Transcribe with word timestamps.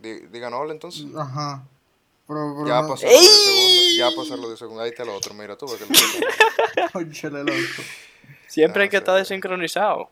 Digan 0.00 0.54
hola 0.54 0.72
entonces. 0.72 1.06
Ajá. 1.16 1.62
Pero, 2.26 2.54
pero 2.56 2.66
Ya 2.68 2.82
no- 2.82 2.88
pasó 2.88 3.06
los 3.06 3.20
10 3.20 3.44
segundos. 3.44 3.96
Ya 3.96 4.10
pasaron 4.16 4.40
los 4.40 4.50
10 4.50 4.58
segundos. 4.58 4.84
Ahí 4.84 4.90
está 4.90 5.02
el 5.02 5.08
otro. 5.10 5.34
Mira, 5.34 5.56
tú 5.58 5.66
ves 5.66 5.76
que 5.80 5.84
el. 7.48 7.66
Siempre 8.46 8.82
Ah, 8.82 8.84
hay 8.84 8.88
que 8.88 8.96
estar 8.98 9.16
desincronizado. 9.16 10.10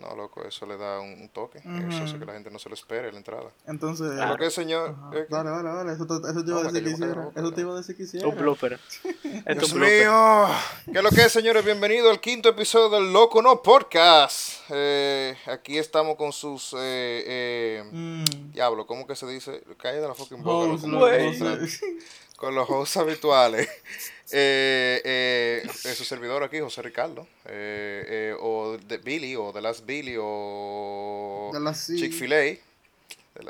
No, 0.00 0.14
loco, 0.16 0.42
eso 0.44 0.66
le 0.66 0.76
da 0.76 0.98
un, 1.00 1.12
un 1.20 1.28
toque. 1.28 1.58
Eso 1.58 2.02
hace 2.04 2.18
que 2.18 2.24
la 2.24 2.32
gente 2.32 2.50
no 2.50 2.58
se 2.58 2.68
lo 2.68 2.74
espere 2.74 3.12
la 3.12 3.18
entrada. 3.18 3.50
Entonces. 3.66 4.12
Lo 4.14 4.36
que 4.36 4.46
es, 4.46 4.58
eh, 4.58 5.26
Dale, 5.30 5.50
dale, 5.50 5.68
dale. 5.68 5.92
Eso, 5.92 6.06
te- 6.06 6.28
eso 6.30 6.44
te 6.44 6.50
iba 6.50 6.60
a 6.60 6.62
decir 6.64 6.78
que 6.82 6.84
que 6.84 6.90
hiciera. 6.90 7.22
boca, 7.22 7.40
Eso 7.40 7.52
te 7.52 7.60
iba 7.60 7.72
a 7.72 7.76
decir 7.76 7.96
que 7.96 8.02
hiciera. 8.02 8.26
Un 8.34 8.36
blooper. 8.36 8.78
Dios 9.02 9.72
un 9.72 9.78
blooper. 9.78 10.00
mío. 10.00 10.46
¿Qué 10.92 10.98
es 10.98 11.02
lo 11.04 11.10
que 11.10 11.22
es, 11.22 11.32
señores? 11.32 11.64
Bienvenido 11.64 12.10
al 12.10 12.20
quinto 12.20 12.48
episodio 12.48 12.90
del 12.90 13.12
Loco 13.12 13.40
No 13.40 13.62
Podcast. 13.62 14.60
Eh, 14.70 15.36
aquí 15.46 15.78
estamos 15.78 16.16
con 16.16 16.32
sus. 16.32 16.72
Eh, 16.74 17.24
eh, 17.26 17.84
Mm. 17.92 18.24
Diablo, 18.52 18.86
¿cómo 18.86 19.06
que 19.06 19.14
se 19.14 19.26
dice? 19.26 19.62
Calle 19.78 20.00
de 20.00 20.08
la 20.08 20.14
fucking 20.14 20.42
boca. 20.42 20.72
Host, 20.72 20.84
Con 22.36 22.54
los 22.54 22.68
hosts 22.68 22.96
habituales. 22.96 23.68
Eh, 24.36 25.02
eh, 25.04 25.62
eh, 25.84 25.94
su 25.94 26.02
servidor 26.02 26.42
aquí, 26.42 26.58
José 26.58 26.80
Ricardo. 26.80 27.28
Eh, 27.44 28.04
eh, 28.08 28.36
o 28.40 28.78
de 28.78 28.96
Billy, 28.96 29.36
o 29.36 29.52
The 29.52 29.60
Last 29.60 29.84
Billy, 29.84 30.16
o. 30.18 31.52
Chick-fil-A. 31.74 32.58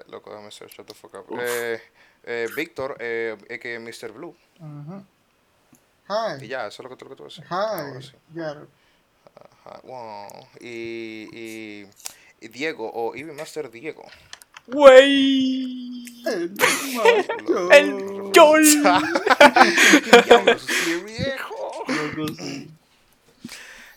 Loco, 0.08 0.30
déjame 0.30 0.48
hacer, 0.48 0.68
shut 0.68 0.86
the 0.86 0.92
fuck 0.92 1.14
up. 1.14 1.26
Eh, 1.40 1.80
eh, 2.24 2.48
Víctor, 2.56 2.96
eh, 2.98 3.36
que 3.62 3.78
Mr. 3.78 4.12
Blue. 4.12 4.36
Ajá. 4.60 6.38
Y 6.40 6.44
Hi. 6.44 6.48
ya, 6.48 6.66
eso 6.66 6.82
es 6.82 6.84
lo 6.84 6.90
que 6.90 6.96
tengo 6.96 7.10
que 7.10 7.16
tú 7.16 7.24
decir. 7.24 7.44
Ahora 7.48 7.98
Hi. 7.98 8.02
sí. 8.02 8.12
Ya. 8.34 8.50
Ajá, 9.64 9.80
wow. 9.84 10.48
Y, 10.60 11.28
y, 11.32 11.86
y 12.40 12.48
Diego, 12.48 12.90
o 12.92 13.14
Even 13.14 13.36
Master 13.36 13.70
Diego. 13.70 14.04
Güey. 14.66 16.04
El. 16.26 16.52
El 17.72 18.32
Yol. 18.32 18.64
Viejo. 21.04 21.84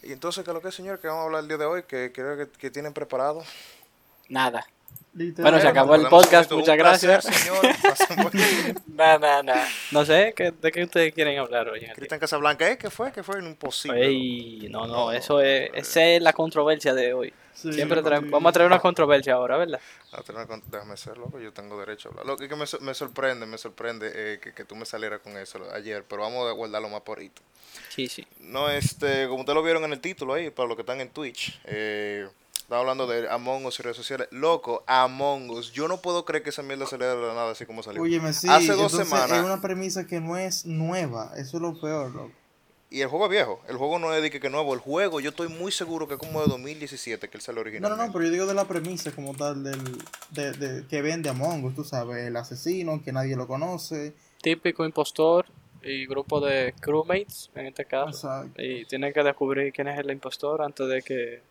Y 0.04 0.12
entonces, 0.12 0.44
¿qué 0.44 0.52
es 0.52 0.54
lo 0.54 0.62
que 0.62 0.70
es, 0.70 0.76
señor? 0.76 1.00
que 1.00 1.08
vamos 1.08 1.22
a 1.24 1.26
hablar 1.26 1.42
el 1.42 1.48
día 1.48 1.58
de 1.58 1.66
hoy? 1.66 1.84
que 1.84 2.12
creo 2.14 2.38
que, 2.38 2.48
que 2.58 2.70
tienen 2.70 2.94
preparado? 2.94 3.44
Nada. 4.30 4.66
Literal. 5.14 5.52
Bueno, 5.52 5.62
se 5.62 5.68
acabó 5.68 5.96
el 5.96 6.08
podcast, 6.08 6.52
muchas 6.52 6.78
gracias. 6.78 7.28
Nah, 8.88 9.18
nah, 9.18 9.42
nah. 9.42 9.66
No 9.92 10.06
sé, 10.06 10.34
¿qué- 10.36 10.52
¿de 10.52 10.72
qué 10.72 10.84
ustedes 10.84 11.14
quieren 11.14 11.40
hablar 11.40 11.68
hoy? 11.70 11.80
Cristian 11.96 12.20
Casablanca, 12.20 12.70
¿eh? 12.70 12.78
¿Qué 12.78 12.90
fue? 12.92 13.12
¿Qué 13.12 13.24
fue? 13.24 13.40
Imposible. 13.40 14.06
Ey, 14.06 14.68
no, 14.70 14.86
no, 14.86 15.12
eso 15.12 15.42
es, 15.42 15.72
esa 15.74 16.04
es 16.04 16.22
la 16.22 16.34
controversia 16.34 16.94
de 16.94 17.14
hoy. 17.14 17.34
Sí, 17.60 17.74
Siempre 17.74 18.02
vamos 18.02 18.50
a 18.50 18.54
traer 18.54 18.68
una 18.68 18.80
controversia 18.80 19.34
ahora, 19.34 19.58
¿verdad? 19.58 19.80
Ah, 20.12 20.22
tener 20.22 20.46
con- 20.46 20.62
Déjame 20.70 20.96
ser 20.96 21.18
loco, 21.18 21.40
yo 21.40 21.52
tengo 21.52 21.80
derecho 21.80 22.10
a 22.10 22.12
hablar. 22.12 22.26
Lo 22.28 22.38
que, 22.38 22.48
que 22.48 22.56
me, 22.56 22.68
so- 22.68 22.80
me 22.82 22.94
sorprende, 22.94 23.48
me 23.48 23.58
sorprende 23.58 24.12
eh, 24.14 24.40
que, 24.40 24.54
que 24.54 24.64
tú 24.64 24.76
me 24.76 24.86
salieras 24.86 25.22
con 25.22 25.36
eso 25.38 25.60
ayer, 25.74 26.04
pero 26.08 26.22
vamos 26.22 26.48
a 26.48 26.52
guardarlo 26.52 26.88
más 26.90 27.02
por 27.02 27.18
ahorita. 27.18 27.42
Sí, 27.90 28.08
sí. 28.08 28.28
No, 28.42 28.70
este, 28.70 29.28
como 29.28 29.40
ustedes 29.40 29.56
lo 29.56 29.64
vieron 29.64 29.84
en 29.86 29.94
el 29.94 30.00
título 30.00 30.36
ahí, 30.36 30.52
para 30.52 30.68
los 30.68 30.76
que 30.76 30.82
están 30.84 31.02
en 31.02 31.10
Twitch, 31.10 31.60
eh, 31.66 32.28
estaba 32.54 32.82
hablando 32.82 33.08
de 33.08 33.28
Among 33.28 33.66
Us 33.66 33.80
y 33.80 33.84
redes 33.84 33.98
sociales. 33.98 34.28
Loco, 34.30 34.84
Among 34.86 35.50
Us, 35.50 35.72
yo 35.72 35.88
no 35.88 35.98
puedo 36.00 36.26
creer 36.26 36.44
que 36.44 36.52
esa 36.52 36.62
mierda 36.62 36.86
saliera 36.86 37.16
de 37.16 37.22
la 37.28 37.34
nada 37.34 37.52
así 37.54 37.66
como 37.66 37.82
salió. 37.82 38.04
Óyeme, 38.04 38.34
sí. 38.34 38.48
Hace 38.50 38.74
dos 38.74 38.94
entonces 38.94 39.08
semanas. 39.10 39.32
Es 39.40 39.44
una 39.44 39.62
premisa 39.62 40.06
que 40.06 40.20
no 40.22 40.38
es 40.38 40.66
nueva. 40.68 41.32
Eso 41.38 41.58
es 41.58 41.62
lo 41.64 41.80
peor, 41.80 42.12
loco. 42.14 42.32
Y 42.90 43.02
el 43.02 43.10
juego 43.10 43.26
es 43.26 43.32
viejo, 43.32 43.62
el 43.68 43.76
juego 43.76 44.00
no 44.00 44.14
es 44.14 44.22
de 44.22 44.32
que, 44.32 44.40
que 44.40 44.50
nuevo, 44.50 44.74
el 44.74 44.80
juego 44.80 45.20
yo 45.20 45.32
estoy 45.32 45.50
muy 45.50 45.74
seguro 45.74 46.08
que 46.08 46.14
es 46.14 46.20
como 46.20 46.42
de 46.42 46.48
2017 46.48 47.28
que 47.30 47.38
él 47.38 47.42
sale 47.42 47.56
No, 47.58 47.62
original. 47.62 47.90
no, 47.98 47.98
no, 48.08 48.14
pero 48.14 48.24
yo 48.26 48.32
digo 48.32 48.46
de 48.46 48.54
la 48.54 48.64
premisa 48.66 49.12
como 49.12 49.34
tal 49.36 49.62
del, 49.62 49.82
de, 50.32 50.52
de, 50.54 50.88
que 50.88 51.02
vende 51.02 51.28
Among 51.30 51.66
Us, 51.66 51.76
tú 51.76 51.84
sabes, 51.84 52.26
el 52.26 52.38
asesino, 52.38 53.02
que 53.04 53.12
nadie 53.12 53.36
lo 53.36 53.46
conoce. 53.46 54.14
Típico 54.42 54.86
impostor 54.86 55.46
y 55.84 56.06
grupo 56.06 56.40
de 56.40 56.74
crewmates, 56.80 57.50
en 57.56 57.66
este 57.68 57.84
caso. 57.84 58.10
Exacto. 58.28 58.62
Y 58.62 58.86
tienen 58.86 59.12
que 59.12 59.22
descubrir 59.22 59.74
quién 59.74 59.90
es 59.90 60.00
el 60.00 60.10
impostor 60.10 60.62
antes 60.62 60.88
de 60.88 61.02
que 61.02 61.42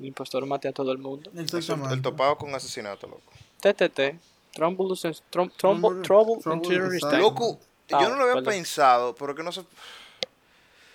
el 0.00 0.06
impostor 0.06 0.46
mate 0.46 0.68
a 0.68 0.72
todo 0.72 0.90
el 0.92 0.98
mundo. 0.98 1.30
Exactamente. 1.36 1.94
el 1.96 2.00
topado 2.02 2.36
con 2.38 2.54
asesinato, 2.54 3.06
loco. 3.06 3.22
TTT. 3.60 4.18
Trouble- 4.54 6.02
trouble 6.02 6.02
trouble. 6.02 7.18
Loco, 7.18 7.58
Ah, 7.90 8.00
yo 8.02 8.10
no 8.10 8.16
lo 8.16 8.24
había 8.30 8.42
pensado, 8.42 9.14
pero 9.14 9.34
que 9.34 9.42
no 9.42 9.50
sé. 9.50 9.62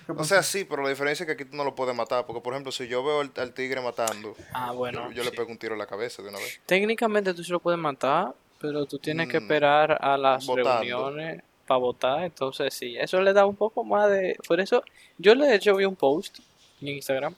¿Qué 0.05 0.11
O 0.11 0.23
sea, 0.23 0.43
sí, 0.43 0.65
pero 0.65 0.83
la 0.83 0.89
diferencia 0.89 1.23
es 1.23 1.27
que 1.27 1.33
aquí 1.33 1.45
tú 1.45 1.55
no 1.55 1.63
lo 1.63 1.75
puedes 1.75 1.95
matar. 1.95 2.25
Porque, 2.25 2.41
por 2.41 2.53
ejemplo, 2.53 2.71
si 2.71 2.87
yo 2.87 3.03
veo 3.03 3.21
al, 3.21 3.31
al 3.37 3.53
tigre 3.53 3.81
matando, 3.81 4.35
Ah, 4.53 4.71
bueno. 4.71 5.09
yo, 5.09 5.15
yo 5.17 5.23
le 5.23 5.31
pego 5.31 5.49
un 5.51 5.57
tiro 5.57 5.73
en 5.73 5.79
la 5.79 5.85
cabeza 5.87 6.21
de 6.21 6.29
una 6.29 6.37
vez. 6.39 6.59
Técnicamente 6.65 7.33
tú 7.33 7.43
sí 7.43 7.51
lo 7.51 7.59
puedes 7.59 7.79
matar, 7.79 8.33
pero 8.59 8.85
tú 8.85 8.99
tienes 8.99 9.27
que 9.27 9.39
Mm, 9.39 9.43
esperar 9.43 9.97
a 10.01 10.17
las 10.17 10.45
votando. 10.45 10.71
reuniones 10.73 11.41
para 11.67 11.77
votar. 11.79 12.23
Entonces, 12.23 12.73
sí, 12.73 12.95
eso 12.97 13.21
le 13.21 13.33
da 13.33 13.45
un 13.45 13.55
poco 13.55 13.83
más 13.83 14.09
de. 14.09 14.35
Por 14.47 14.59
eso, 14.59 14.83
yo 15.17 15.35
de 15.35 15.55
hecho 15.55 15.75
vi 15.75 15.85
un 15.85 15.95
post 15.95 16.39
en 16.81 16.87
Instagram 16.89 17.35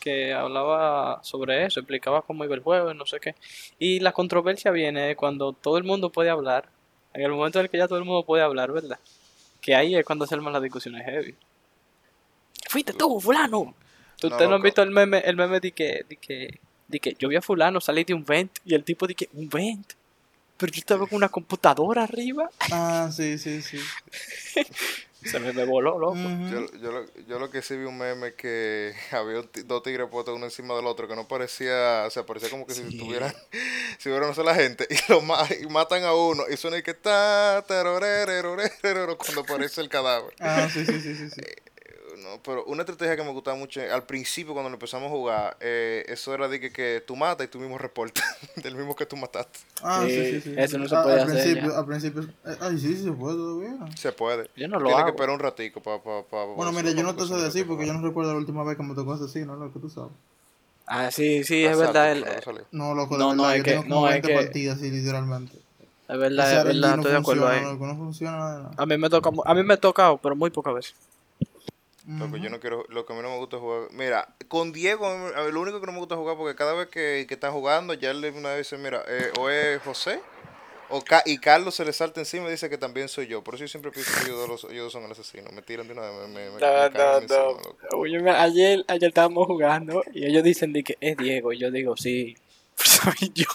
que 0.00 0.32
hablaba 0.32 1.18
sobre 1.24 1.66
eso, 1.66 1.80
explicaba 1.80 2.22
cómo 2.22 2.44
iba 2.44 2.54
el 2.54 2.62
juego 2.62 2.92
y 2.92 2.94
no 2.96 3.04
sé 3.04 3.18
qué. 3.20 3.34
Y 3.80 3.98
la 4.00 4.12
controversia 4.12 4.70
viene 4.70 5.16
cuando 5.16 5.52
todo 5.52 5.76
el 5.76 5.82
mundo 5.84 6.10
puede 6.10 6.30
hablar, 6.30 6.68
en 7.12 7.22
el 7.22 7.32
momento 7.32 7.58
en 7.58 7.64
el 7.64 7.70
que 7.70 7.78
ya 7.78 7.88
todo 7.88 7.98
el 7.98 8.04
mundo 8.04 8.24
puede 8.24 8.44
hablar, 8.44 8.70
¿verdad? 8.70 8.98
Que 9.60 9.74
ahí 9.74 9.96
es 9.96 10.04
cuando 10.04 10.24
se 10.26 10.36
arman 10.36 10.52
las 10.52 10.62
discusiones 10.62 11.04
heavy. 11.04 11.34
Fuiste 12.68 12.92
tú, 12.92 13.20
fulano. 13.20 13.74
No, 14.22 14.28
¿Ustedes 14.28 14.32
no 14.40 14.44
han 14.46 14.50
loco. 14.52 14.62
visto 14.64 14.82
el 14.82 14.90
meme, 14.90 15.18
el 15.18 15.36
meme 15.36 15.58
de 15.60 15.72
que, 15.72 16.04
de 16.08 16.16
que, 16.16 16.60
de 16.86 17.00
que 17.00 17.16
yo 17.18 17.28
vi 17.28 17.36
a 17.36 17.42
fulano 17.42 17.80
salir 17.80 18.06
de 18.06 18.14
un 18.14 18.24
vent 18.24 18.50
y 18.64 18.74
el 18.74 18.84
tipo 18.84 19.06
de 19.06 19.14
que, 19.14 19.28
un 19.32 19.48
vent. 19.48 19.92
Pero 20.56 20.72
yo 20.72 20.78
estaba 20.78 21.06
con 21.06 21.16
una 21.16 21.28
computadora 21.28 22.02
arriba. 22.02 22.50
Ah, 22.72 23.10
sí, 23.12 23.38
sí, 23.38 23.62
sí. 23.62 23.78
Se 25.24 25.40
me, 25.40 25.52
me 25.52 25.64
voló, 25.64 25.98
loco. 25.98 26.14
Yo, 26.50 26.66
yo, 26.80 26.92
lo, 26.92 27.06
yo 27.28 27.38
lo 27.38 27.50
que 27.50 27.60
sí 27.60 27.76
vi 27.76 27.84
un 27.84 27.98
meme 27.98 28.34
que 28.34 28.94
había 29.10 29.42
dos 29.64 29.82
tigres 29.82 30.08
puestos 30.10 30.34
uno 30.34 30.44
encima 30.46 30.74
del 30.74 30.86
otro 30.86 31.08
que 31.08 31.16
no 31.16 31.26
parecía, 31.26 32.04
o 32.06 32.10
sea, 32.10 32.24
parecía 32.24 32.50
como 32.50 32.66
que 32.66 32.74
si 32.74 32.82
estuvieran, 32.82 33.32
si 33.98 34.08
hubiera 34.08 34.26
una 34.26 34.34
sola 34.34 34.54
gente 34.54 34.86
y 34.90 34.96
lo 35.12 35.20
ma- 35.20 35.46
y 35.60 35.66
matan 35.66 36.04
a 36.04 36.14
uno 36.14 36.44
y 36.50 36.56
suena 36.56 36.78
y 36.78 36.82
que 36.82 36.92
está 36.92 37.64
cuando 37.66 39.40
aparece 39.40 39.80
el 39.80 39.88
cadáver. 39.88 40.34
Ah, 40.40 40.68
sí, 40.72 40.84
sí, 40.86 41.00
sí, 41.00 41.14
sí. 41.16 41.30
sí. 41.30 41.42
No, 42.38 42.42
pero 42.42 42.64
una 42.66 42.82
estrategia 42.82 43.16
que 43.16 43.24
me 43.24 43.32
gustaba 43.32 43.56
mucho 43.56 43.80
al 43.80 44.04
principio 44.04 44.52
cuando 44.52 44.68
lo 44.70 44.74
empezamos 44.76 45.08
a 45.08 45.10
jugar, 45.10 45.56
eh, 45.60 46.04
eso 46.08 46.32
era 46.34 46.46
de 46.48 46.60
que, 46.60 46.70
que 46.72 47.02
tú 47.06 47.16
matas 47.16 47.46
y 47.46 47.50
tú 47.50 47.58
mismo 47.58 47.78
reportas 47.78 48.24
del 48.62 48.76
mismo 48.76 48.94
que 48.94 49.06
tú 49.06 49.16
mataste. 49.16 49.58
Ah, 49.82 50.04
sí, 50.06 50.12
Sí, 50.14 50.30
sí, 50.32 50.40
sí. 50.42 50.54
eso 50.56 50.78
no 50.78 50.88
se 50.88 50.94
Ah, 50.96 51.02
puede 51.02 51.20
al 51.20 51.28
hacer 51.28 51.42
Principio, 51.42 51.72
ya. 51.72 51.78
al 51.78 51.86
principio. 51.86 52.22
eh, 52.22 52.56
Ay, 52.60 52.78
sí, 52.78 52.96
sí 52.96 53.02
se 53.04 53.12
puede 53.12 53.36
todavía. 53.36 53.96
Se 53.96 54.12
puede. 54.12 54.48
Yo 54.56 54.68
no 54.68 54.78
lo 54.78 54.86
Tienes 54.86 54.96
que 54.96 55.00
hago. 55.02 55.10
esperar 55.10 55.30
un 55.34 55.40
ratico 55.40 55.80
para... 55.82 55.98
Pa, 56.02 56.22
pa, 56.22 56.44
Bueno, 56.44 56.70
mira, 56.72 56.90
yo 56.92 57.02
no 57.02 57.14
te 57.16 57.26
sé 57.26 57.34
decir 57.34 57.66
porque 57.66 57.86
yo 57.86 57.92
no 57.94 58.06
recuerdo 58.06 58.32
la 58.32 58.38
última 58.38 58.62
vez 58.62 58.76
que 58.76 58.82
me 58.84 58.94
tocó 58.94 59.14
asesino, 59.14 59.56
lo 59.56 59.72
que 59.72 59.80
tú 59.80 59.88
sabes. 59.90 60.12
Ah, 60.86 61.10
sí, 61.10 61.44
sí, 61.44 61.64
es 61.64 61.76
verdad. 61.78 62.12
el- 62.12 62.24
No, 62.72 62.94
loco, 62.94 63.16
de 63.16 63.24
No, 63.24 63.34
no, 63.34 63.42
verdad, 63.42 63.52
es 63.56 63.58
yo 63.58 63.64
que- 63.64 63.70
tengo 63.72 63.82
como 63.82 64.00
no, 64.02 64.06
es 64.06 64.12
20 64.12 64.28
que- 64.28 64.34
partidas 64.34 64.76
así, 64.78 64.90
literalmente. 64.90 65.56
es 66.08 66.18
verdad, 66.18 66.58
es 66.58 66.64
verdad, 66.64 66.90
no 66.96 67.02
estoy 67.02 67.12
de 67.12 67.18
acuerdo 67.18 67.46
funciona, 67.96 68.56
ahí. 68.56 68.62
no. 68.62 68.70
A 68.76 68.86
mí 68.86 68.96
me 68.96 69.10
toca, 69.10 69.30
a 69.44 69.54
mí 69.54 69.62
me 69.64 69.74
ha 69.74 69.76
tocado, 69.76 70.18
pero 70.18 70.36
muy 70.36 70.50
pocas 70.50 70.74
veces. 70.74 70.94
Loco, 72.18 72.36
yo 72.38 72.48
no 72.48 72.58
quiero, 72.58 72.84
lo 72.88 73.04
que 73.04 73.12
a 73.12 73.16
mí 73.16 73.22
no 73.22 73.28
me 73.30 73.36
gusta 73.36 73.56
es 73.56 73.62
jugar. 73.62 73.88
Mira, 73.92 74.34
con 74.48 74.72
Diego, 74.72 75.06
a 75.06 75.16
mí- 75.44 75.52
lo 75.52 75.60
único 75.60 75.78
que 75.80 75.86
no 75.86 75.92
me 75.92 75.98
gusta 75.98 76.16
jugar 76.16 76.36
porque 76.38 76.54
cada 76.56 76.72
vez 76.72 76.88
que, 76.88 77.26
que 77.28 77.34
están 77.34 77.52
jugando, 77.52 77.92
ya 77.94 78.10
él 78.12 78.24
una 78.34 78.50
vez 78.54 78.70
dice, 78.70 78.82
mira, 78.82 79.04
eh, 79.06 79.30
o 79.38 79.50
es 79.50 79.82
José, 79.82 80.20
o 80.88 81.02
Ca- 81.02 81.22
y 81.26 81.36
Carlos 81.36 81.74
se 81.74 81.84
le 81.84 81.92
salta 81.92 82.20
encima 82.20 82.48
y 82.48 82.52
dice 82.52 82.70
que 82.70 82.78
también 82.78 83.08
soy 83.10 83.26
yo. 83.26 83.44
Por 83.44 83.56
eso 83.56 83.64
yo 83.64 83.68
siempre 83.68 83.90
pienso 83.90 84.10
que 84.18 84.24
ellos 84.24 84.38
dos, 84.38 84.48
los- 84.48 84.72
ellos 84.72 84.84
dos 84.84 84.92
son 84.94 85.04
el 85.04 85.12
asesino. 85.12 85.50
Me 85.52 85.60
tiran 85.60 85.86
de 85.86 85.92
una 85.92 86.02
vez, 86.02 86.12
me, 86.12 86.26
me, 86.28 86.50
me- 86.50 86.52
me 86.52 86.60
caen 86.60 87.22
encima, 87.24 87.62
loco. 87.62 87.76
Oye, 87.98 88.18
me- 88.20 88.30
ayer, 88.30 88.84
ayer 88.88 89.08
estábamos 89.08 89.46
jugando 89.46 90.02
y 90.14 90.24
ellos 90.24 90.42
dicen 90.42 90.72
de 90.72 90.82
que 90.84 90.96
es 91.00 91.14
Diego. 91.16 91.52
Y 91.52 91.58
yo 91.58 91.70
digo, 91.70 91.94
sí, 91.94 92.34
soy 92.76 93.32
yo. 93.34 93.46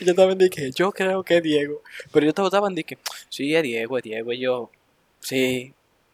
y 0.00 0.04
yo 0.04 0.14
también 0.14 0.36
dije, 0.38 0.70
yo 0.72 0.92
creo 0.92 1.22
que 1.22 1.38
es 1.38 1.42
Diego. 1.42 1.82
Pero 2.12 2.24
ellos 2.24 2.34
todos 2.34 2.48
estaban 2.48 2.74
de 2.74 2.84
que, 2.84 2.98
sí, 3.30 3.54
es 3.56 3.62
Diego, 3.62 3.96
es 3.96 4.04
Diego. 4.04 4.32
Y 4.34 4.38
yo, 4.40 4.70
sí, 5.20 5.72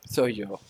soy 0.08 0.34
yo. 0.34 0.60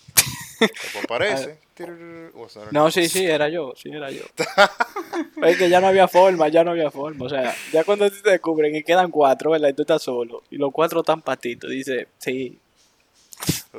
Como 0.59 1.19
o 2.45 2.49
sea, 2.49 2.63
No, 2.71 2.91
sí, 2.91 3.09
sí, 3.09 3.25
era 3.25 3.49
yo, 3.49 3.73
sí, 3.77 3.91
era 3.91 4.11
yo. 4.11 4.23
es 5.43 5.57
que 5.57 5.69
ya 5.69 5.81
no 5.81 5.89
había 5.89 6.09
forma, 6.09 6.49
ya 6.49 6.63
no 6.65 6.73
había 6.73 6.91
forma. 6.91 7.27
O 7.27 7.29
sea, 7.29 7.55
ya 7.73 7.85
cuando 7.85 8.11
te 8.11 8.31
descubren 8.31 8.75
y 8.77 8.83
quedan 8.83 9.11
cuatro, 9.11 9.51
¿verdad? 9.51 9.71
Y 9.71 9.73
tú 9.75 9.83
estás 9.83 10.03
solo. 10.03 10.43
Y 10.51 10.57
los 10.57 10.73
cuatro 10.73 11.01
están 11.01 11.23
patitos. 11.23 11.71
Dice, 11.71 12.09
sí, 12.19 12.59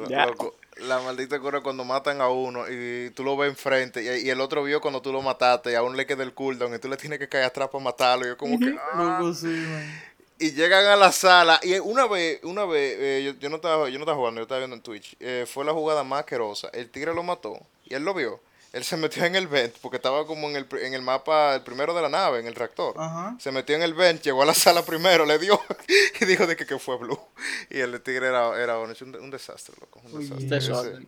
ya. 0.09 0.25
loco, 0.25 0.55
la 0.77 1.00
maldita 1.00 1.39
cura 1.39 1.61
cuando 1.61 1.83
matan 1.85 2.21
a 2.21 2.29
uno 2.29 2.65
y 2.69 3.11
tú 3.11 3.23
lo 3.23 3.38
ves 3.38 3.50
enfrente 3.50 4.03
y, 4.03 4.25
y 4.25 4.29
el 4.29 4.41
otro 4.41 4.63
vio 4.63 4.81
cuando 4.81 5.01
tú 5.01 5.11
lo 5.13 5.21
mataste 5.21 5.71
y 5.71 5.75
a 5.75 5.83
uno 5.83 5.95
le 5.95 6.05
queda 6.05 6.23
el 6.23 6.33
cooldown 6.33 6.73
y 6.73 6.79
tú 6.79 6.89
le 6.89 6.97
tienes 6.97 7.19
que 7.19 7.29
caer 7.29 7.45
atrás 7.45 7.69
para 7.69 7.83
matarlo. 7.83 8.25
Y 8.25 8.29
yo 8.29 8.38
como 8.38 8.59
que... 8.59 8.75
ah. 8.94 9.19
Loco, 9.19 9.33
sí, 9.33 9.47
man. 9.47 10.12
Y 10.39 10.51
llegan 10.51 10.85
a 10.85 10.95
la 10.95 11.12
sala 11.12 11.59
y 11.63 11.77
una 11.80 12.07
vez 12.07 12.39
una 12.44 12.65
vez 12.65 12.97
eh, 13.00 13.24
yo, 13.25 13.39
yo 13.39 13.50
no 13.50 13.57
estaba 13.57 13.89
yo 13.89 13.97
no 14.00 14.03
estaba 14.03 14.18
jugando 14.18 14.39
yo 14.39 14.44
estaba 14.44 14.59
viendo 14.59 14.75
en 14.75 14.81
Twitch 14.81 15.15
eh, 15.19 15.45
fue 15.47 15.63
la 15.65 15.74
jugada 15.74 16.03
más 16.03 16.21
asquerosa 16.21 16.69
el 16.74 16.89
tigre 16.89 17.13
lo 17.13 17.24
mató 17.24 17.59
y 17.85 17.94
él 17.94 18.03
lo 18.03 18.13
vio 18.13 18.39
Él 18.74 18.83
se 18.83 18.97
metió 19.03 19.24
en 19.24 19.35
el 19.35 19.47
vent 19.47 19.75
porque 19.81 19.97
estaba 19.97 20.25
como 20.25 20.50
en 20.50 20.56
el, 20.56 20.68
en 20.81 20.95
el 20.95 21.03
mapa, 21.03 21.53
el 21.53 21.62
primero 21.62 21.94
de 21.94 22.01
la 22.01 22.09
nave, 22.09 22.39
en 22.39 22.47
el 22.47 22.56
reactor. 22.56 22.95
Ajá. 22.97 23.38
Se 23.39 23.51
metió 23.51 23.75
en 23.75 23.83
el 23.83 23.94
vent, 23.94 24.24
llegó 24.24 24.41
a 24.41 24.47
la 24.47 24.56
sala 24.56 24.81
primero, 24.83 25.25
le 25.27 25.38
dio 25.38 25.62
y 26.21 26.25
dijo 26.25 26.47
de 26.47 26.56
que, 26.56 26.65
que 26.65 26.79
fue 26.79 26.97
Blue. 26.97 27.19
Y 27.69 27.79
el 27.81 28.01
tigre 28.01 28.29
era, 28.29 28.59
era 28.59 28.79
un, 28.79 28.89
desastre, 29.29 29.75
loco. 29.79 30.01
Un 30.12 30.19
desastre. 30.19 30.57
Ese- 30.57 31.06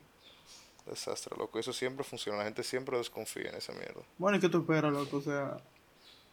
desastre, 0.86 1.36
loco. 1.38 1.58
Eso 1.58 1.74
siempre 1.74 2.04
funciona. 2.04 2.38
La 2.38 2.44
gente 2.44 2.62
siempre 2.64 3.00
desconfía 3.00 3.50
en 3.50 3.56
esa 3.56 3.74
mierda. 3.74 4.02
Bueno, 4.20 4.38
¿y 4.38 4.42
qué 4.42 4.50
tú 4.50 4.60
esperas, 4.60 4.94
loco? 4.94 5.18
O 5.18 5.22
sea, 5.22 5.58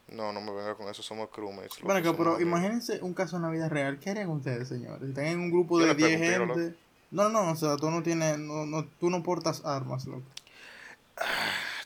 No, 0.08 0.32
no 0.32 0.40
me 0.40 0.52
venga 0.52 0.75
con 0.75 0.88
eso. 0.88 1.02
Somos 1.02 1.31
crewmates. 1.31 1.81
bueno, 1.82 2.02
pero 2.16 2.34
amigos. 2.34 2.43
imagínense 2.43 2.99
un 3.02 3.14
caso 3.14 3.37
en 3.37 3.43
la 3.43 3.50
vida 3.50 3.69
real. 3.69 3.99
¿Qué 3.99 4.10
harían 4.10 4.28
ustedes, 4.28 4.69
señores? 4.69 5.00
Si 5.00 5.08
están 5.08 5.26
en 5.26 5.40
un 5.40 5.50
grupo 5.50 5.81
Yo 5.81 5.87
de 5.87 5.94
le 5.94 5.94
pego 5.94 6.08
10 6.08 6.20
un 6.20 6.26
tiro, 6.26 6.54
gente. 6.54 6.78
No, 7.10 7.28
no, 7.28 7.50
o 7.50 7.56
sea, 7.56 7.76
tú 7.76 7.90
no 7.90 8.02
tienes, 8.02 8.38
no, 8.38 8.66
no, 8.66 8.84
tú 8.99 9.10
no 9.10 9.22
portas 9.22 9.64
armas, 9.64 10.06
loco. 10.06 10.22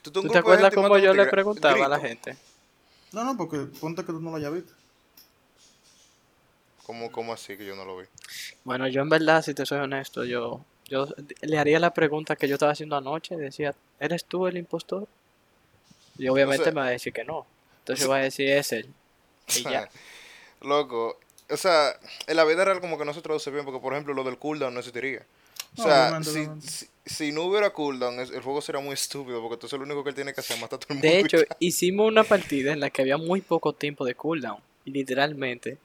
¿Tú, 0.02 0.10
¿Tú 0.10 0.28
te 0.28 0.38
acuerdas 0.38 0.72
cómo 0.74 0.98
yo 0.98 1.12
le 1.14 1.26
preguntaba 1.26 1.86
a 1.86 1.88
la 1.88 2.00
gente? 2.00 2.36
No, 3.12 3.24
no, 3.24 3.36
porque 3.36 3.58
ponte 3.80 4.02
que 4.04 4.12
tú 4.12 4.20
no 4.20 4.30
lo 4.30 4.36
hayas 4.36 4.52
visto. 4.52 4.72
¿Cómo, 6.84 7.10
¿Cómo 7.10 7.32
así 7.32 7.56
que 7.56 7.66
yo 7.66 7.74
no 7.74 7.84
lo 7.84 7.98
vi? 7.98 8.04
Bueno, 8.64 8.86
yo 8.86 9.02
en 9.02 9.08
verdad, 9.08 9.42
si 9.42 9.54
te 9.54 9.66
soy 9.66 9.78
honesto, 9.80 10.24
yo, 10.24 10.60
yo 10.84 11.08
le 11.42 11.58
haría 11.58 11.80
la 11.80 11.92
pregunta 11.92 12.36
que 12.36 12.46
yo 12.46 12.54
estaba 12.54 12.72
haciendo 12.72 12.96
anoche. 12.96 13.36
Decía, 13.36 13.74
¿eres 13.98 14.24
tú 14.24 14.46
el 14.46 14.56
impostor? 14.56 15.08
Y 16.18 16.28
obviamente 16.28 16.64
sea- 16.64 16.72
me 16.72 16.80
va 16.80 16.86
a 16.86 16.90
decir 16.90 17.12
que 17.12 17.24
no. 17.24 17.46
Entonces 17.86 18.02
yo 18.02 18.08
voy 18.10 18.18
a 18.18 18.22
decir, 18.24 18.48
es 18.50 18.72
él. 18.72 18.92
Y 19.54 19.62
ya. 19.62 19.88
Loco, 20.60 21.20
o 21.48 21.56
sea, 21.56 21.96
en 22.26 22.36
la 22.36 22.44
vida 22.44 22.64
real 22.64 22.80
como 22.80 22.98
que 22.98 23.04
no 23.04 23.14
se 23.14 23.22
traduce 23.22 23.48
bien, 23.52 23.64
porque 23.64 23.78
por 23.78 23.92
ejemplo 23.92 24.12
lo 24.12 24.24
del 24.24 24.38
cooldown 24.38 24.74
no 24.74 24.80
existiría. 24.80 25.24
O 25.76 25.82
No, 25.82 25.84
sea, 25.84 26.20
si, 26.24 26.48
si, 26.68 26.88
si 27.04 27.30
no 27.30 27.42
hubiera 27.44 27.70
cooldown, 27.72 28.18
el 28.18 28.40
juego 28.42 28.60
sería 28.60 28.80
muy 28.80 28.94
estúpido, 28.94 29.40
porque 29.40 29.54
entonces 29.54 29.78
lo 29.78 29.84
único 29.84 30.02
que 30.02 30.08
él 30.10 30.16
tiene 30.16 30.34
que 30.34 30.40
hacer 30.40 30.56
es 30.56 30.62
matar 30.62 30.78
a 30.78 30.80
todo 30.80 30.94
el 30.94 30.96
mundo. 30.96 31.08
De 31.08 31.20
hecho, 31.20 31.38
ya. 31.38 31.56
hicimos 31.60 32.08
una 32.08 32.24
partida 32.24 32.72
en 32.72 32.80
la 32.80 32.90
que 32.90 33.02
había 33.02 33.18
muy 33.18 33.40
poco 33.40 33.72
tiempo 33.72 34.04
de 34.04 34.16
cooldown. 34.16 34.58
Y 34.84 34.90
literalmente, 34.90 35.78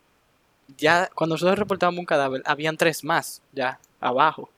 ya 0.78 1.08
cuando 1.14 1.36
nosotros 1.36 1.60
reportábamos 1.60 2.00
un 2.00 2.06
cadáver, 2.06 2.42
habían 2.46 2.78
tres 2.78 3.04
más, 3.04 3.44
ya, 3.52 3.80
abajo. 4.00 4.50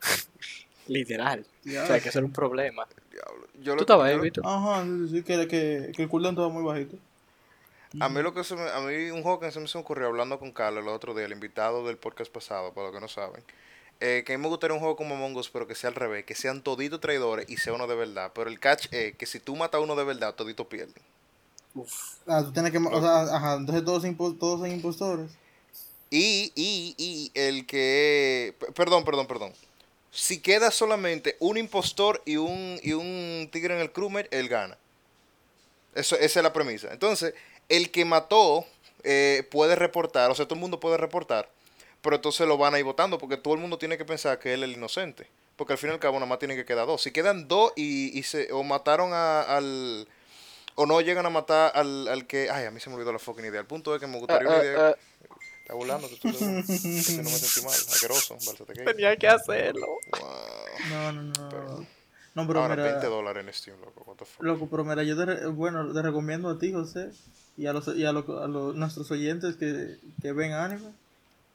Literal. 0.86 1.44
O 1.66 1.70
sea, 1.86 2.00
que 2.00 2.08
eso 2.08 2.20
era 2.20 2.26
un 2.26 2.32
problema. 2.32 2.86
Diablo. 3.10 3.46
Yo 3.60 3.76
¿Tú 3.76 3.82
estabas 3.82 4.08
ahí, 4.08 4.18
Víctor? 4.18 4.44
Ajá, 4.46 4.84
sí, 4.84 5.08
sí, 5.10 5.22
que, 5.22 5.46
que, 5.48 5.92
que 5.94 6.02
el 6.02 6.08
cooldown 6.08 6.34
estaba 6.34 6.48
muy 6.48 6.62
bajito. 6.62 6.96
A 7.98 8.08
mí 8.08 8.22
lo 8.22 8.32
que 8.32 8.44
se 8.44 8.54
me, 8.54 8.70
a 8.70 8.78
mí 8.80 9.10
un 9.10 9.22
juego 9.22 9.40
que 9.40 9.50
se 9.50 9.58
me 9.58 9.66
se 9.66 9.76
me 9.76 9.82
ocurrió 9.82 10.06
hablando 10.06 10.38
con 10.38 10.52
Carlos 10.52 10.84
el 10.84 10.88
otro 10.90 11.12
día, 11.12 11.24
el 11.26 11.32
invitado 11.32 11.84
del 11.84 11.96
podcast 11.96 12.30
pasado, 12.30 12.72
para 12.72 12.86
los 12.86 12.94
que 12.94 13.00
no 13.00 13.08
saben, 13.08 13.42
eh, 13.98 14.22
que 14.24 14.32
a 14.32 14.38
mí 14.38 14.42
me 14.42 14.48
gustaría 14.48 14.74
un 14.74 14.80
juego 14.80 14.94
como 14.94 15.16
Among 15.16 15.36
Us, 15.36 15.50
pero 15.50 15.66
que 15.66 15.74
sea 15.74 15.88
al 15.88 15.96
revés, 15.96 16.24
que 16.24 16.36
sean 16.36 16.62
toditos 16.62 17.00
traidores 17.00 17.50
y 17.50 17.56
sea 17.56 17.72
uno 17.72 17.88
de 17.88 17.96
verdad. 17.96 18.30
Pero 18.32 18.48
el 18.48 18.60
catch 18.60 18.86
es 18.92 19.16
que 19.16 19.26
si 19.26 19.40
tú 19.40 19.56
matas 19.56 19.80
a 19.80 19.82
uno 19.82 19.96
de 19.96 20.04
verdad, 20.04 20.36
toditos 20.36 20.68
pierden. 20.68 21.02
Ah, 22.28 22.42
tú 22.44 22.52
tienes 22.52 22.70
que, 22.70 22.78
o 22.78 23.00
sea, 23.00 23.22
ajá, 23.22 23.54
entonces 23.56 23.84
todos, 23.84 24.04
impo- 24.04 24.38
todos 24.38 24.60
son 24.60 24.70
impostores. 24.70 25.30
Y, 26.10 26.52
y, 26.54 26.94
y 26.96 27.30
el 27.34 27.66
que... 27.66 28.54
Perdón, 28.74 29.04
perdón, 29.04 29.26
perdón. 29.26 29.52
Si 30.10 30.40
queda 30.40 30.70
solamente 30.70 31.36
un 31.38 31.56
impostor 31.56 32.22
y 32.24 32.36
un, 32.36 32.80
y 32.82 32.92
un 32.92 33.48
tigre 33.52 33.74
en 33.74 33.80
el 33.80 33.92
crewmate, 33.92 34.28
él 34.36 34.48
gana. 34.48 34.76
Eso, 35.94 36.16
esa 36.16 36.40
es 36.40 36.42
la 36.42 36.52
premisa. 36.52 36.92
Entonces, 36.92 37.34
el 37.68 37.90
que 37.90 38.04
mató 38.04 38.64
eh, 39.04 39.46
puede 39.50 39.76
reportar, 39.76 40.30
o 40.30 40.34
sea, 40.34 40.46
todo 40.46 40.54
el 40.54 40.60
mundo 40.60 40.80
puede 40.80 40.96
reportar, 40.96 41.48
pero 42.02 42.16
entonces 42.16 42.46
lo 42.46 42.58
van 42.58 42.74
a 42.74 42.78
ir 42.78 42.84
votando 42.84 43.18
porque 43.18 43.36
todo 43.36 43.54
el 43.54 43.60
mundo 43.60 43.78
tiene 43.78 43.96
que 43.98 44.04
pensar 44.04 44.38
que 44.38 44.54
él 44.54 44.62
es 44.62 44.70
el 44.70 44.76
inocente. 44.76 45.28
Porque 45.56 45.74
al 45.74 45.78
fin 45.78 45.90
y 45.90 45.92
al 45.92 45.98
cabo 45.98 46.14
nada 46.14 46.26
más 46.26 46.38
tienen 46.38 46.56
que 46.56 46.64
quedar 46.64 46.86
dos. 46.86 47.02
Si 47.02 47.10
quedan 47.10 47.46
dos 47.46 47.72
y, 47.76 48.18
y 48.18 48.22
se, 48.22 48.50
o 48.52 48.62
mataron 48.62 49.12
a- 49.12 49.42
al... 49.42 50.08
O 50.74 50.86
no 50.86 51.02
llegan 51.02 51.26
a 51.26 51.30
matar 51.30 51.72
al, 51.74 52.08
al 52.08 52.26
que... 52.26 52.48
Ay, 52.50 52.64
a 52.64 52.70
mí 52.70 52.80
se 52.80 52.88
me 52.88 52.96
olvidó 52.96 53.12
la 53.12 53.18
fucking 53.18 53.44
idea. 53.44 53.60
El 53.60 53.66
punto 53.66 53.94
es 53.94 54.00
que 54.00 54.06
me 54.06 54.18
gustaría 54.18 54.48
una 54.48 54.64
idea... 54.64 54.88
Ah, 54.88 54.96
ah, 54.96 55.34
Está 55.70 55.76
burlando, 55.76 56.08
te 56.08 56.14
estoy 56.14 56.32
dando. 56.32 56.66
Que 56.66 56.72
si 56.74 57.16
no 57.18 57.22
me 57.22 57.30
sentí 57.30 57.64
mal, 57.66 57.74
asqueroso, 57.74 58.36
tenía 58.86 59.16
que 59.16 59.28
hacerlo. 59.28 59.86
Wow. 59.86 60.28
No, 60.90 61.12
no, 61.12 61.22
no. 61.22 61.48
Pero- 61.48 61.86
no, 62.34 62.46
pero 62.46 62.60
Ahora, 62.62 62.74
mira, 62.76 62.90
20 62.92 63.06
dólares 63.06 63.44
en 63.46 63.52
Steam, 63.54 63.76
loco, 63.80 64.02
what 64.06 64.16
the 64.16 64.24
fuck. 64.24 64.42
loco, 64.44 64.68
pero 64.70 64.84
mira, 64.84 65.02
yo 65.02 65.16
te, 65.16 65.24
re- 65.26 65.46
bueno, 65.46 65.92
te 65.92 66.00
recomiendo 66.02 66.48
a 66.48 66.58
ti, 66.58 66.72
José, 66.72 67.10
y 67.56 67.66
a 67.66 67.72
los, 67.72 67.86
y 67.88 68.04
a, 68.04 68.12
los, 68.12 68.28
a 68.28 68.46
los- 68.48 68.74
nuestros 68.76 69.10
oyentes 69.12 69.56
que, 69.56 69.96
que 70.22 70.32
ven 70.32 70.52
anime, 70.52 70.90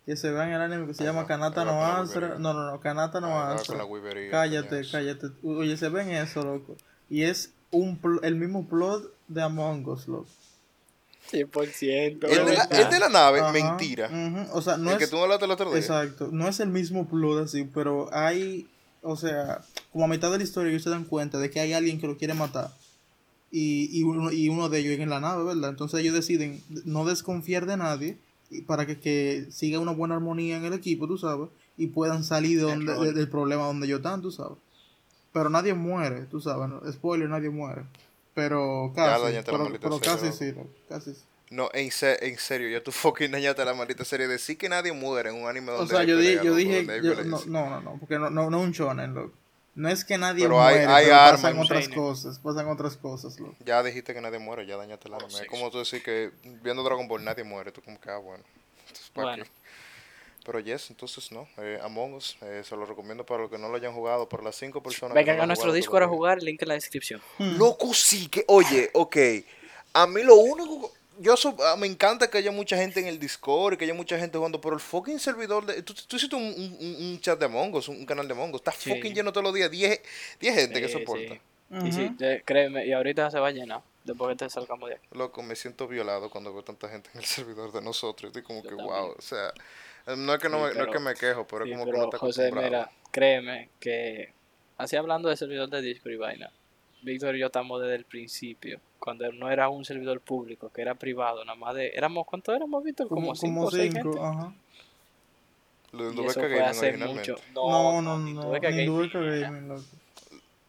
que 0.05 0.15
se 0.17 0.31
vean 0.31 0.51
el 0.51 0.61
anime 0.61 0.85
que 0.87 0.93
se 0.93 1.03
Ahí 1.03 1.07
llama 1.09 1.27
Kanata 1.27 1.63
no 1.65 1.85
Astra. 1.85 2.37
No, 2.39 2.53
no, 2.53 2.71
no, 2.71 2.79
Kanata 2.79 3.19
no 3.21 3.29
va 3.29 3.53
Astra. 3.55 3.77
Cállate, 4.31 4.81
cállate. 4.91 5.27
Oye, 5.43 5.75
se 5.77 5.89
ven 5.89 6.09
eso, 6.11 6.43
loco. 6.43 6.75
Y 7.09 7.23
es 7.23 7.51
un 7.71 7.97
pl- 7.97 8.19
el 8.23 8.35
mismo 8.35 8.65
plot 8.67 9.11
de 9.27 9.41
Among 9.43 9.85
Us, 9.87 10.07
loco. 10.07 10.27
100%. 11.31 12.23
El 12.27 12.45
de, 12.45 12.53
la, 12.53 12.65
de 12.89 12.99
la 12.99 13.09
nave, 13.09 13.39
Ajá, 13.39 13.51
mentira. 13.51 14.09
O 14.53 14.61
sea, 14.61 14.77
no 14.77 14.89
el 14.91 14.97
es... 14.97 14.99
que 15.03 15.07
tú 15.07 15.17
hablaste 15.17 15.45
el 15.45 15.51
otro 15.51 15.69
día. 15.71 15.79
Exacto, 15.79 16.29
no 16.31 16.47
es 16.47 16.59
el 16.59 16.69
mismo 16.69 17.07
plot 17.07 17.43
así, 17.45 17.63
pero 17.73 18.09
hay, 18.13 18.67
o 19.01 19.15
sea, 19.15 19.61
como 19.91 20.05
a 20.05 20.07
mitad 20.07 20.31
de 20.31 20.37
la 20.37 20.43
historia 20.43 20.69
ellos 20.71 20.83
se 20.83 20.89
dan 20.89 21.05
cuenta 21.05 21.37
de 21.39 21.49
que 21.49 21.59
hay 21.59 21.73
alguien 21.73 21.99
que 21.99 22.07
lo 22.07 22.17
quiere 22.17 22.33
matar 22.33 22.71
y, 23.51 23.89
y, 23.97 24.03
uno, 24.03 24.31
y 24.31 24.49
uno 24.49 24.69
de 24.69 24.79
ellos 24.79 24.93
es 24.93 24.99
en 24.99 25.09
la 25.09 25.19
nave, 25.19 25.43
¿verdad? 25.43 25.69
Entonces 25.69 25.99
ellos 26.01 26.13
deciden 26.13 26.61
no 26.85 27.05
desconfiar 27.05 27.65
de 27.65 27.77
nadie 27.77 28.17
y 28.49 28.61
para 28.61 28.85
que, 28.85 28.99
que 28.99 29.47
siga 29.49 29.79
una 29.79 29.91
buena 29.91 30.15
armonía 30.15 30.57
en 30.57 30.65
el 30.65 30.73
equipo, 30.73 31.07
tú 31.07 31.17
sabes, 31.17 31.49
y 31.77 31.87
puedan 31.87 32.23
salir 32.23 32.57
de 32.57 32.63
donde, 32.63 32.93
de- 32.93 33.13
del 33.13 33.27
problema 33.29 33.63
donde 33.65 33.87
ellos 33.87 33.97
están, 33.99 34.21
tú 34.21 34.31
sabes. 34.31 34.57
Pero 35.33 35.49
nadie 35.49 35.73
muere, 35.73 36.25
tú 36.25 36.39
sabes, 36.39 36.69
¿no? 36.69 36.81
spoiler, 36.91 37.27
nadie 37.27 37.49
muere. 37.49 37.83
Pero 38.35 38.91
casi, 38.95 39.23
dañaste 39.23 39.51
la 39.51 39.57
pero, 39.57 39.63
maldita 39.63 39.89
pero 39.89 39.97
serie, 39.99 40.29
casi 40.31 40.51
loco. 40.51 40.69
sí, 40.73 40.79
casi 40.87 41.13
sí. 41.15 41.21
No, 41.51 41.69
en, 41.73 41.91
se- 41.91 42.27
en 42.27 42.37
serio, 42.37 42.69
ya 42.69 42.83
tú 42.83 42.91
fucking 42.91 43.31
dañaste 43.31 43.63
la 43.65 43.73
maldita 43.73 44.03
serie. 44.05 44.27
Decir 44.27 44.57
que 44.57 44.67
nadie 44.69 44.91
muere 44.91 45.29
en 45.29 45.41
un 45.41 45.47
anime 45.47 45.71
donde 45.71 45.85
O 45.85 45.87
sea, 45.87 45.99
hay 45.99 46.07
yo, 46.07 46.17
di- 46.17 46.25
pelea, 46.27 46.43
yo 46.43 46.49
loco, 46.49 46.55
dije, 46.57 46.77
hay 46.91 47.01
yo- 47.01 47.23
no, 47.23 47.45
no, 47.45 47.69
no, 47.69 47.81
no, 47.81 47.97
porque 47.99 48.19
no, 48.19 48.29
no, 48.29 48.49
no 48.49 48.57
es 48.59 48.63
un 48.65 48.71
shonen, 48.71 49.13
loco. 49.13 49.31
No 49.75 49.89
es 49.89 50.05
que 50.05 50.17
nadie 50.17 50.43
Pero 50.43 50.61
hay- 50.63 50.75
muere, 50.77 50.91
hay 50.91 51.05
pero 51.05 51.15
armas 51.17 51.41
pasan 51.41 51.59
otras 51.59 51.83
Seinen. 51.85 51.99
cosas, 51.99 52.39
pasan 52.39 52.67
otras 52.69 52.97
cosas, 52.97 53.39
loco. 53.39 53.55
Ya 53.65 53.83
dijiste 53.83 54.13
que 54.13 54.21
nadie 54.21 54.39
muere, 54.39 54.65
ya 54.65 54.77
dañaste 54.77 55.07
el 55.07 55.13
anime. 55.15 55.29
sí, 55.31 55.39
es 55.43 55.47
como 55.49 55.69
tú 55.69 55.79
decir 55.79 56.01
que 56.03 56.31
viendo 56.63 56.81
Dragon 56.83 57.07
Ball 57.07 57.23
nadie 57.23 57.43
muere. 57.43 57.71
Tú 57.71 57.81
como 57.81 57.99
que, 57.99 58.09
ah, 58.09 58.17
bueno. 58.17 58.43
Entonces, 58.87 59.09
¿para 59.13 59.27
Bueno. 59.29 59.43
qué? 59.43 59.49
Pero 60.45 60.59
yes, 60.59 60.91
entonces 60.91 61.31
no. 61.31 61.47
Eh, 61.57 61.79
Among 61.81 62.13
Us, 62.13 62.37
eh, 62.41 62.61
se 62.63 62.75
lo 62.75 62.85
recomiendo 62.85 63.25
para 63.25 63.41
los 63.41 63.49
que 63.51 63.57
no 63.57 63.67
lo 63.67 63.75
hayan 63.77 63.93
jugado. 63.93 64.29
Para 64.29 64.43
las 64.43 64.55
cinco 64.55 64.81
personas 64.83 65.13
que 65.13 65.19
Vengan 65.19 65.37
no 65.37 65.39
lo 65.39 65.43
a 65.43 65.47
nuestro 65.47 65.73
Discord 65.73 66.03
a 66.03 66.05
todavía. 66.05 66.17
jugar, 66.17 66.43
link 66.43 66.61
en 66.61 66.67
la 66.67 66.73
descripción. 66.75 67.21
Loco, 67.39 67.93
sí 67.93 68.27
que. 68.27 68.45
Oye, 68.47 68.89
ok. 68.93 69.17
A 69.93 70.05
mí 70.07 70.21
lo 70.23 70.35
único. 70.35 70.91
Yo 71.17 71.35
so- 71.37 71.55
ah, 71.63 71.75
me 71.77 71.87
encanta 71.87 72.29
que 72.29 72.37
haya 72.37 72.51
mucha 72.51 72.75
gente 72.77 72.99
en 72.99 73.07
el 73.07 73.17
Discord 73.17 73.73
y 73.73 73.77
que 73.77 73.85
haya 73.85 73.93
mucha 73.93 74.19
gente 74.19 74.37
jugando, 74.37 74.59
pero 74.61 74.75
el 74.75 74.81
fucking 74.81 75.17
servidor 75.17 75.65
de. 75.65 75.81
Tú, 75.81 75.93
tú 76.07 76.17
hiciste 76.17 76.35
un, 76.35 76.43
un- 76.43 76.77
un- 76.99 77.19
chat 77.21 77.39
de 77.39 77.45
Among 77.45 77.73
Us, 77.75 77.87
un 77.87 78.05
canal 78.05 78.27
de 78.27 78.33
Among 78.33 78.51
Us. 78.53 78.57
Está 78.61 78.71
Sí. 78.73 78.89
fucking 78.93 79.13
lleno 79.15 79.31
todos 79.31 79.45
los 79.45 79.53
días. 79.53 79.71
10 79.71 80.01
10 80.39 80.53
gente 80.55 80.79
que 80.81 80.87
Sí, 80.87 80.93
soporta. 80.93 81.33
sí. 81.33 81.39
Y 81.87 81.91
sí, 81.91 82.11
créeme, 82.45 82.85
y 82.85 82.91
ahorita 82.91 83.31
se 83.31 83.39
va 83.39 83.47
a 83.47 83.51
llenar 83.51 83.81
después 84.05 84.29
que 84.37 84.45
te 84.45 84.49
salgamos 84.49 84.89
de 84.89 84.95
aquí. 84.95 85.07
Loco, 85.11 85.43
me 85.43 85.55
siento 85.55 85.87
violado 85.87 86.29
cuando 86.29 86.53
veo 86.53 86.63
tanta 86.63 86.87
gente 86.89 87.09
en 87.13 87.19
el 87.19 87.25
servidor 87.25 87.71
de 87.73 87.81
nosotros. 87.81 88.29
Estoy 88.29 88.43
como 88.43 88.63
Yo 88.63 88.69
que, 88.69 88.75
también. 88.77 88.87
wow. 88.95 89.15
O 89.17 89.21
sea, 89.21 89.51
no 90.15 90.33
es 90.33 90.39
que, 90.39 90.49
no, 90.49 90.57
Sí, 90.57 90.63
me, 90.63 90.67
no 90.67 90.67
es 90.69 90.73
pero- 90.77 90.91
que 90.91 90.99
me 90.99 91.13
quejo, 91.15 91.45
pero 91.47 91.65
Sí, 91.65 91.71
es 91.71 91.77
como 91.77 91.91
que 91.91 91.97
uno 91.97 92.05
está 92.05 92.17
José, 92.19 92.51
mira, 92.51 92.89
créeme 93.11 93.69
que 93.79 94.31
así 94.77 94.95
hablando 94.95 95.29
de 95.29 95.35
servidor 95.37 95.69
de 95.69 95.81
Discord 95.81 96.13
y 96.13 96.17
vaina, 96.17 96.51
Víctor 97.01 97.35
y 97.35 97.39
yo 97.39 97.47
estamos 97.47 97.81
desde 97.81 97.95
el 97.95 98.05
principio, 98.05 98.79
cuando 98.99 99.31
no 99.31 99.49
era 99.51 99.69
un 99.69 99.85
servidor 99.85 100.21
público, 100.21 100.69
que 100.69 100.81
era 100.81 100.95
privado, 100.95 101.43
nada 101.45 101.55
más 101.57 101.75
de, 101.75 101.89
éramos, 101.95 102.25
¿cuánto 102.25 102.53
éramos, 102.53 102.83
Víctor? 102.83 103.07
Como, 103.07 103.21
Como, 103.21 103.35
cinco 103.35 103.53
como 103.55 103.67
o 103.67 103.71
seis 103.71 103.93
cinco, 103.93 104.13
gente. 104.13 104.25
ajá. 104.27 104.53
Lo 105.91 106.11
de 106.11 106.25
eso 106.25 106.39
fue 106.41 106.61
hace 106.63 106.97
mucho. 106.97 107.35
No, 107.53 108.01
No, 108.01 108.01
no, 108.01 108.17
no, 108.19 108.51
loco. 108.51 109.83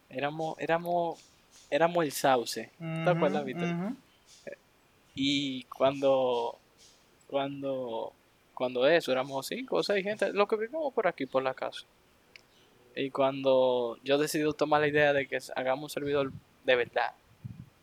Éramos, 0.09 0.57
éramos, 0.59 1.21
éramos 1.71 2.05
el 2.05 2.13
sauce. 2.13 2.71
¿Te 2.79 3.11
acuerdas, 3.11 3.45
Víctor? 3.45 3.69
ujú. 3.69 3.97
Y 5.15 5.65
cuando, 5.65 6.59
cuando, 7.27 8.13
cuando 8.53 8.87
eso, 8.87 9.13
éramos 9.13 9.47
cinco 9.47 9.77
o 9.77 9.83
seis 9.83 10.05
gente, 10.05 10.33
lo 10.33 10.47
que 10.47 10.57
vivimos 10.57 10.93
por 10.93 11.07
aquí, 11.07 11.25
por 11.25 11.43
la 11.43 11.55
casa. 11.55 11.85
Y 12.95 13.11
cuando 13.11 13.99
yo 14.05 14.19
decidí 14.19 14.45
tomar 14.55 14.83
la 14.83 14.89
idea 14.89 15.13
de 15.13 15.27
que 15.27 15.39
hagamos 15.55 15.85
un 15.85 15.91
servidor 15.91 16.33
de 16.65 16.77
verdad, 16.77 17.15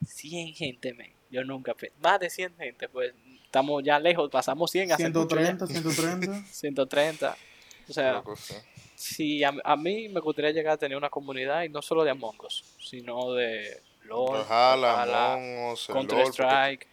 100 0.06 0.54
gente, 0.54 0.94
men, 0.94 1.12
yo 1.32 1.44
nunca, 1.44 1.75
más 2.02 2.20
de 2.20 2.30
100 2.30 2.56
gente, 2.56 2.90
pues 2.90 3.13
estamos 3.44 3.84
ya 3.84 4.00
lejos, 4.00 4.30
pasamos 4.30 4.70
100 4.72 4.92
hace 4.92 5.10
mucho 5.10 5.36
ya. 5.36 5.56
130, 5.56 5.68
130. 5.68 6.46
130. 6.52 7.38
O 7.90 7.94
sea. 7.94 8.24
Si 8.95 9.43
a, 9.43 9.53
a 9.63 9.75
mí 9.75 10.09
me 10.09 10.19
gustaría 10.19 10.51
llegar 10.51 10.73
a 10.73 10.77
tener 10.77 10.97
una 10.97 11.09
comuniddad 11.09 11.63
y 11.63 11.69
no 11.69 11.81
solo 11.81 12.03
de 12.03 12.12
Among 12.12 12.39
Us, 12.45 12.63
sino 12.79 13.33
de 13.33 13.81
LOL, 14.03 14.45
Among 14.50 15.71
Us, 15.71 15.89
el 15.89 15.95
Counter 15.95 16.17
LOL, 16.19 16.27
Strike, 16.27 16.88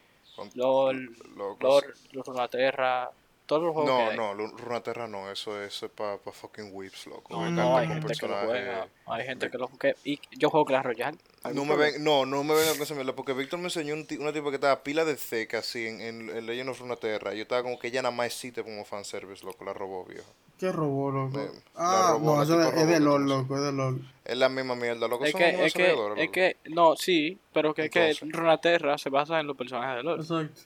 LOL, 0.54 1.16
loco, 1.37 1.59
LOL, 1.61 2.25
Runeterra, 2.25 3.11
todos 3.47 3.62
los 3.62 3.73
juegos 3.75 3.90
que 4.11 4.16
No, 4.16 4.30
hay. 4.30 4.37
no, 4.37 4.47
Runaterra 4.47 5.09
no, 5.09 5.30
eso, 5.30 5.61
eso 5.61 5.87
es 5.87 5.92
para 5.92 6.19
pa 6.19 6.30
fucking 6.30 6.71
whips, 6.73 7.07
loco. 7.09 7.35
No, 7.35 7.50
No, 7.50 7.76
hay 7.76 7.88
gente 7.88 8.14
que 8.14 8.28
lo 8.28 8.37
juega. 8.47 8.88
Hay 9.07 9.25
gente 9.26 9.50
que 9.50 9.59
lo 9.59 9.69
juega. 9.69 9.97
Y 10.04 10.21
yo 10.38 10.50
juego 10.50 10.64
Clash 10.66 10.85
Royale. 10.85 11.19
No 11.55 11.65
me 11.65 11.75
ven, 11.75 12.05
no, 12.05 12.27
no 12.27 12.45
me 12.45 12.55
vengan 12.55 12.75
con 12.75 12.83
esa 12.83 12.95
mierda, 12.95 13.15
porque 13.17 13.33
Víctor 13.33 13.59
me 13.59 13.67
enseñó 13.67 13.95
un 13.95 14.07
una 14.21 14.33
tipa 14.33 14.51
que 14.51 14.57
estaba 14.57 14.83
pila 14.83 15.07
de 15.07 15.17
seca 15.17 15.59
así 15.61 15.87
en, 15.87 16.01
en, 16.03 16.29
en 16.29 16.45
Legend 16.47 16.69
of 16.71 16.81
Runeterra. 16.81 17.33
Yo 17.33 17.43
estaba 17.43 17.63
como 17.63 17.79
que 17.79 17.89
ella 17.89 18.03
nada 18.03 18.15
más 18.15 18.27
existe 18.27 18.63
como 18.63 18.85
fanservice, 18.85 19.45
loco, 19.45 19.65
la 19.65 19.73
robó, 19.73 20.05
viejo. 20.05 20.27
¿Qué 20.59 20.71
robó, 20.71 21.11
loco? 21.11 21.39
Me- 21.39 21.49
ah, 21.77 22.11
robó, 22.13 22.37
no, 22.37 22.43
eso 22.43 22.61
es, 22.61 22.67
robó 22.71 22.81
es 22.83 22.89
de 22.89 23.01
LOL, 23.01 23.27
loco, 23.27 23.57
es 23.57 23.63
de 23.63 23.73
LOL. 23.73 24.13
Es 24.27 24.37
la 24.37 24.51
misma 24.51 24.75
mierda, 24.75 25.09
loco, 25.09 25.25
Es 25.25 25.31
son 25.33 25.41
que, 25.41 25.49
es 25.65 25.73
que, 25.73 25.95
es 26.19 26.31
que, 26.31 26.57
no, 26.67 26.95
sí, 26.97 27.39
pero 27.55 27.73
que 27.73 27.87
es 27.87 27.91
que 27.91 28.11
Entonces. 28.11 28.33
Runaterra 28.39 28.99
se 28.99 29.09
basa 29.09 29.41
en 29.41 29.47
los 29.47 29.57
personajes 29.57 29.97
de 29.97 30.03
LoL. 30.03 30.21
Exacto. 30.21 30.61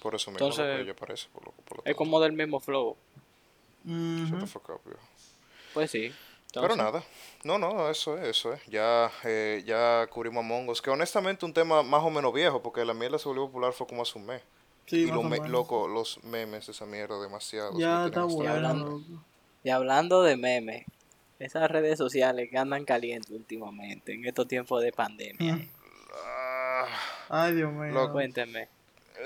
Por 0.00 0.14
eso 0.14 0.30
mismo, 0.30 0.46
entonces, 0.46 0.64
loco, 0.78 0.82
ella 0.82 0.94
parece, 0.94 1.26
por 1.32 1.44
loco, 1.44 1.60
por 1.64 1.78
lo 1.78 1.80
Es 1.82 1.84
tanto. 1.86 1.96
como 1.98 2.20
del 2.20 2.32
mismo 2.34 2.60
flow. 2.60 2.96
Ujú. 3.84 4.26
Shut 4.28 4.40
the 4.40 4.46
fuck 4.46 4.68
up, 4.70 4.80
viejo. 4.84 5.00
Pues 5.74 5.90
sí. 5.90 6.12
Pero 6.62 6.76
nada, 6.76 7.02
no, 7.42 7.58
no, 7.58 7.88
eso 7.90 8.16
es, 8.18 8.28
eso 8.28 8.52
es. 8.52 8.64
Ya, 8.66 9.10
eh, 9.24 9.62
ya 9.66 10.06
cubrimos 10.08 10.44
a 10.44 10.46
Mongos, 10.46 10.80
que 10.82 10.90
honestamente 10.90 11.44
un 11.44 11.52
tema 11.52 11.82
más 11.82 12.02
o 12.02 12.10
menos 12.10 12.32
viejo, 12.32 12.62
porque 12.62 12.84
la 12.84 12.94
mierda 12.94 13.18
se 13.18 13.28
volvió 13.28 13.46
popular 13.46 13.72
fue 13.72 13.86
como 13.86 14.02
hace 14.02 14.18
un 14.18 14.26
mes. 14.26 14.42
Sí, 14.86 15.02
y 15.02 15.06
más 15.06 15.14
los 15.16 15.24
o 15.24 15.28
me- 15.28 15.48
loco, 15.48 15.88
los 15.88 16.22
memes 16.24 16.68
esa 16.68 16.86
mierda, 16.86 17.20
demasiados. 17.20 17.78
Ya 17.78 18.06
está 18.06 18.24
bueno, 18.24 18.50
hablando. 18.52 19.00
Y 19.62 19.70
hablando 19.70 20.22
de 20.22 20.36
memes, 20.36 20.84
esas 21.38 21.70
redes 21.70 21.98
sociales 21.98 22.48
que 22.50 22.58
andan 22.58 22.84
calientes 22.84 23.30
últimamente 23.30 24.12
en 24.12 24.24
estos 24.26 24.46
tiempos 24.46 24.82
de 24.82 24.92
pandemia. 24.92 25.56
Mm. 25.56 25.68
Ah, 26.26 26.86
Ay, 27.28 27.54
Dios 27.54 27.72
mío. 27.72 28.10
Cuénteme. 28.12 28.68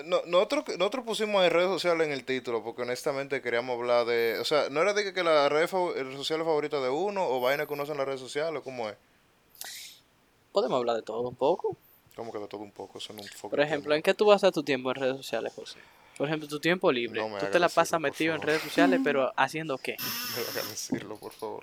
No, 0.04 0.20
nosotros, 0.26 0.64
nosotros 0.78 1.04
pusimos 1.04 1.44
en 1.44 1.50
redes 1.50 1.68
sociales 1.68 2.06
en 2.06 2.12
el 2.12 2.24
título 2.24 2.62
porque 2.62 2.82
honestamente 2.82 3.40
queríamos 3.40 3.78
hablar 3.78 4.06
de... 4.06 4.38
O 4.38 4.44
sea, 4.44 4.68
¿no 4.70 4.82
era 4.82 4.92
de 4.92 5.02
que, 5.02 5.14
que 5.14 5.22
la 5.22 5.48
red 5.48 5.66
sociales 5.68 6.44
favorita 6.44 6.80
de 6.80 6.90
uno 6.90 7.26
o 7.26 7.40
vaina 7.40 7.66
que 7.66 7.72
uno 7.72 7.84
hace 7.84 7.92
en 7.92 7.98
las 7.98 8.06
redes 8.06 8.20
sociales? 8.20 8.62
¿Cómo 8.62 8.88
es? 8.88 8.96
Podemos 10.52 10.78
hablar 10.78 10.96
de 10.96 11.02
todo 11.02 11.28
un 11.28 11.36
poco. 11.36 11.76
Como 12.14 12.32
que 12.32 12.38
de 12.38 12.48
todo 12.48 12.60
un 12.62 12.72
poco, 12.72 12.98
eso 12.98 13.12
no 13.12 13.22
un 13.22 13.50
Por 13.50 13.60
ejemplo. 13.60 13.94
¿en 13.94 14.02
qué 14.02 14.12
tú 14.12 14.26
vas 14.26 14.44
a 14.44 14.50
tu 14.50 14.62
tiempo 14.62 14.90
en 14.90 14.96
redes 14.96 15.16
sociales, 15.16 15.52
José? 15.54 15.78
Por 16.18 16.26
ejemplo, 16.26 16.48
tu 16.48 16.58
tiempo 16.60 16.90
libre. 16.92 17.20
No 17.20 17.28
me 17.28 17.34
tú 17.34 17.46
hagas 17.46 17.52
te 17.52 17.58
la 17.60 17.68
pasas 17.68 18.00
metido 18.00 18.34
en 18.34 18.42
redes 18.42 18.60
sociales, 18.62 19.00
pero 19.02 19.32
¿haciendo 19.36 19.78
qué? 19.78 19.96
Me 20.36 20.42
lo 20.42 20.48
hagan 20.50 20.68
decirlo, 20.68 21.16
por 21.16 21.32
favor. 21.32 21.62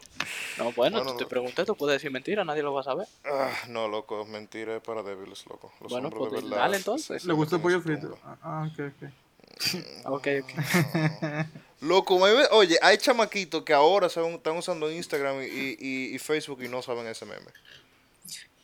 No, 0.57 0.71
bueno, 0.71 0.97
Bueno, 0.97 1.11
tú 1.11 1.17
te 1.17 1.23
no. 1.25 1.29
pregunté, 1.29 1.65
tú 1.65 1.75
puedes 1.75 1.97
decir 1.97 2.09
mentira, 2.09 2.43
nadie 2.45 2.63
lo 2.63 2.73
va 2.73 2.79
a 2.81 2.85
saber. 2.85 3.07
Ah, 3.25 3.51
no, 3.67 3.87
loco, 3.89 4.25
mentira 4.25 4.77
es 4.77 4.81
para 4.81 5.03
débiles, 5.03 5.45
loco. 5.47 5.71
Los 5.81 5.91
Bueno, 5.91 6.07
hombres 6.07 6.23
de 6.23 6.29
pues, 6.29 6.43
verdad 6.49 6.57
dale, 6.57 6.77
entonces. 6.77 7.25
¿Le 7.25 7.33
gusta 7.33 7.57
el 7.57 7.61
pollo 7.61 7.81
frito? 7.81 8.17
Ah, 8.41 8.67
ok, 8.71 8.79
ok. 8.79 9.09
Ok, 10.05 10.27
ok. 10.43 11.45
Loco, 11.81 12.17
me 12.19 12.31
oye, 12.51 12.77
hay 12.81 12.97
chamaquitos 12.97 13.63
que 13.63 13.73
ahora 13.73 14.07
saben- 14.09 14.35
están 14.35 14.57
usando 14.57 14.89
Instagram 14.91 15.41
y, 15.43 15.75
y- 15.79 16.15
y 16.15 16.19
Facebook 16.19 16.61
y 16.63 16.67
no 16.67 16.81
saben 16.81 17.07
ese 17.07 17.25
meme. 17.25 17.47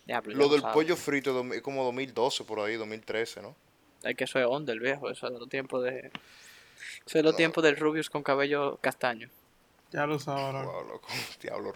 Ya 0.05 0.21
Lo 0.25 0.49
del 0.49 0.61
pollo 0.61 0.95
frito 0.95 1.53
es 1.53 1.61
como 1.61 1.83
2012 1.83 2.43
por 2.43 2.59
ahí, 2.59 2.75
2013, 2.75 3.41
¿no? 3.41 3.55
Es 4.03 4.15
que 4.15 4.23
eso 4.23 4.39
es 4.39 4.45
onda, 4.45 4.73
el 4.73 4.79
viejo. 4.79 5.09
Eso 5.09 5.27
es 5.27 5.33
los 5.33 5.49
tiempos 5.49 5.83
de. 5.83 6.11
Eso 7.05 7.17
es 7.17 7.23
los 7.23 7.35
tiempos 7.35 7.63
del 7.63 7.77
Rubius 7.77 8.09
con 8.09 8.23
cabello 8.23 8.77
castaño. 8.81 9.29
Ya 9.91 10.05
lo 10.05 10.19
sabes, 10.19 10.53
loco. 10.53 10.71
Wow, 10.71 10.87
loco, 10.87 11.07
diablo. 11.41 11.73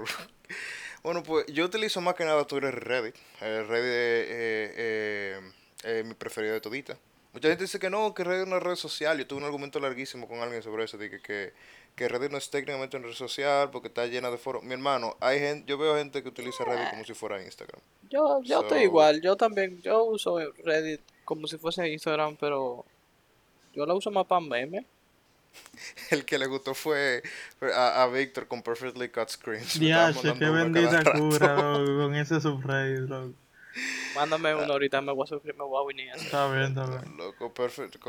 Bueno, 1.03 1.21
pues 1.21 1.45
yo 1.47 1.65
utilizo 1.65 2.01
más 2.01 2.15
que 2.15 2.25
nada 2.25 2.45
Twitter 2.45 2.73
y 2.73 2.79
Reddit. 2.79 3.15
El 3.41 3.67
Reddit 3.67 3.83
es 3.83 4.29
eh, 4.29 4.73
eh, 4.77 5.51
eh, 5.83 6.03
mi 6.03 6.13
preferido 6.13 6.53
de 6.53 6.61
todita. 6.61 6.97
Mucha 7.33 7.49
gente 7.49 7.65
dice 7.65 7.77
que 7.77 7.89
no, 7.89 8.13
que 8.13 8.23
Reddit 8.23 8.43
es 8.43 8.47
una 8.47 8.59
red 8.59 8.75
social. 8.75 9.17
Yo 9.17 9.27
tuve 9.27 9.39
un 9.39 9.45
argumento 9.45 9.79
larguísimo 9.79 10.27
con 10.27 10.39
alguien 10.39 10.63
sobre 10.63 10.85
eso. 10.85 10.97
De 10.97 11.09
que, 11.09 11.19
que, 11.19 11.53
que 11.95 12.07
Reddit 12.07 12.31
no 12.31 12.37
es 12.37 12.49
técnicamente 12.49 12.97
una 12.97 13.07
red 13.07 13.13
social 13.13 13.69
porque 13.71 13.87
está 13.87 14.05
llena 14.05 14.29
de 14.29 14.37
foros. 14.37 14.63
Mi 14.63 14.73
hermano, 14.73 15.15
hay 15.19 15.39
gente, 15.39 15.65
yo 15.67 15.77
veo 15.77 15.95
gente 15.95 16.21
que 16.21 16.29
utiliza 16.29 16.63
Reddit 16.65 16.89
como 16.89 17.05
si 17.05 17.13
fuera 17.13 17.41
Instagram. 17.41 17.81
Yo, 18.09 18.41
yo 18.43 18.61
estoy 18.61 18.83
igual, 18.83 19.21
yo 19.21 19.35
también, 19.35 19.81
yo 19.81 20.03
uso 20.03 20.37
Reddit 20.63 21.01
como 21.23 21.47
si 21.47 21.57
fuese 21.57 21.87
Instagram, 21.89 22.35
pero 22.37 22.85
yo 23.73 23.85
la 23.85 23.93
uso 23.93 24.11
más 24.11 24.25
para 24.25 24.41
memes. 24.41 24.85
El 26.11 26.25
que 26.25 26.37
le 26.37 26.47
gustó 26.47 26.73
fue 26.73 27.23
a, 27.73 28.03
a 28.03 28.07
Víctor 28.07 28.47
con 28.47 28.61
Perfectly 28.61 29.09
Cut 29.09 29.29
Screens. 29.29 29.79
Mandando 29.79 30.33
qué 30.37 30.49
bendita 30.49 31.03
cura, 31.13 31.55
loco, 31.55 32.03
con 32.03 32.15
ese 32.15 32.41
subreddit, 32.41 33.09
loco. 33.09 33.44
Mándame 34.15 34.55
uno 34.55 34.73
ahorita, 34.73 35.01
me 35.01 35.11
voy 35.11 35.23
a 35.25 35.27
suscribir, 35.27 35.57
me 35.57 35.65
voy 35.65 35.83
a 35.83 35.87
venir. 35.87 36.13
Está 36.15 36.47
bien, 36.51 36.67
está 36.69 36.85
bien. 36.85 37.17
Loco, 37.17 37.53
perfecto. 37.53 37.99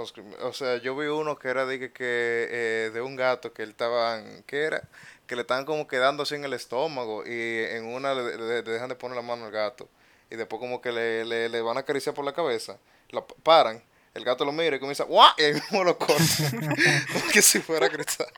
O 0.43 0.53
sea, 0.53 0.77
yo 0.79 0.97
vi 0.97 1.07
uno 1.09 1.37
que 1.39 1.49
era 1.49 1.67
de 1.67 1.79
que, 1.79 1.93
que, 1.93 2.49
eh, 2.51 2.91
de 2.95 3.01
un 3.01 3.17
gato 3.17 3.53
que 3.53 3.63
él 3.65 3.71
estaban, 3.71 4.45
¿qué 4.47 4.65
era? 4.65 4.83
Que 5.27 5.35
le 5.35 5.43
estaban 5.43 5.65
como 5.65 5.89
quedando 5.89 6.23
así 6.23 6.37
en 6.37 6.45
el 6.45 6.53
estómago 6.53 7.25
y 7.27 7.31
en 7.65 7.85
una 7.87 8.15
le, 8.15 8.37
le- 8.37 8.63
le 8.63 8.71
dejan 8.71 8.89
de 8.89 8.95
poner 8.95 9.17
la 9.17 9.23
mano 9.23 9.47
al 9.47 9.51
gato 9.51 9.89
y 10.31 10.37
después 10.37 10.61
como 10.61 10.81
que 10.81 10.93
le, 10.93 11.25
le, 11.25 11.49
le 11.49 11.61
van 11.63 11.77
a 11.77 11.81
acariciar 11.81 12.15
por 12.15 12.25
la 12.25 12.33
cabeza, 12.33 12.79
la 13.11 13.25
paran, 13.43 13.83
el 14.15 14.25
gato 14.25 14.45
lo 14.45 14.53
mira 14.53 14.77
y 14.77 14.79
comienza, 14.81 15.05
¡guau! 15.05 15.33
Y 15.39 15.43
ahí 15.43 15.53
mismo 15.71 15.83
lo 15.83 15.99
cortan, 15.99 16.25
como 17.13 17.33
que 17.33 17.43
si 17.43 17.59
fuera 17.61 17.89
cristal. 17.89 18.29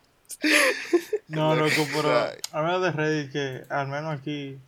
No, 1.29 1.55
loco, 1.55 1.87
pero 1.95 2.17
Ay. 2.17 2.39
habla 2.53 2.79
de 2.79 2.91
Reddit 2.93 3.33
que 3.33 3.63
al 3.69 3.89
menos 3.89 4.19
aquí 4.19 4.59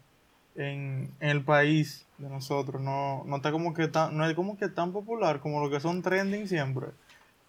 en, 0.56 1.10
en 1.20 1.28
el 1.28 1.42
país 1.42 2.06
de 2.18 2.28
nosotros 2.28 2.80
no, 2.80 3.22
no 3.24 3.36
está 3.36 3.50
como 3.52 3.72
que 3.74 3.88
tan, 3.88 4.16
no 4.16 4.28
es 4.28 4.34
como 4.34 4.58
que 4.58 4.68
tan 4.68 4.92
popular 4.92 5.40
como 5.40 5.60
lo 5.64 5.70
que 5.70 5.80
son 5.80 6.02
trending 6.02 6.48
siempre. 6.48 6.88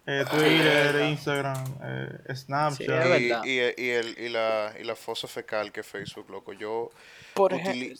Eh, 0.06 0.24
Twitter, 0.28 1.08
Instagram, 1.10 1.64
eh, 1.84 2.34
Snapchat. 2.34 3.04
Sí. 3.04 3.30
Y, 3.44 3.50
y, 3.50 3.74
y, 3.76 3.90
el, 3.90 4.18
y, 4.18 4.28
la, 4.30 4.74
y 4.80 4.84
la 4.84 4.96
fosa 4.96 5.28
fecal 5.28 5.70
que 5.70 5.80
es 5.80 5.86
Facebook, 5.86 6.28
loco. 6.28 6.52
Yo 6.52 6.90
Por 7.34 7.52
ejemplo, 7.52 7.96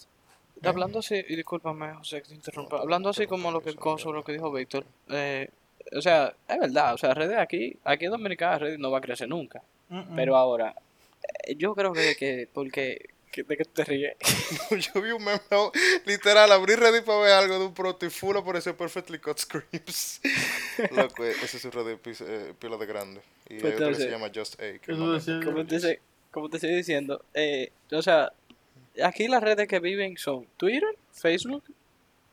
hablando 0.64 0.98
así, 0.98 1.14
y 1.28 1.36
discúlpame, 1.36 1.94
José, 1.94 2.22
que 2.22 2.28
te 2.30 2.34
interrumpa, 2.34 2.78
hablando 2.80 3.08
así 3.08 3.26
como 3.26 3.52
lo 3.52 3.60
que 3.60 3.74
con- 3.76 3.98
sobre 4.00 4.18
lo 4.18 4.24
que 4.24 4.32
dijo 4.32 4.50
Víctor, 4.50 4.84
eh, 5.10 5.48
o 5.96 6.00
sea, 6.02 6.34
es 6.48 6.58
verdad, 6.58 6.94
o 6.94 6.98
sea, 6.98 7.14
Reddit 7.14 7.36
aquí, 7.38 7.76
aquí 7.84 8.06
en 8.06 8.10
Dominicana 8.12 8.58
Reddit 8.58 8.80
no 8.80 8.90
va 8.90 8.98
a 8.98 9.02
crecer 9.02 9.28
nunca, 9.28 9.62
pero 10.16 10.36
ahora, 10.36 10.74
eh, 11.44 11.54
yo 11.56 11.74
creo 11.74 11.92
que, 11.92 12.16
que 12.16 12.48
porque, 12.52 12.70
que, 12.70 13.11
de 13.40 13.56
que 13.56 13.64
tú 13.64 13.70
te 13.72 13.84
ríes, 13.84 14.16
Yo 14.70 15.00
vi 15.00 15.10
un 15.10 15.24
meme, 15.24 15.40
literal, 16.04 16.52
abrí 16.52 16.74
Reddit 16.74 17.04
para 17.04 17.20
ver 17.20 17.32
algo 17.32 17.58
de 17.58 17.64
un 17.66 17.74
proto 17.74 18.04
y 18.04 18.10
full 18.10 18.36
apareció 18.36 18.76
Perfectly 18.76 19.18
Cut 19.18 19.38
Screams. 19.38 20.20
Loco, 20.90 21.24
ese 21.24 21.56
es 21.56 21.64
un 21.64 21.72
Reddit 21.72 22.20
eh, 22.20 22.52
pila 22.58 22.76
de 22.76 22.86
grande. 22.86 23.20
Y 23.48 23.58
Pues 23.58 23.64
hay 23.64 23.72
otro 23.74 23.88
que 23.88 23.94
se 23.94 24.10
llama 24.10 24.30
Just 24.34 24.60
A. 24.60 25.42
como 25.44 25.66
te, 25.66 26.00
como 26.30 26.48
te 26.50 26.56
estoy 26.58 26.74
diciendo, 26.74 27.24
eh, 27.32 27.72
o 27.90 28.02
sea, 28.02 28.32
aquí 29.02 29.28
las 29.28 29.42
redes 29.42 29.66
que 29.66 29.80
viven 29.80 30.16
son 30.18 30.46
Twitter, 30.56 30.96
Facebook 31.12 31.64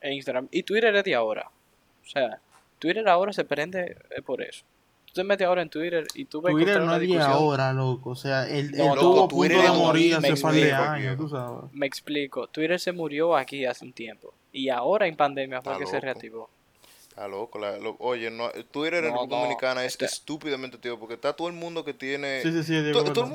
e 0.01 0.13
Instagram, 0.13 0.47
y 0.51 0.63
Twitter 0.63 0.93
es 0.95 1.03
de 1.03 1.15
ahora, 1.15 1.49
o 2.03 2.09
sea, 2.09 2.41
Twitter 2.79 3.07
ahora 3.07 3.33
se 3.33 3.45
prende 3.45 3.97
eh, 4.09 4.21
por 4.21 4.41
eso. 4.41 4.65
Tú 5.09 5.21
te 5.21 5.23
metes 5.23 5.47
ahora 5.47 5.61
en 5.63 5.69
Twitter 5.69 6.05
y 6.13 6.25
tú 6.25 6.39
ves 6.41 6.53
Twitter 6.53 6.81
no 6.81 6.95
es 6.95 7.07
de 7.07 7.19
ahora, 7.19 7.73
loco. 7.73 8.11
O 8.11 8.15
sea, 8.15 8.47
él, 8.47 8.71
No, 8.71 8.77
él 8.83 8.89
loco, 8.89 8.99
tuvo 9.01 9.27
punto 9.27 9.61
de 9.61 9.69
morir 9.71 10.17
un 10.17 10.25
hace 10.25 10.41
par 10.41 10.53
de 10.53 10.71
años, 10.71 10.99
viejo. 11.01 11.15
tú 11.23 11.29
sabes. 11.29 11.71
Me 11.73 11.87
explico, 11.87 12.47
Twitter 12.47 12.79
se 12.79 12.91
murió 12.91 13.35
aquí 13.35 13.65
hace 13.65 13.85
un 13.85 13.93
tiempo 13.93 14.33
y 14.51 14.69
ahora 14.69 15.07
en 15.07 15.15
pandemia 15.15 15.61
fue 15.61 15.77
que 15.79 15.87
se 15.87 15.99
reactivó. 15.99 16.49
Está 17.09 17.27
loco. 17.27 17.57
la- 17.59 17.77
lo- 17.79 17.95
oye, 17.99 18.29
no, 18.29 18.49
Twitter 18.71 19.03
en 19.03 19.11
No, 19.11 19.21
República 19.21 19.35
no, 19.35 19.41
Dominicana 19.41 19.83
es 19.85 19.93
este- 19.93 20.05
estúpidamente, 20.05 20.77
tío, 20.77 20.99
porque 20.99 21.15
está 21.15 21.33
todo 21.33 21.47
el 21.47 21.53
mundo 21.55 21.83
que 21.83 21.93
tiene... 21.93 22.41
Sí, 22.43 22.51
sí, 22.51 22.63
sí, 22.63 22.81
Diego, 22.81 23.03
to- 23.03 23.11
todo, 23.13 23.25
el, 23.25 23.33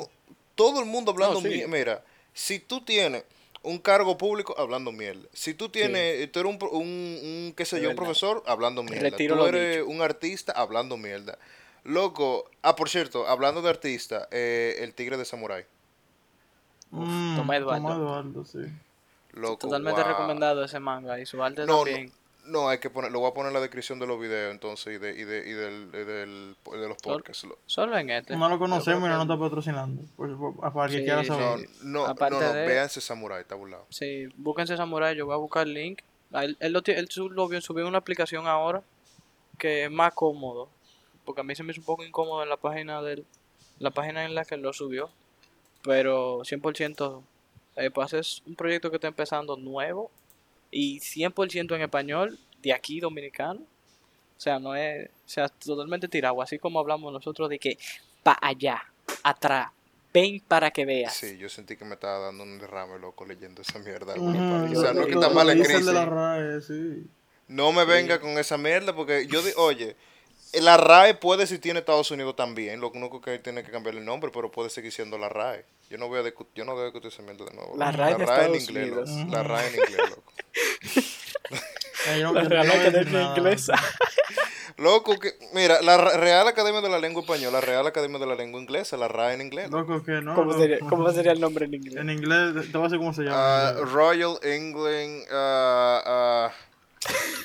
todo 0.54 0.80
el 0.80 0.86
mundo 0.86 1.10
hablando 1.10 1.40
No, 1.40 1.48
sí. 1.48 1.64
Mira, 1.68 2.02
si 2.32 2.60
tú 2.60 2.80
tienes 2.82 3.24
un 3.62 3.78
cargo 3.78 4.16
público 4.16 4.54
hablando 4.58 4.92
mierda. 4.92 5.26
Si 5.32 5.54
tú 5.54 5.68
tienes, 5.70 6.30
tú 6.30 6.40
eres 6.40 6.52
un, 6.52 6.58
pro- 6.58 6.70
un, 6.70 6.86
un, 6.86 7.54
qué 7.56 7.64
sé 7.64 7.80
yo, 7.80 7.90
un 7.90 7.96
profesor 7.96 8.42
hablando 8.46 8.82
mierda. 8.82 9.00
Retiro 9.10 9.36
tú 9.38 9.46
eres 9.46 9.76
dicho. 9.78 9.88
un 9.88 10.02
artista 10.02 10.52
hablando 10.52 10.96
mierda. 10.96 11.38
Loco, 11.84 12.50
ah, 12.62 12.74
por 12.76 12.88
cierto, 12.88 13.26
hablando 13.28 13.60
de 13.62 13.68
artista, 13.70 14.26
eh, 14.30 14.76
el 14.80 14.94
tigre 14.94 15.16
de 15.16 15.24
Samurai. 15.24 15.66
Mm, 16.90 17.36
Tomás 17.36 17.56
Eduardo. 17.58 17.82
Tomás 17.82 17.98
Eduardo, 17.98 18.44
sí. 18.44 18.58
Loco, 19.32 19.58
Totalmente 19.58 20.00
wow. 20.00 20.10
recomendado 20.10 20.64
ese 20.64 20.78
manga 20.80 21.18
y 21.20 21.26
su 21.26 21.42
arte 21.42 21.66
No, 21.66 21.78
también. 21.84 22.12
No, 22.46 22.68
hay 22.68 22.78
que 22.78 22.90
poner, 22.90 23.10
lo 23.10 23.20
voy 23.20 23.30
a 23.30 23.34
poner 23.34 23.48
en 23.48 23.54
la 23.54 23.60
descripción 23.60 23.98
de 23.98 24.06
los 24.06 24.20
videos 24.20 24.52
entonces 24.52 24.94
y 24.94 24.98
de, 24.98 25.18
y 25.18 25.24
de, 25.24 25.48
y 25.48 25.52
del, 25.52 25.88
y 25.94 26.04
del- 26.04 26.56
de 26.72 26.88
los 26.88 26.98
Sol- 27.02 27.14
podcasts. 27.14 27.44
Lo- 27.44 27.58
Solo 27.66 27.96
en 27.96 28.10
este. 28.10 28.36
No 28.36 28.48
lo 28.50 28.58
conocemos 28.58 29.00
y 29.00 29.08
no 29.08 29.14
nos 29.16 29.22
está 29.24 29.38
patrocinando. 29.38 30.02
Por- 30.14 30.36
por- 30.38 30.72
para 30.72 30.88
que 30.90 30.98
Sí, 30.98 31.04
quiera 31.04 31.22
sí. 31.24 31.30
No, 31.30 31.38
saber. 31.38 31.68
no, 31.82 32.06
Aparte 32.06 32.36
no, 32.36 32.42
no, 32.42 32.52
de- 32.52 32.66
véanse 32.66 33.00
Samurai, 33.00 33.40
está 33.40 33.54
burlado. 33.54 33.86
Sí, 33.88 34.26
búsquense 34.36 34.76
Samurai, 34.76 35.16
yo 35.16 35.24
voy 35.26 35.34
a 35.34 35.38
buscar 35.38 35.66
el 35.66 35.72
link. 35.74 36.00
Ah, 36.34 36.44
Él, 36.44 36.56
él, 36.60 36.72
lo, 36.72 36.82
él 36.84 37.08
su- 37.08 37.30
lo 37.30 37.48
vio- 37.48 37.60
subió 37.62 37.88
una 37.88 37.98
aplicación 37.98 38.46
ahora 38.46 38.82
que 39.58 39.84
es 39.84 39.90
más 39.90 40.12
cómodo. 40.12 40.68
Porque 41.24 41.40
a 41.40 41.44
mí 41.44 41.54
se 41.54 41.62
me 41.62 41.72
hizo 41.72 41.80
un 41.80 41.86
poco 41.86 42.04
incómodo 42.04 42.42
en 42.42 42.48
la 42.48 42.56
página 42.56 43.02
del, 43.02 43.24
la 43.78 43.90
página 43.90 44.24
en 44.24 44.34
la 44.34 44.44
que 44.44 44.56
lo 44.56 44.72
subió. 44.72 45.10
Pero 45.82 46.40
100% 46.40 47.22
eh, 47.76 47.90
pues 47.90 48.12
es 48.14 48.42
un 48.46 48.54
proyecto 48.54 48.90
que 48.90 48.96
está 48.96 49.08
empezando 49.08 49.56
nuevo 49.56 50.10
y 50.70 51.00
100% 51.00 51.74
en 51.74 51.82
español 51.82 52.38
de 52.62 52.72
aquí 52.72 53.00
dominicano. 53.00 53.60
O 54.36 54.40
sea, 54.40 54.58
no 54.58 54.74
es, 54.74 55.08
o 55.08 55.28
sea, 55.28 55.48
totalmente 55.48 56.08
tirado, 56.08 56.40
así 56.42 56.58
como 56.58 56.80
hablamos 56.80 57.12
nosotros 57.12 57.48
de 57.48 57.58
que 57.58 57.78
pa 58.22 58.36
allá, 58.40 58.82
atrás, 59.22 59.68
ven 60.12 60.40
para 60.48 60.70
que 60.70 60.84
veas. 60.84 61.14
Sí, 61.14 61.38
yo 61.38 61.48
sentí 61.48 61.76
que 61.76 61.84
me 61.84 61.94
estaba 61.94 62.18
dando 62.26 62.42
un 62.42 62.58
derrame, 62.58 62.98
loco, 62.98 63.24
leyendo 63.24 63.62
esa 63.62 63.78
mierda. 63.78 64.14
O 64.14 64.80
sea, 64.80 64.92
no 64.92 65.02
es 65.02 65.06
que 65.06 65.12
está 65.14 65.28
mal 65.28 65.48
escrito. 65.50 65.86
de 65.86 65.92
la 65.92 66.04
RAE, 66.06 66.60
sí. 66.60 67.06
No 67.46 67.72
me 67.72 67.84
venga 67.84 68.20
con 68.20 68.30
esa 68.38 68.56
mierda 68.58 68.94
porque 68.94 69.26
yo, 69.26 69.42
di- 69.42 69.52
oye, 69.56 69.96
la 70.60 70.76
RAE 70.76 71.14
puede 71.14 71.46
si 71.46 71.58
tiene 71.58 71.80
Estados 71.80 72.10
Unidos 72.10 72.36
también, 72.36 72.80
lo 72.80 72.90
único 72.90 73.20
que 73.20 73.38
tiene 73.38 73.62
que 73.64 73.70
cambiar 73.70 73.94
el 73.96 74.04
nombre, 74.04 74.30
pero 74.32 74.50
puede 74.50 74.70
seguir 74.70 74.92
siendo 74.92 75.18
la 75.18 75.28
RAE. 75.28 75.64
Yo 75.90 75.98
no 75.98 76.08
voy 76.08 76.18
a 76.20 76.22
discu- 76.22 76.46
yo 76.54 76.64
no 76.64 76.72
voy 76.72 76.82
a 76.82 76.84
discutir 76.86 77.10
esa 77.12 77.22
mierda 77.22 77.44
de 77.44 77.52
nuevo. 77.54 77.76
La 77.76 77.92
RAE 77.92 78.10
de 78.10 78.14
en 78.16 78.20
Estados 78.22 78.60
inglés, 78.68 78.86
Unidos. 78.88 79.10
loco. 79.10 79.32
La 79.32 79.42
RAE 79.42 79.66
en 79.68 79.74
inglés, 79.74 80.10
loco. 80.10 80.32
La 82.34 82.42
Real 82.42 82.70
Academia. 82.70 83.22
Inglesa. 83.36 83.74
Loco, 84.76 85.18
que, 85.20 85.30
mira, 85.52 85.80
la 85.82 85.96
Real 85.96 86.48
Academia 86.48 86.80
de 86.80 86.88
la 86.88 86.98
Lengua 86.98 87.22
Española, 87.22 87.52
la 87.52 87.60
Real 87.60 87.86
Academia 87.86 88.18
de 88.18 88.26
la 88.26 88.34
Lengua 88.34 88.60
Inglesa, 88.60 88.96
la 88.96 89.06
RAE 89.08 89.34
en 89.34 89.40
inglés. 89.42 89.70
loco. 89.70 90.02
Que 90.02 90.20
no. 90.20 90.34
¿Cómo 90.34 90.50
loco. 90.50 90.60
sería, 90.60 90.78
¿Cómo 90.80 91.12
sería 91.12 91.32
el 91.32 91.40
nombre 91.40 91.66
en 91.66 91.74
inglés? 91.74 91.96
En 91.96 92.10
inglés, 92.10 92.66
te 92.72 92.76
voy 92.76 92.82
a 92.86 92.88
decir 92.88 92.98
cómo 92.98 93.14
se 93.14 93.22
Ah, 93.30 93.72
llama. 93.76 93.90
Royal 93.92 94.36
England, 94.42 95.22
ah, 95.32 96.02
ah, 96.04 96.52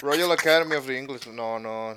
Royal 0.01 0.31
Academy 0.31 0.75
of 0.75 0.85
the 0.85 0.97
English, 0.97 1.27
no, 1.27 1.59
no, 1.59 1.95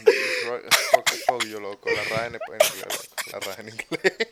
fuck, 0.90 1.08
fuck 1.26 1.44
you, 1.44 1.60
loco, 1.60 1.88
la 1.90 2.16
RAE 2.16 2.26
en, 2.26 2.34
inglés, 2.34 3.10
la 3.32 3.40
RAE 3.40 3.60
en 3.60 3.68
inglés. 3.68 4.28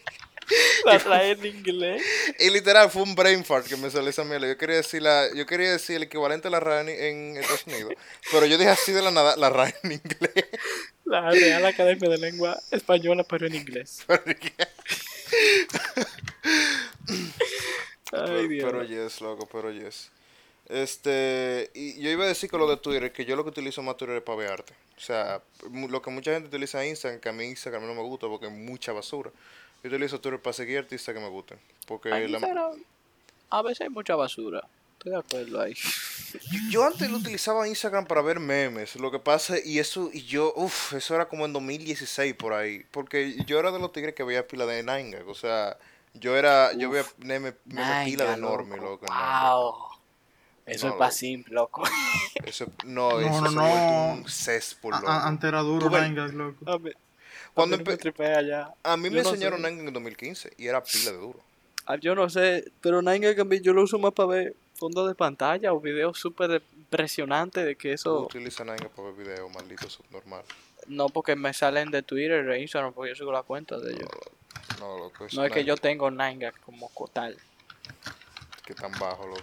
La 0.84 0.98
trae 0.98 1.32
en 1.32 1.46
inglés. 1.46 2.02
Y 2.38 2.50
literal 2.50 2.90
fue 2.90 3.02
un 3.02 3.14
brain 3.14 3.44
fart 3.44 3.66
que 3.66 3.76
me 3.76 3.90
salió 3.90 4.10
esa 4.10 4.24
mierda. 4.24 4.48
Yo 4.48 4.56
quería 4.56 4.76
decir 4.76 5.02
la, 5.02 5.28
yo 5.34 5.46
quería 5.46 5.72
decir 5.72 5.96
el 5.96 6.04
equivalente 6.04 6.48
a 6.48 6.50
la 6.50 6.60
RAE 6.60 7.08
en, 7.08 7.36
Estados 7.36 7.66
Unidos, 7.66 7.92
pero 8.32 8.46
yo 8.46 8.56
dije 8.58 8.70
así 8.70 8.92
de 8.92 9.02
la 9.02 9.10
nada, 9.10 9.36
la 9.36 9.50
RAE 9.50 9.74
en 9.82 9.92
inglés. 9.92 10.46
La 11.04 11.28
Real 11.30 11.66
Academia 11.66 12.08
de 12.08 12.18
Lengua 12.18 12.58
Española, 12.70 13.24
pero 13.24 13.46
en 13.46 13.56
inglés. 13.56 14.04
Ay, 18.12 18.48
Dios. 18.48 18.70
Pero 18.70 18.84
yes, 18.84 19.20
loco, 19.20 19.48
pero 19.50 19.70
yes. 19.70 20.10
Este, 20.70 21.70
y 21.74 22.00
yo 22.00 22.10
iba 22.10 22.24
a 22.24 22.28
decir 22.28 22.48
con 22.50 22.60
lo 22.60 22.68
de 22.68 22.76
Twitter, 22.76 23.12
que 23.12 23.24
yo 23.24 23.34
lo 23.36 23.42
que 23.44 23.50
utilizo 23.50 23.82
más 23.82 23.96
Twitter 23.96 24.16
es 24.16 24.22
para 24.22 24.38
ver 24.38 24.52
arte. 24.52 24.72
O 24.96 25.00
sea, 25.00 25.42
lo 25.88 26.00
que 26.00 26.10
mucha 26.10 26.32
gente 26.32 26.48
utiliza 26.48 26.84
Instagram, 26.86 27.20
que 27.20 27.28
a 27.28 27.32
mí 27.32 27.44
Instagram 27.44 27.86
no 27.86 27.94
me 27.94 28.02
gusta 28.02 28.28
porque 28.28 28.46
es 28.46 28.52
mucha 28.52 28.92
basura. 28.92 29.30
Yo 29.82 29.88
utilizo 29.88 30.20
Twitter 30.20 30.40
para 30.40 30.52
seguir 30.52 30.78
artistas 30.78 31.14
que 31.14 31.20
me 31.20 31.28
gusten. 31.28 31.58
Porque 31.86 32.10
la- 32.28 32.38
a 33.50 33.62
veces 33.62 33.80
hay 33.82 33.88
mucha 33.88 34.14
basura. 34.14 34.62
Estoy 34.92 35.12
de 35.12 35.18
acuerdo 35.18 35.60
ahí. 35.62 35.74
yo 36.70 36.84
antes 36.84 37.10
lo 37.10 37.16
utilizaba 37.16 37.66
Instagram 37.66 38.06
para 38.06 38.20
ver 38.20 38.38
memes. 38.38 38.94
Lo 38.96 39.10
que 39.10 39.18
pasa, 39.18 39.56
y 39.64 39.78
eso, 39.78 40.10
y 40.12 40.22
yo, 40.24 40.52
uff, 40.54 40.92
eso 40.92 41.14
era 41.14 41.26
como 41.28 41.46
en 41.46 41.52
2016 41.54 42.34
por 42.34 42.52
ahí. 42.52 42.84
Porque 42.90 43.42
yo 43.46 43.58
era 43.58 43.72
de 43.72 43.78
los 43.78 43.92
tigres 43.92 44.14
que 44.14 44.22
veía 44.22 44.46
pila 44.46 44.66
de 44.66 44.82
Nine 44.82 45.10
Gag, 45.10 45.28
O 45.28 45.34
sea, 45.34 45.78
yo 46.12 46.36
era, 46.36 46.74
yo 46.74 46.90
veía 46.90 47.06
meme, 47.18 47.54
meme 47.64 48.04
pila 48.04 48.24
de 48.26 48.34
enorme, 48.34 48.76
loco. 48.76 49.06
Wow. 49.06 49.99
Eso 50.70 50.86
No, 50.86 50.92
es 50.92 50.98
para 50.98 51.08
loco. 51.08 51.16
simple, 51.18 51.54
loco. 51.54 51.82
Eso, 52.44 52.66
no, 52.84 53.10
No, 53.12 53.20
eso 53.20 53.40
no, 53.42 53.48
se 53.50 53.54
no. 53.56 53.62
ha 53.64 54.12
un 54.12 54.28
céspol, 54.28 54.92
loco. 54.94 55.08
a- 55.08 55.26
Antes 55.26 55.48
era 55.48 55.60
duro, 55.60 55.90
Gag, 55.90 56.12
loco. 56.34 56.70
A 56.70 56.78
mí, 56.78 56.90
Cuando 57.54 57.76
a 57.76 57.78
mí 57.78 57.84
no 57.84 57.90
me 57.90 57.96
empe-. 57.96 58.66
A 58.82 58.96
mí 58.96 59.10
me 59.10 59.16
Yo 59.16 59.22
no 59.22 59.28
enseñaron 59.30 59.62
Gag 59.62 59.72
en 59.72 59.92
2015 59.92 60.52
y 60.56 60.66
era 60.66 60.82
pila 60.82 61.12
de 61.12 61.18
duro. 61.18 61.40
Ah, 61.86 61.96
Yo 61.96 62.14
no 62.14 62.28
sé, 62.30 62.70
pero 62.80 63.02
Nine 63.02 63.32
Gag 63.34 63.60
yo 63.62 63.72
lo 63.72 63.82
uso 63.82 63.98
más 63.98 64.12
para 64.12 64.28
ver 64.28 64.54
fondos 64.74 65.08
de 65.08 65.14
pantalla 65.14 65.72
o 65.72 65.80
videos 65.80 66.18
súper 66.18 66.62
impresionantes 66.76 67.64
de 67.66 67.74
que 67.76 67.88
Tú 67.88 67.94
eso... 67.94 68.20
utilizas 68.22 68.64
Nine 68.66 68.78
Gag 68.78 68.90
para 68.90 69.08
ver 69.10 69.16
videos, 69.26 69.50
maldito 69.52 69.90
subnormal. 69.90 70.42
No, 70.86 71.08
porque 71.08 71.36
me 71.36 71.52
salen 71.52 71.90
de 71.90 72.02
Twitter 72.02 72.48
e 72.48 72.60
Instagram, 72.62 72.92
porque 72.94 73.10
yo 73.10 73.14
sigo 73.16 73.32
la 73.32 73.42
cuenta 73.42 73.78
de 73.78 73.92
ellos. 73.92 74.08
No, 74.78 74.96
loco, 74.98 75.26
eso 75.26 75.36
No 75.36 75.44
es 75.44 75.52
que 75.52 75.64
yo 75.64 75.76
tengo 75.76 76.10
Nine 76.10 76.38
Gag 76.38 76.60
como 76.60 76.88
co- 76.90 77.08
tal. 77.08 77.36
Que 78.64 78.74
tan 78.74 78.92
bajo, 78.98 79.26
loco. 79.26 79.42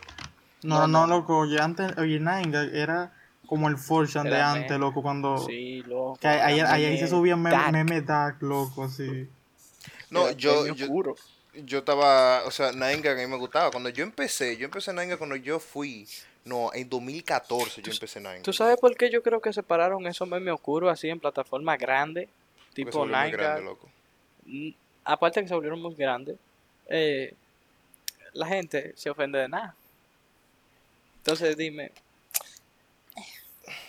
No, 0.63 0.87
No, 0.87 0.87
no, 0.87 1.07
loco. 1.07 1.39
Oye, 1.39 1.59
antes, 1.59 1.97
oye, 1.97 2.19
Nine 2.19 2.71
era 2.73 3.13
como 3.45 3.69
el 3.69 3.77
Fortune 3.77 4.29
de 4.29 4.41
antes, 4.41 4.71
meme. 4.71 4.79
loco, 4.79 5.01
cuando. 5.01 5.37
Sí, 5.37 5.83
loco. 5.83 6.17
Que 6.19 6.27
ahí, 6.27 6.39
ahí, 6.39 6.59
era 6.59 6.73
ahí 6.73 6.97
se 6.97 7.05
meme 7.05 7.07
subían 7.07 7.41
meme, 7.41 7.55
dark, 7.55 7.71
meme 7.71 8.01
dark, 8.01 8.37
loco, 8.41 8.83
así. 8.85 9.29
No, 10.09 10.27
era 10.27 10.31
yo, 10.33 10.63
meme 10.63 10.75
yo, 10.75 10.85
oscuro. 10.85 11.15
yo 11.53 11.79
estaba, 11.79 12.43
o 12.45 12.51
sea, 12.51 12.71
Nine 12.71 13.01
Gag 13.01 13.17
a 13.17 13.21
mí 13.21 13.27
me 13.27 13.37
gustaba. 13.37 13.71
Cuando 13.71 13.89
yo 13.89 14.03
empecé, 14.03 14.58
yo 14.58 14.65
empecé 14.65 14.91
Nine 14.91 15.08
Gag 15.08 15.17
cuando 15.17 15.36
yo 15.36 15.60
fui, 15.60 16.08
no, 16.43 16.71
en 16.73 16.89
2014 16.89 17.82
yo 17.82 17.91
empecé 17.91 18.19
Nine 18.19 18.36
Gag. 18.36 18.43
¿Tú 18.43 18.53
sabes 18.53 18.79
por 18.79 18.95
qué 18.95 19.10
yo 19.10 19.21
creo 19.21 19.39
que 19.39 19.53
separaron 19.53 20.05
esos 20.08 20.27
memes 20.27 20.53
oscuros 20.53 20.91
así 20.91 21.10
en 21.10 21.19
plataformas 21.19 21.77
grandes? 21.79 22.29
Tipo 22.73 23.05
Nine 23.05 23.32
grande, 23.32 23.63
loco. 23.63 23.89
Mm, 24.45 24.69
Aparte 25.03 25.41
que 25.41 25.47
se 25.47 25.53
volvieron 25.53 25.82
muy 25.82 25.95
grandes, 25.95 26.36
eh, 26.89 27.34
la 28.34 28.45
gente 28.45 28.91
se 28.97 29.10
ofende 29.10 29.39
de 29.39 29.47
nada. 29.47 29.73
Entonces 31.27 31.57
dime, 31.57 31.91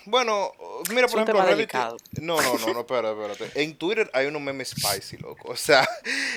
Bueno, 0.06 0.50
mira, 0.90 1.06
Es 1.06 1.12
por 1.12 1.20
un 1.20 1.22
ejemplo, 1.22 1.24
tema 1.24 1.44
Reddit- 1.44 1.50
delicado. 1.56 1.96
No, 2.20 2.42
no, 2.42 2.58
no, 2.58 2.72
no, 2.74 2.80
espérate, 2.80 3.22
espérate. 3.32 3.62
En 3.62 3.76
Twitter 3.76 4.10
hay 4.12 4.26
unos 4.26 4.42
memes 4.42 4.70
spicy, 4.70 5.18
loco. 5.18 5.52
O 5.52 5.54
sea, 5.54 5.88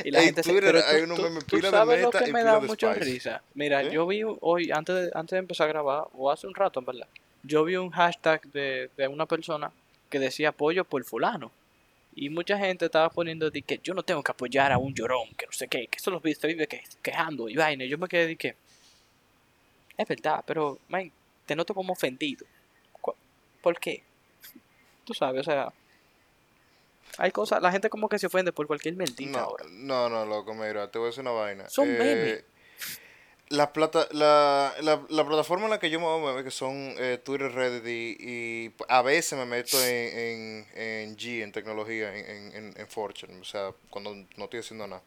y 0.05 0.11
la 0.11 0.19
en 0.19 0.25
gente. 0.25 0.43
Twitter 0.43 0.75
hay 0.75 1.01
unos 1.01 1.17
memes 1.19 1.43
tú 1.47 1.55
pila 1.55 1.71
de 1.71 1.77
sabes 1.77 2.01
lo 2.01 2.07
meta 2.09 2.23
que 2.23 2.29
y 2.29 2.33
me 2.33 2.43
da 2.43 2.59
de 2.59 2.67
mucha 2.67 2.93
risa. 2.93 3.41
Mira, 3.55 3.81
¿Eh? 3.81 3.89
yo 3.91 4.05
vi 4.05 4.21
hoy, 4.41 4.69
antes 4.71 4.95
de, 4.95 5.11
antes 5.15 5.31
de 5.31 5.37
empezar 5.39 5.65
a 5.65 5.69
grabar, 5.69 6.03
o 6.13 6.29
hace 6.29 6.45
un 6.45 6.53
rato, 6.53 6.79
en 6.81 6.85
verdad, 6.85 7.07
yo 7.41 7.63
vi 7.63 7.77
un 7.77 7.89
hashtag 7.89 8.43
de, 8.51 8.91
de 8.95 9.07
una 9.07 9.25
persona 9.25 9.71
que 10.11 10.19
decía 10.19 10.49
apoyo 10.49 10.85
por 10.85 11.03
fulano. 11.03 11.51
Y 12.13 12.29
mucha 12.29 12.59
gente 12.59 12.85
estaba 12.85 13.09
poniendo 13.09 13.49
de 13.49 13.63
que 13.63 13.79
yo 13.83 13.95
no 13.95 14.03
tengo 14.03 14.21
que 14.21 14.31
apoyar 14.33 14.71
a 14.71 14.77
un 14.77 14.93
llorón, 14.93 15.29
que 15.35 15.47
no 15.47 15.51
sé 15.51 15.67
qué, 15.67 15.87
que 15.87 15.97
eso 15.97 16.11
lo 16.11 16.21
se 16.21 16.45
vive 16.47 16.67
que, 16.67 16.83
quejando 17.01 17.49
y 17.49 17.55
vaina. 17.55 17.85
Y 17.85 17.89
yo 17.89 17.97
me 17.97 18.07
quedé 18.07 18.27
de 18.27 18.35
que, 18.35 18.55
es 20.01 20.07
verdad, 20.07 20.43
pero, 20.45 20.79
man, 20.89 21.11
te 21.45 21.55
noto 21.55 21.73
como 21.73 21.93
ofendido. 21.93 22.45
¿Por 23.61 23.79
qué? 23.79 24.03
Tú 25.05 25.13
sabes, 25.13 25.41
o 25.41 25.43
sea, 25.51 25.71
hay 27.17 27.31
cosas, 27.31 27.61
la 27.61 27.71
gente 27.71 27.89
como 27.89 28.07
que 28.09 28.17
se 28.17 28.27
ofende 28.27 28.51
por 28.51 28.65
cualquier 28.67 28.95
mentira 28.95 29.31
No, 29.31 29.39
ahora. 29.39 29.65
no, 29.69 30.09
no, 30.09 30.25
loco, 30.25 30.53
mira, 30.53 30.89
te 30.89 30.97
voy 30.97 31.07
a 31.07 31.09
decir 31.09 31.21
una 31.21 31.31
vaina. 31.31 31.69
Son 31.69 31.87
Eh, 31.89 31.97
memes. 31.97 32.43
La, 33.49 33.73
plata, 33.73 34.07
la, 34.11 34.73
la, 34.79 35.01
la 35.09 35.27
plataforma 35.27 35.65
en 35.65 35.71
la 35.71 35.79
que 35.79 35.89
yo 35.89 35.99
me 35.99 36.05
mover, 36.05 36.43
que 36.43 36.51
son 36.51 36.73
eh, 36.97 37.19
Twitter, 37.23 37.51
Reddit 37.51 37.85
y, 37.85 38.17
y 38.67 38.73
a 38.87 39.01
veces 39.01 39.37
me 39.37 39.45
meto 39.45 39.77
en, 39.83 40.17
en, 40.17 40.67
en 40.81 41.17
G, 41.17 41.43
en 41.43 41.51
tecnología, 41.51 42.15
en, 42.15 42.55
en, 42.55 42.73
en 42.79 42.87
Fortune, 42.87 43.39
o 43.41 43.43
sea, 43.43 43.73
cuando 43.89 44.15
no 44.15 44.45
estoy 44.45 44.61
haciendo 44.61 44.87
nada. 44.87 45.03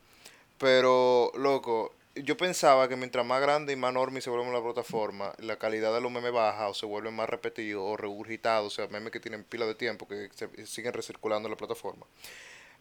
Pero, 0.58 1.32
loco, 1.36 1.94
yo 2.14 2.36
pensaba 2.36 2.88
que 2.88 2.96
mientras 2.96 3.26
más 3.26 3.40
grande 3.40 3.72
y 3.72 3.76
más 3.76 3.92
normie 3.92 4.20
se 4.20 4.30
vuelve 4.30 4.52
la 4.52 4.62
plataforma, 4.62 5.32
la 5.38 5.56
calidad 5.58 5.92
de 5.92 6.00
los 6.00 6.12
memes 6.12 6.32
baja 6.32 6.68
o 6.68 6.74
se 6.74 6.86
vuelven 6.86 7.14
más 7.14 7.28
repetidos 7.28 7.82
o 7.84 7.96
regurgitados, 7.96 8.72
o 8.72 8.76
sea, 8.76 8.88
memes 8.88 9.12
que 9.12 9.20
tienen 9.20 9.44
pila 9.44 9.66
de 9.66 9.74
tiempo 9.74 10.06
que 10.06 10.30
se, 10.34 10.66
siguen 10.66 10.92
recirculando 10.92 11.48
en 11.48 11.52
la 11.52 11.56
plataforma. 11.56 12.06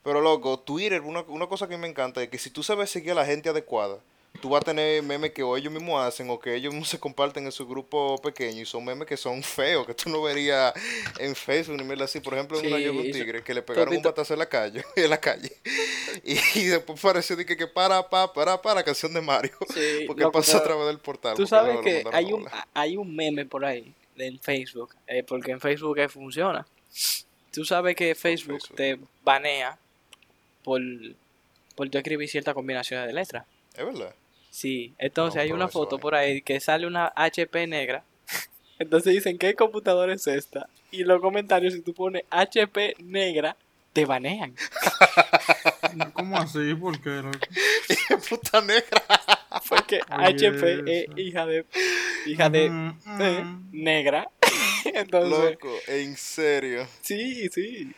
Pero, 0.04 0.22
loco, 0.22 0.60
Twitter, 0.60 1.02
una, 1.02 1.22
una 1.22 1.48
cosa 1.48 1.67
que 1.67 1.78
me 1.78 1.88
encanta 1.88 2.22
es 2.22 2.30
que 2.30 2.38
si 2.38 2.50
tú 2.50 2.62
sabes 2.62 2.89
seguir 2.89 3.13
a 3.13 3.15
la 3.15 3.26
gente 3.26 3.50
adecuada, 3.50 4.00
tú 4.41 4.50
vas 4.50 4.62
a 4.62 4.65
tener 4.65 5.02
memes 5.04 5.32
que 5.32 5.43
o 5.43 5.56
ellos 5.56 5.72
mismos 5.72 6.02
hacen 6.02 6.30
o 6.30 6.39
que 6.39 6.56
ellos 6.56 6.74
mismos 6.74 6.89
se 6.89 7.00
comparten 7.00 7.46
en 7.46 7.52
su 7.52 7.67
grupo 7.67 8.17
pequeño 8.22 8.62
y 8.62 8.65
son 8.65 8.84
memes 8.84 9.08
que 9.08 9.15
son 9.15 9.41
feos, 9.43 9.86
que 9.86 9.93
tú 9.93 10.10
no 10.10 10.22
verías 10.22 10.74
en 11.19 11.36
Facebook 11.36 11.78
ni 11.78 11.84
mierda 11.84 12.06
así. 12.06 12.19
Por 12.19 12.34
ejemplo, 12.34 12.60
en 12.60 12.67
una 12.67 12.78
Sí, 12.78 12.84
vi 12.84 12.89
un 12.89 13.12
tigre 13.12 13.43
que 13.43 13.54
le 13.54 13.62
pegaron 13.62 13.96
un 13.96 14.02
batazo 14.02 14.34
en 14.34 14.39
la 14.39 14.50
calle, 14.50 14.84
en 14.96 15.10
la 15.10 15.19
calle. 15.19 15.52
Y, 16.24 16.38
y 16.60 16.65
después 16.65 17.00
pareció 17.00 17.36
de 17.36 17.46
que, 17.46 17.56
que 17.56 17.67
para, 17.67 18.08
para, 18.10 18.32
para, 18.34 18.62
para, 18.62 18.84
canción 18.84 19.13
de 19.13 19.22
Mario. 19.22 19.54
Sí, 19.74 20.04
Porque 20.08 20.28
pasó 20.30 20.58
a 20.58 20.63
través 20.63 20.88
del 20.88 21.00
portal. 21.00 21.36
Tú 21.36 21.48
sabes 21.48 21.80
que 21.82 22.04
hay 22.12 22.34
un, 22.34 22.48
hay 22.74 22.98
un 22.98 23.15
meme 23.15 23.46
por 23.46 23.63
ahí 23.63 23.93
en 24.17 24.39
Facebook, 24.39 24.96
eh, 25.08 25.24
porque 25.24 25.52
en 25.52 25.60
Facebook 25.60 25.98
funciona. 26.10 26.65
Tú 27.52 27.63
sabes 27.65 27.96
que 27.96 28.15
Facebook, 28.15 28.62
Facebook. 28.62 28.76
te 28.76 29.00
banea 29.24 29.78
por, 30.63 30.82
por 31.76 31.89
tú 31.89 31.98
escribir 31.98 32.28
ciertas 32.28 32.54
combinaciones 32.54 33.08
de 33.08 33.13
letras. 33.13 33.46
Es 33.76 33.86
verdad. 33.86 34.13
Sí, 34.56 34.94
entonces 35.00 35.38
No, 35.38 35.42
hay 35.42 35.52
una 35.52 35.68
foto 35.68 35.98
por 35.98 36.13
ahí 36.13 36.44
que 36.44 36.60
sale 36.60 36.86
una 36.86 37.12
HP 37.16 37.66
negra. 37.66 38.04
Entonces 38.78 39.12
dicen, 39.13 39.39
¿qué 39.39 39.56
computadora 39.56 40.13
es 40.13 40.28
esta? 40.28 40.68
Y 40.92 41.04
los 41.06 41.20
comentarios, 41.22 41.74
si 41.74 41.82
tú 41.82 41.94
pones 41.96 42.24
HP 42.30 42.96
negra, 43.00 43.58
te 43.94 44.06
banean. 44.06 44.54
¿Cómo 46.13 46.38
así? 46.38 46.76
¿Por 46.76 47.02
qué? 47.02 47.22
Puta 48.30 48.62
negra. 48.62 49.02
Porque 49.70 50.02
Oye, 50.12 50.48
HP 50.48 50.84
es 50.86 51.08
hija 51.18 51.46
de, 51.48 51.66
hija 52.28 52.50
de 52.50 52.70
Mm, 52.70 53.00
eh, 53.22 53.44
mm. 53.44 53.70
negra. 53.72 54.30
Entonces, 54.86 55.52
Loco, 55.52 55.74
en 55.88 56.16
serio. 56.18 56.88
Sí, 57.02 57.50
sí. 57.50 57.92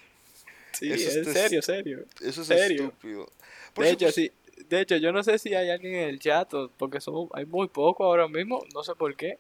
Sí, 0.72 0.92
Eso 0.92 1.10
es 1.10 1.16
es- 1.28 1.34
serio, 1.34 1.62
serio. 1.62 2.06
Eso 2.22 2.42
es 2.42 2.48
¿Serio? 2.48 2.84
estúpido. 2.86 3.30
Por 3.74 3.86
De 3.86 3.92
hecho, 3.92 4.12
sí. 4.12 4.32
De 4.70 4.82
hecho, 4.82 4.96
yo 4.98 5.12
no 5.12 5.22
sé 5.24 5.38
si 5.38 5.54
hay 5.54 5.70
alguien 5.70 5.96
en 5.96 6.10
el 6.10 6.20
chat, 6.20 6.52
porque 6.78 7.02
somos, 7.02 7.30
hay 7.34 7.46
muy 7.46 7.68
poco 7.68 8.04
ahora 8.06 8.28
mismo, 8.28 8.64
no 8.74 8.84
sé 8.84 8.96
por 8.96 9.16
qué. 9.16 9.38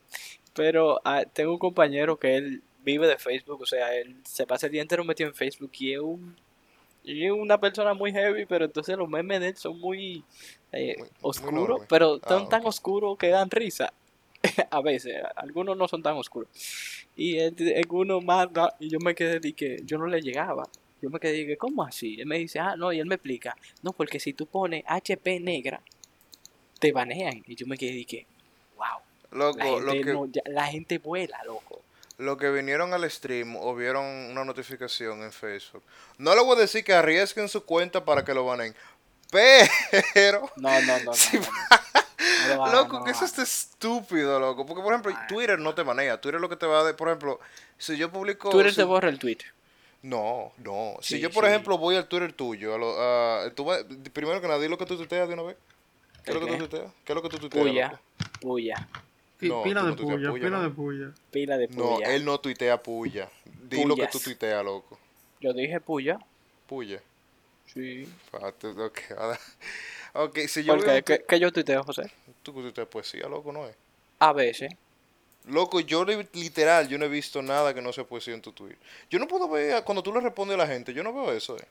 Pero 0.53 1.01
ah, 1.03 1.23
tengo 1.31 1.53
un 1.53 1.59
compañero 1.59 2.17
que 2.17 2.35
él 2.35 2.61
vive 2.83 3.07
de 3.07 3.17
Facebook, 3.17 3.61
o 3.61 3.65
sea, 3.65 3.95
él 3.95 4.15
se 4.25 4.45
pasa 4.45 4.67
el 4.67 4.71
día 4.73 4.81
entero 4.81 5.03
metido 5.03 5.29
en 5.29 5.35
Facebook 5.35 5.71
y 5.79 5.93
es 5.93 5.99
un 5.99 6.35
y 7.03 7.23
es 7.25 7.31
una 7.31 7.59
persona 7.59 7.93
muy 7.93 8.11
heavy, 8.11 8.45
pero 8.47 8.65
entonces 8.65 8.97
los 8.97 9.07
memes 9.07 9.39
de 9.39 9.49
él 9.49 9.57
son 9.57 9.79
muy, 9.79 10.23
eh, 10.71 10.95
Muy- 10.97 11.07
oscuros, 11.21 11.81
pero 11.87 12.19
Ah, 12.23 12.29
son 12.29 12.49
tan 12.49 12.65
oscuros 12.65 13.17
que 13.17 13.29
dan 13.29 13.49
risa. 13.51 13.93
a 14.71 14.81
veces, 14.81 15.15
algunos 15.35 15.77
no 15.77 15.87
son 15.87 16.01
tan 16.01 16.15
oscuros. 16.17 16.49
Y 17.15 17.37
el- 17.37 17.55
algunos 17.77 18.23
más, 18.23 18.47
y 18.79 18.89
yo 18.89 18.99
me 18.99 19.13
quedé 19.13 19.39
de 19.39 19.53
que 19.53 19.81
yo 19.85 19.97
no 19.99 20.07
le 20.07 20.21
llegaba. 20.21 20.63
Yo 21.05 21.11
me 21.11 21.19
quedé 21.19 21.33
de 21.33 21.45
que, 21.45 21.57
¿cómo 21.57 21.83
así? 21.83 22.19
Él 22.19 22.25
me 22.25 22.39
dice, 22.39 22.57
ah, 22.59 22.75
no, 22.75 22.91
y 22.91 22.99
él 22.99 23.05
me 23.05 23.13
explica, 23.15 23.55
no, 23.83 23.91
porque 23.93 24.19
si 24.19 24.33
tú 24.33 24.47
pones 24.47 24.83
HP 24.87 25.39
negra, 25.39 25.81
te 26.79 26.91
banean. 26.91 27.43
Y 27.45 27.53
yo 27.55 27.67
me 27.67 27.77
quedé 27.77 27.93
de 27.93 28.05
que, 28.05 28.25
wow, 28.75 28.99
Loco, 29.31 29.59
la 29.59 29.65
lo 29.81 29.91
gente, 29.91 30.03
que, 30.07 30.13
no- 30.13 30.25
ya- 30.25 30.41
la 30.47 30.65
gente 30.65 30.97
vuela, 30.97 31.39
loco. 31.45 31.83
lo 32.17 32.37
que 32.37 32.49
vinieron 32.49 32.91
al 32.95 33.07
stream 33.11 33.55
o 33.55 33.75
vieron 33.75 34.03
una 34.03 34.43
notificación 34.43 35.21
en 35.21 35.31
Facebook. 35.31 35.83
No 36.17 36.33
le 36.33 36.41
voy 36.41 36.57
a 36.57 36.61
decir 36.61 36.83
que 36.83 36.93
arriesguen 36.93 37.49
su 37.49 37.63
cuenta 37.65 38.03
para 38.03 38.25
que 38.25 38.33
lo 38.33 38.43
banen. 38.45 38.73
Pero, 40.15 40.49
No, 40.55 40.81
no, 40.81 40.99
no, 40.99 41.11
lo 42.47 42.71
loco, 42.71 43.03
que 43.03 43.11
lo 43.11 43.15
eso 43.15 43.25
está 43.25 43.43
estúpido, 43.43 44.39
loco. 44.39 44.65
Porque, 44.65 44.81
por 44.81 44.93
ejemplo, 44.93 45.13
Twitter 45.27 45.59
no 45.59 45.75
te 45.75 45.83
banea. 45.83 46.19
Twitter 46.19 46.39
lo 46.41 46.49
que 46.49 46.55
te 46.55 46.65
va 46.65 46.79
a 46.79 46.83
dar, 46.83 46.95
por 46.95 47.09
ejemplo, 47.09 47.39
si 47.77 47.95
yo 47.97 48.11
publico... 48.11 48.49
Twitter 48.49 48.71
si- 48.71 48.77
te 48.77 48.83
borra 48.83 49.09
el 49.09 49.19
tweet. 49.19 49.37
No, 50.05 50.51
no. 50.57 50.97
Si 51.01 51.19
yo, 51.19 51.31
por 51.31 51.45
sí. 51.45 51.49
ejemplo, 51.49 51.79
voy 51.79 51.95
al 51.95 52.07
Twitter 52.07 52.31
tuyo, 52.31 52.75
a 52.75 52.77
lo- 52.77 53.01
a- 53.01 53.49
tú 53.55 53.65
vas- 53.65 53.83
primero 54.13 54.39
que 54.39 54.47
nada, 54.47 54.59
di 54.59 54.67
lo 54.67 54.77
que 54.77 54.85
tú 54.85 54.97
tuiteas 54.97 55.27
de 55.27 55.33
una 55.33 55.41
vez. 55.43 55.57
¿Qué 56.23 56.31
es 56.31 56.35
lo 56.39 56.45
que 56.45 56.51
tú 56.51 56.57
tuiteas? 56.59 56.91
¿Qué 57.03 57.11
es 57.11 57.15
lo 57.15 57.21
que 57.23 57.29
tú 57.29 57.39
tuiteas? 57.39 57.65
Puya, 57.65 57.87
loco? 57.89 57.99
puya, 58.41 58.87
No, 59.41 59.63
pila 59.63 59.81
de 59.83 59.89
no 59.89 59.95
puya, 59.95 60.29
puya, 60.29 60.33
pila 60.33 60.49
¿no? 60.57 60.63
de 60.63 60.69
puya. 60.69 61.11
pila 61.31 61.57
de 61.57 61.67
No, 61.69 61.95
puya. 61.95 62.15
él 62.15 62.23
no 62.23 62.39
tuitea 62.39 62.81
puya. 62.83 63.29
Di 63.63 63.83
lo 63.83 63.95
que 63.95 64.07
tú 64.07 64.19
tuiteas, 64.19 64.63
loco. 64.63 64.99
Yo 65.39 65.53
dije 65.53 65.79
puya. 65.81 66.19
Puya. 66.67 67.01
Sí. 67.65 68.07
Ok, 70.13 70.37
si 70.47 70.63
yo 70.63 70.75
¿Por 70.75 70.85
veo 70.85 71.03
qué? 71.03 71.23
¿Qué, 71.27 71.39
yo 71.39 71.51
tuiteo, 71.51 71.83
José? 71.83 72.11
tú 72.43 72.53
que 72.53 72.61
tuiteas 72.61 72.87
poesía, 72.87 73.27
loco, 73.27 73.51
no 73.51 73.65
es. 73.67 73.75
A 74.19 74.33
veces. 74.33 74.71
Loco, 75.47 75.79
yo 75.79 76.03
li- 76.05 76.27
literal, 76.33 76.87
yo 76.87 76.97
no 76.97 77.05
he 77.05 77.09
visto 77.09 77.41
nada 77.41 77.73
que 77.73 77.81
no 77.81 77.93
sea 77.93 78.03
poesía 78.05 78.33
en 78.33 78.41
tu 78.41 78.51
tweet. 78.51 78.77
Yo 79.09 79.19
no 79.19 79.27
puedo 79.27 79.47
ver, 79.49 79.83
cuando 79.83 80.01
tú 80.01 80.11
le 80.13 80.19
respondes 80.21 80.55
a 80.55 80.57
la 80.57 80.67
gente, 80.67 80.93
yo 80.93 81.03
no 81.03 81.13
veo 81.13 81.31
eso, 81.31 81.57
eh. 81.57 81.67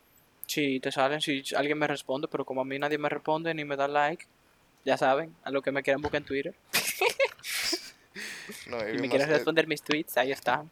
Sí, 0.47 0.79
te 0.81 0.93
salen 0.93 1.21
si 1.21 1.43
alguien 1.57 1.79
me 1.79 1.87
responde, 1.87 2.29
pero 2.29 2.45
como 2.45 2.61
a 2.61 2.65
mí 2.65 2.79
nadie 2.79 2.99
me 2.99 3.09
responde 3.09 3.55
ni 3.55 3.65
me 3.65 3.77
da 3.77 3.89
like, 3.89 4.27
ya 4.85 4.97
saben, 4.97 5.35
a 5.43 5.51
lo 5.51 5.63
que 5.63 5.73
me 5.73 5.83
quieran 5.83 6.03
buscar 6.03 6.21
en 6.21 6.27
Twitter. 6.27 6.55
No, 8.67 8.79
Si 8.81 8.87
bien 8.87 9.01
me 9.01 9.09
quieres 9.09 9.29
eh, 9.29 9.33
responder 9.33 9.67
mis 9.67 9.83
tweets, 9.83 10.17
ahí 10.17 10.33
están. 10.33 10.71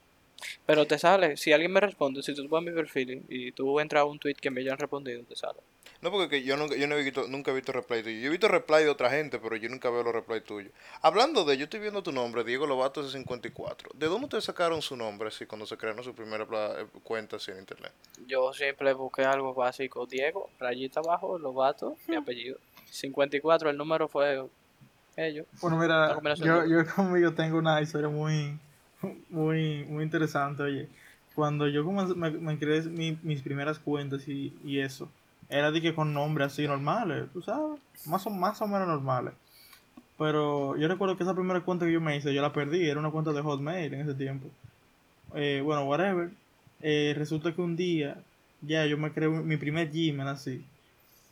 Pero 0.67 0.87
te 0.87 0.99
sale, 0.99 1.37
si 1.37 1.53
alguien 1.53 1.73
me 1.73 1.81
responde, 1.81 2.23
si 2.23 2.35
tú 2.35 2.49
vas 2.49 2.61
a 2.63 2.65
mi 2.65 2.73
perfil 2.73 3.25
y 3.29 3.53
tú 3.53 3.81
entras 3.81 4.03
a 4.03 4.05
un 4.05 4.19
tweet 4.19 4.35
que 4.35 4.51
me 4.51 4.61
hayan 4.61 4.79
respondido, 4.79 5.23
te 5.25 5.37
sale. 5.37 5.61
No, 6.03 6.11
porque 6.11 6.29
que 6.29 6.43
yo, 6.43 6.57
nunca, 6.57 6.75
yo 6.77 6.87
no 6.89 6.97
he 6.97 7.03
visto, 7.05 7.29
nunca 7.29 7.53
he 7.53 7.55
visto 7.55 7.71
replay 7.73 8.03
tuyo. 8.03 8.19
Yo 8.19 8.27
he 8.27 8.31
visto 8.31 8.49
replay 8.49 8.83
de 8.85 8.91
otra 8.91 9.09
gente, 9.09 9.39
pero 9.39 9.55
yo 9.55 9.69
nunca 9.69 9.89
veo 9.89 10.03
los 10.03 10.13
replay 10.13 10.41
tuyos. 10.41 10.73
Hablando 11.01 11.45
de, 11.45 11.57
yo 11.57 11.65
estoy 11.65 11.79
viendo 11.79 12.03
tu 12.03 12.11
nombre, 12.11 12.43
Diego 12.43 12.67
Lobato 12.67 13.09
54. 13.09 13.91
¿De 13.95 14.07
dónde 14.09 14.25
ustedes 14.25 14.45
sacaron 14.45 14.83
su 14.83 14.97
nombre 14.97 15.29
así 15.29 15.47
cuando 15.47 15.65
se 15.65 15.77
crearon 15.77 16.03
su 16.03 16.13
primera 16.13 16.45
eh, 16.81 16.87
cuenta 17.05 17.37
así 17.37 17.53
en 17.53 17.59
internet? 17.59 17.93
Yo 18.27 18.53
siempre 18.53 18.93
busqué 18.95 19.23
algo 19.23 19.55
básico. 19.55 20.05
Diego, 20.07 20.51
rayita 20.59 20.99
abajo, 21.01 21.39
Lobato, 21.39 21.97
mi 22.09 22.17
apellido. 22.17 22.59
54, 22.91 23.71
el 23.71 23.77
número 23.77 24.09
fue 24.09 24.45
ellos. 25.17 25.47
Bueno, 25.61 25.77
mira, 25.79 26.19
yo, 26.37 26.63
de- 26.63 26.69
yo 26.71 26.79
conmigo 26.97 27.33
tengo 27.33 27.59
una 27.59 27.81
historia 27.81 28.09
muy, 28.09 28.59
muy, 29.31 29.85
muy 29.85 30.03
interesante, 30.03 30.63
oye. 30.65 30.89
Cuando 31.35 31.69
yo 31.69 31.85
comencé- 31.85 32.15
me, 32.17 32.31
me 32.31 32.59
creé 32.59 32.83
mi- 32.83 33.19
mis 33.23 33.41
primeras 33.41 33.79
cuentas 33.79 34.27
y, 34.29 34.53
y 34.65 34.81
eso, 34.81 35.09
era 35.53 35.71
de 35.71 35.81
que 35.81 35.95
con 35.95 36.15
nombres 36.15 36.53
así 36.53 36.67
normales, 36.67 37.27
tú 37.33 37.43
sabes, 37.43 37.79
más 38.07 38.27
o, 38.27 38.31
más 38.31 38.61
o 38.63 38.67
menos 38.67 38.89
normales. 38.89 39.35
Pero 40.19 40.77
yo 40.77 40.89
recuerdo 40.89 41.17
que 41.17 41.25
esa 41.25 41.35
primera 41.35 41.61
cuenta 41.61 41.85
que 41.85 41.93
yo 41.93 42.01
me 42.01 42.17
hice, 42.17 42.33
yo 42.33 42.43
la 42.43 42.53
perdí, 42.53 42.89
era 42.89 43.01
una 43.01 43.11
cuenta 43.11 43.33
de 43.33 43.43
Hotmail 43.43 43.93
en 43.93 44.01
ese 44.01 44.15
tiempo. 44.15 44.49
Eh, 45.35 45.61
bueno, 45.65 45.85
whatever. 45.85 46.31
Eh, 46.81 47.15
resulta 47.17 47.55
que 47.55 47.61
un 47.61 47.77
día, 47.77 48.17
ya 48.63 48.87
yo 48.87 48.97
me 48.99 49.13
creé 49.13 49.29
mi 49.29 49.57
primer 49.57 49.89
Gmail 49.89 50.29
así. 50.29 50.65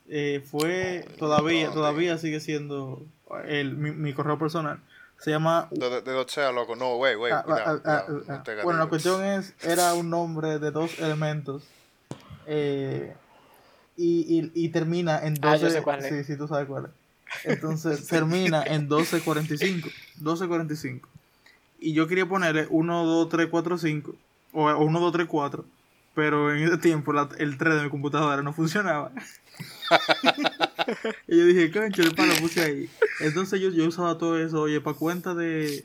Eh, 0.09 0.42
fue, 0.44 1.06
todavía, 1.18 1.70
todavía 1.70 2.18
sigue 2.18 2.40
siendo 2.40 3.02
el, 3.46 3.76
mi, 3.76 3.92
mi 3.92 4.12
correo 4.12 4.38
personal. 4.38 4.80
Se 5.18 5.30
llama 5.30 5.68
De, 5.70 6.00
de, 6.00 6.24
sea, 6.28 6.50
loco. 6.50 6.76
No, 6.76 6.96
güey, 6.96 7.14
güey. 7.14 7.33
Ah, 7.33 7.44
ah, 7.46 7.80
ah, 7.85 8.04
no 8.09 8.42
te 8.42 8.52
ah. 8.52 8.64
Bueno, 8.64 8.80
la 8.80 8.87
cuestión 8.87 9.22
es, 9.24 9.54
era 9.62 9.94
un 9.94 10.11
nombre 10.11 10.59
de 10.59 10.70
dos 10.70 10.98
elementos 10.98 11.62
eh, 12.46 13.14
y, 14.02 14.50
y, 14.54 14.64
y 14.64 14.68
termina 14.70 15.18
en 15.26 15.34
12... 15.34 15.48
Ah, 15.48 15.56
yo 15.58 15.70
sé 15.70 15.82
cuál 15.82 16.04
es. 16.04 16.08
Sí, 16.08 16.24
sí, 16.32 16.38
tú 16.38 16.48
sabes 16.48 16.66
cuál 16.66 16.86
es. 16.86 16.90
Entonces 17.44 18.06
termina 18.08 18.62
en 18.62 18.82
1245. 18.88 19.88
1245. 20.16 21.08
Y 21.80 21.92
yo 21.92 22.06
quería 22.06 22.26
ponerle 22.28 22.66
1, 22.70 23.04
2, 23.04 23.28
3, 23.28 23.48
4, 23.50 23.78
5. 23.78 24.14
O, 24.52 24.64
o 24.68 24.84
1, 24.84 25.00
2, 25.00 25.12
3, 25.12 25.26
4. 25.28 25.64
Pero 26.14 26.54
en 26.54 26.62
ese 26.64 26.78
tiempo 26.78 27.12
la- 27.12 27.28
el 27.38 27.56
3 27.58 27.74
de 27.76 27.82
mi 27.84 27.90
computadora 27.90 28.42
no 28.42 28.52
funcionaba. 28.52 29.12
y 31.28 31.36
yo 31.38 31.46
dije, 31.46 31.70
concho, 31.70 32.02
el 32.02 32.14
palo 32.14 32.32
puse 32.40 32.62
ahí. 32.62 32.90
Entonces 33.20 33.60
yo, 33.60 33.70
yo 33.70 33.86
usaba 33.86 34.18
todo 34.18 34.38
eso, 34.38 34.62
oye, 34.62 34.80
para 34.80 34.96
cuenta 34.96 35.34
de, 35.34 35.84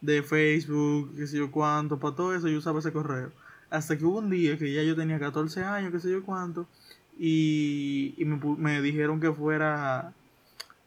de 0.00 0.22
Facebook, 0.22 1.14
qué 1.16 1.26
sé 1.26 1.38
yo 1.38 1.50
cuánto, 1.50 1.98
para 1.98 2.14
todo 2.16 2.34
eso 2.34 2.48
yo 2.48 2.58
usaba 2.58 2.78
ese 2.78 2.92
correo. 2.92 3.32
Hasta 3.70 3.98
que 3.98 4.04
hubo 4.04 4.18
un 4.18 4.30
día 4.30 4.56
que 4.56 4.72
ya 4.72 4.82
yo 4.82 4.94
tenía 4.96 5.18
14 5.18 5.64
años, 5.64 5.92
qué 5.92 6.00
sé 6.00 6.10
yo 6.10 6.22
cuánto, 6.22 6.66
y, 7.18 8.14
y 8.16 8.24
me, 8.24 8.38
me 8.56 8.82
dijeron 8.82 9.20
que 9.20 9.32
fuera, 9.32 10.12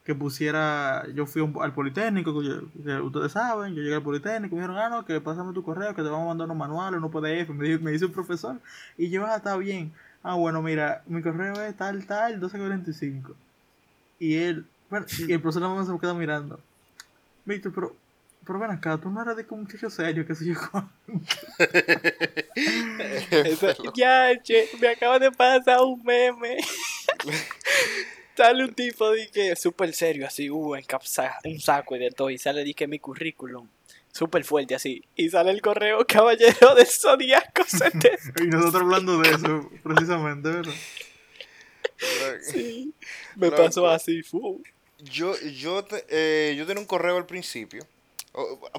que 0.03 0.15
pusiera, 0.15 1.05
yo 1.13 1.25
fui 1.25 1.47
al 1.61 1.73
Politécnico, 1.73 2.41
que, 2.41 2.83
que 2.83 2.99
ustedes 3.01 3.31
saben, 3.31 3.75
yo 3.75 3.81
llegué 3.81 3.95
al 3.95 4.03
Politécnico, 4.03 4.55
me 4.55 4.61
dijeron, 4.61 4.81
ah, 4.81 4.89
no, 4.89 5.05
que 5.05 5.21
pásame 5.21 5.53
tu 5.53 5.63
correo, 5.63 5.93
que 5.93 6.01
te 6.01 6.09
vamos 6.09 6.25
a 6.25 6.29
mandar 6.29 6.45
unos 6.45 6.57
manuales, 6.57 6.97
unos 6.99 7.11
PDF, 7.11 7.49
me 7.51 7.91
dice 7.91 8.05
un 8.05 8.11
profesor, 8.11 8.59
y 8.97 9.09
yo, 9.09 9.25
ah, 9.25 9.35
está 9.35 9.55
bien. 9.57 9.91
Ah, 10.23 10.35
bueno, 10.35 10.61
mira, 10.61 11.03
mi 11.07 11.21
correo 11.21 11.53
es 11.61 11.75
tal, 11.77 12.05
tal, 12.05 12.33
1245. 12.33 13.35
Y 14.19 14.35
él, 14.35 14.65
bueno, 14.89 15.05
y 15.27 15.31
el 15.31 15.41
profesor 15.41 15.61
nada 15.61 15.75
más 15.75 15.87
se 15.87 15.93
me 15.93 15.99
queda 15.99 16.13
mirando. 16.13 16.59
Víctor, 17.45 17.71
pero, 17.73 17.95
pero 18.45 18.59
ven 18.59 18.71
acá, 18.71 18.97
tú 18.97 19.09
no 19.09 19.21
eres 19.21 19.35
de 19.37 19.45
que 19.45 19.53
un 19.53 19.61
muchacho 19.63 19.89
serio, 19.89 20.25
que 20.25 20.35
sé 20.35 20.45
yo. 20.45 20.53
cuánto". 20.71 20.91
Eso- 23.45 23.93
ya, 23.95 24.41
che, 24.41 24.69
me 24.79 24.87
acaba 24.89 25.19
de 25.19 25.31
pasar 25.31 25.81
un 25.81 26.01
meme. 26.03 26.57
sale 28.35 28.63
un 28.63 28.73
tipo 28.73 29.11
de 29.11 29.29
que 29.29 29.55
súper 29.55 29.93
serio, 29.93 30.25
así, 30.25 30.49
uh, 30.49 30.75
en 30.75 30.85
un 31.43 31.59
saco 31.59 31.95
y 31.95 31.99
de 31.99 32.09
todo, 32.11 32.29
y 32.29 32.37
sale 32.37 32.73
que 32.73 32.87
mi 32.87 32.97
currículum, 32.99 33.67
súper 34.13 34.45
fuerte 34.45 34.75
así, 34.75 35.03
y 35.15 35.29
sale 35.29 35.51
el 35.51 35.61
correo 35.61 36.05
caballero 36.07 36.73
del 36.75 36.87
zodiaco 36.87 37.63
70. 37.65 38.07
Y 38.41 38.47
nosotros 38.47 38.83
hablando 38.83 39.19
de 39.19 39.29
eso, 39.31 39.69
precisamente, 39.83 40.49
¿verdad? 40.49 40.73
Sí, 42.41 42.93
me 43.35 43.49
Loco. 43.49 43.63
pasó 43.63 43.89
así, 43.89 44.23
fu. 44.23 44.63
Yo, 44.99 45.33
yo, 45.41 45.83
te- 45.83 46.05
eh, 46.09 46.55
yo 46.55 46.65
tenía 46.65 46.79
un 46.81 46.87
correo 46.87 47.17
al 47.17 47.25
principio. 47.25 47.85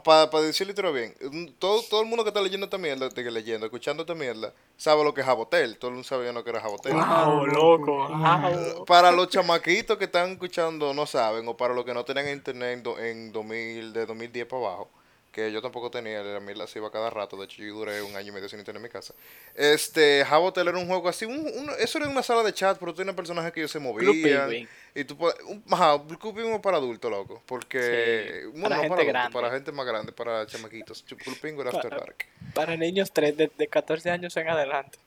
Para 0.05 0.29
decirlo 0.43 0.75
todo 0.75 0.93
bien, 0.93 1.15
mm, 1.21 1.47
todo, 1.59 1.83
todo 1.83 2.01
el 2.03 2.07
mundo 2.07 2.23
que 2.25 2.29
está 2.31 2.41
leyendo 2.41 2.65
esta 2.67 2.79
mierda, 2.79 3.09
de 3.09 3.23
que 3.25 3.31
leyendo, 3.31 3.67
escuchando 3.67 4.05
esta 4.05 4.15
mierda, 4.15 4.55
sabe 4.77 5.03
lo 5.05 5.13
que 5.13 5.21
es 5.23 5.27
Jabotel. 5.27 5.77
Todo 5.79 5.89
el 5.89 5.95
mundo 5.97 6.09
sabía 6.09 6.33
lo 6.33 6.45
que 6.45 6.51
era 6.51 6.61
Jabotel. 6.61 6.93
Wow, 6.95 7.47
loco, 7.47 8.09
wow. 8.09 8.85
Para 8.87 9.11
los 9.13 9.29
chamaquitos 9.29 9.99
que 9.99 10.05
están 10.05 10.33
escuchando 10.33 10.95
no 10.95 11.05
saben, 11.07 11.47
o 11.49 11.57
para 11.57 11.75
los 11.75 11.85
que 11.85 11.93
no 11.95 12.05
tenían 12.05 12.29
internet 12.29 12.75
en, 12.79 12.83
do- 12.83 12.99
en 12.99 13.33
2000, 13.33 13.93
de 13.93 14.07
2010 14.07 14.47
para 14.47 14.63
abajo, 14.67 14.91
que 15.33 15.53
yo 15.53 15.63
tampoco 15.63 15.91
tenía, 15.91 16.23
la 16.23 16.41
mierda 16.41 16.67
se 16.67 16.79
iba 16.79 16.91
cada 16.91 17.09
rato, 17.11 17.37
de 17.37 17.45
hecho 17.45 17.63
yo 17.63 17.75
duré 17.75 18.03
un 18.03 18.17
año 18.17 18.29
y 18.29 18.33
medio 18.33 18.49
sin 18.49 18.59
internet 18.59 18.81
en 18.81 18.83
mi 18.85 18.89
casa. 18.89 19.15
Este, 19.55 20.25
Jabotel 20.25 20.69
era 20.69 20.79
un 20.79 20.87
juego 20.87 21.09
así, 21.09 21.25
un, 21.25 21.37
un- 21.39 21.71
eso 21.79 21.99
era 21.99 22.09
una 22.09 22.23
sala 22.23 22.43
de 22.43 22.53
chat, 22.53 22.79
pero 22.79 22.93
tenía 22.95 23.15
personajes 23.15 23.53
que 23.53 23.61
ellos 23.61 23.71
se 23.71 23.79
movían. 23.79 24.69
Y 24.95 25.05
tú 25.05 25.17
puedes, 25.17 25.41
un, 25.45 25.63
ajá, 25.71 26.03
Club 26.19 26.61
para 26.61 26.79
adultos, 26.79 27.11
loco, 27.11 27.43
porque, 27.47 28.41
Sí, 28.43 28.47
bueno, 28.59 28.63
para 28.63 28.77
no 28.77 28.83
gente 28.83 28.89
para 28.97 29.05
grande. 29.05 29.33
para 29.33 29.51
gente 29.51 29.73
más 29.73 29.87
grande, 29.87 30.13
para 30.13 30.47
chamaquitos. 30.47 31.03
Club 31.05 31.39
Penguin 31.41 31.67
era 31.67 31.77
After 31.77 31.91
Para- 31.91 32.01
Dark. 32.03 32.27
Para 32.55 32.77
niños 32.77 33.13
tres 33.13 33.37
de, 33.37 33.51
de 33.57 33.69
14 33.69 34.11
años 34.11 34.37
en 34.37 34.49
adelante. 34.49 34.99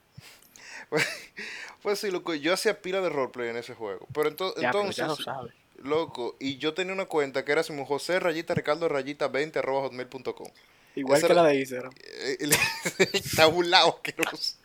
Pues 1.82 1.98
sí, 1.98 2.10
loco, 2.10 2.34
yo 2.34 2.54
hacía 2.54 2.80
pila 2.80 3.02
de 3.02 3.10
roleplay 3.10 3.50
en 3.50 3.58
ese 3.58 3.74
juego. 3.74 4.06
Pero 4.14 4.30
ento- 4.30 4.54
Ya, 4.56 4.70
pero 4.70 4.80
entonces, 4.84 4.96
ya 4.96 5.06
lo 5.06 5.16
sabes. 5.16 5.52
Loco, 5.84 6.36
y 6.40 6.56
yo 6.58 6.74
tenía 6.74 6.92
una 6.92 7.06
cuenta 7.06 7.44
que 7.44 7.52
era 7.52 7.62
como 7.62 7.86
José 7.86 8.18
Rayita 8.20 8.54
Ricardo 8.54 8.88
Rayita 8.88 9.28
20 9.28 9.58
arroba 9.58 9.82
hotmail.com. 9.82 10.48
Igual 10.96 11.18
Esa 11.18 11.26
que 11.26 11.32
era- 11.32 11.42
la 11.42 11.48
de 11.48 11.56
Instagram. 11.60 11.92
Eh, 12.02 12.38
Está 13.12 13.46
burlado, 13.46 13.88
asqueroso. 13.96 14.56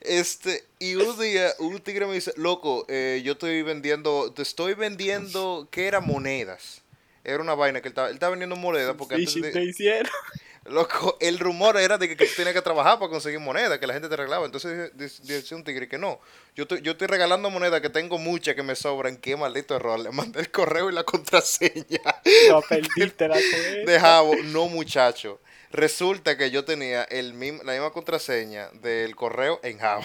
Este, 0.00 0.64
y 0.78 0.94
un 0.94 1.18
día, 1.20 1.52
un 1.58 1.78
tigre 1.80 2.06
me 2.06 2.14
dice, 2.14 2.32
loco, 2.36 2.86
eh, 2.88 3.20
yo 3.24 3.32
estoy 3.32 3.62
vendiendo, 3.62 4.32
te 4.32 4.42
estoy 4.42 4.74
vendiendo, 4.74 5.68
¿qué 5.70 5.86
era? 5.86 6.00
Monedas. 6.00 6.82
Era 7.22 7.42
una 7.42 7.54
vaina 7.54 7.82
que 7.82 7.88
él 7.88 7.92
estaba, 7.92 8.08
él 8.08 8.14
estaba 8.14 8.30
vendiendo 8.30 8.56
monedas 8.56 8.94
porque 8.96 9.16
antes 9.16 9.34
Phishing 9.34 9.52
te 9.52 9.62
hicieron. 9.62 10.10
Loco, 10.66 11.16
el 11.20 11.38
rumor 11.38 11.76
era 11.78 11.96
de 11.98 12.06
que, 12.08 12.16
que 12.16 12.26
tú 12.26 12.32
tenías 12.36 12.54
que 12.54 12.60
trabajar 12.62 12.98
para 12.98 13.10
conseguir 13.10 13.40
moneda, 13.40 13.80
que 13.80 13.86
la 13.86 13.94
gente 13.94 14.08
te 14.08 14.16
regalaba. 14.16 14.44
Entonces 14.44 14.90
dice- 14.94 15.54
un 15.54 15.64
tigre 15.64 15.88
que 15.88 15.96
no. 15.98 16.20
Yo 16.54 16.62
estoy, 16.64 16.82
yo 16.82 16.92
estoy 16.92 17.06
regalando 17.06 17.48
moneda 17.50 17.80
que 17.80 17.88
tengo 17.88 18.18
muchas 18.18 18.54
que 18.54 18.62
me 18.62 18.76
sobran. 18.76 19.16
Qué 19.16 19.36
maldito 19.36 19.74
error. 19.74 19.98
Le 19.98 20.10
mandé 20.10 20.40
el 20.40 20.50
correo 20.50 20.90
y 20.90 20.92
la 20.92 21.02
contraseña 21.04 22.00
No 22.50 22.60
perdiste 22.62 23.26
la 23.26 23.34
cuenta. 23.36 23.90
de 23.92 24.00
Jabo. 24.00 24.34
No, 24.44 24.68
muchacho. 24.68 25.40
Resulta 25.72 26.36
que 26.36 26.50
yo 26.50 26.64
tenía 26.64 27.04
el 27.04 27.32
mismo, 27.32 27.62
la 27.62 27.72
misma 27.72 27.90
contraseña 27.90 28.68
del 28.74 29.16
correo 29.16 29.60
en 29.62 29.78
Jabo. 29.78 30.04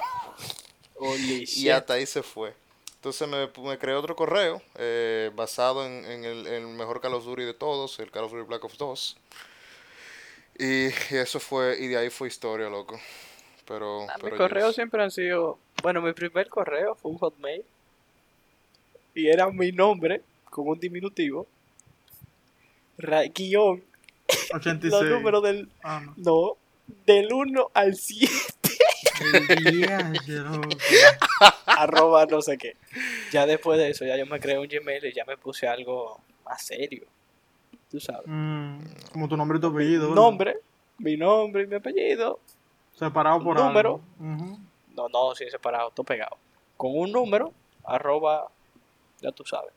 Holy 0.95 1.41
Y 1.41 1.45
shit. 1.45 1.71
hasta 1.71 1.93
ahí 1.95 2.05
se 2.05 2.23
fue. 2.23 2.53
Entonces 2.95 3.27
me, 3.27 3.47
me 3.61 3.77
creé 3.77 3.93
otro 3.95 4.15
correo 4.15 4.61
eh, 4.77 5.29
basado 5.35 5.85
en, 5.85 6.05
en 6.05 6.25
el, 6.25 6.47
en 6.47 6.53
el 6.53 6.67
mejor 6.67 7.01
Call 7.01 7.13
of 7.13 7.25
Duty 7.25 7.43
de 7.43 7.53
todos, 7.53 7.99
el 7.99 8.09
Call 8.09 8.23
of 8.23 8.31
Duty 8.31 8.47
Black 8.47 8.63
Ops 8.63 8.77
2. 8.77 9.17
Y, 10.57 10.87
y 10.87 11.17
eso 11.17 11.39
fue, 11.39 11.77
y 11.79 11.87
de 11.87 11.97
ahí 11.97 12.09
fue 12.09 12.27
historia, 12.27 12.69
loco. 12.69 12.99
Pero, 13.67 14.03
Ah, 14.09 14.15
pero 14.17 14.31
mis 14.31 14.37
correos 14.37 14.75
siempre 14.75 15.01
han 15.03 15.11
sido. 15.11 15.57
Bueno, 15.81 16.01
mi 16.01 16.13
primer 16.13 16.47
correo 16.49 16.95
fue 16.95 17.11
un 17.11 17.17
hotmail. 17.17 17.63
Y 19.13 19.27
era 19.27 19.49
mi 19.49 19.71
nombre, 19.71 20.21
con 20.49 20.67
un 20.67 20.79
diminutivo. 20.79 21.47
guion, 23.33 23.83
86. 24.53 24.91
los 24.91 25.03
números 25.05 25.43
del. 25.43 25.69
Ah, 25.83 26.01
no. 26.03 26.13
No, 26.17 26.57
del 27.05 27.33
1 27.33 27.71
al 27.73 27.95
7. 27.95 28.31
El 29.31 29.63
diache, 29.77 30.31
loco. 30.33 30.69
arroba 31.65 32.25
no 32.25 32.41
sé 32.41 32.57
qué. 32.57 32.75
Ya 33.31 33.45
después 33.45 33.79
de 33.79 33.89
eso, 33.89 34.05
ya 34.05 34.17
yo 34.17 34.25
me 34.25 34.39
creé 34.39 34.59
un 34.59 34.67
Gmail 34.67 35.05
y 35.05 35.13
ya 35.13 35.25
me 35.25 35.37
puse 35.37 35.67
algo 35.67 36.19
más 36.43 36.65
serio. 36.65 37.05
Tú 37.95 38.01
sabes. 38.01 38.23
Mm, 38.25 38.79
como 39.13 39.29
tu 39.29 39.37
nombre 39.37 39.57
y 39.57 39.61
tu 39.61 39.67
apellido. 39.67 40.09
¿verdad? 40.09 40.15
Nombre, 40.15 40.57
mi 40.97 41.15
nombre 41.15 41.63
y 41.63 41.67
mi 41.67 41.75
apellido. 41.75 42.41
Separado 42.93 43.41
por 43.41 43.55
Número. 43.55 44.01
algo. 44.19 44.35
Ujú. 44.35 44.59
No, 44.97 45.07
no, 45.07 45.33
sin 45.33 45.49
separado, 45.49 45.91
todo 45.91 46.03
pegado. 46.03 46.35
Con 46.75 46.91
un 46.93 47.09
número, 47.13 47.53
arroba, 47.85 48.49
ya 49.21 49.31
tú 49.31 49.45
sabes, 49.45 49.71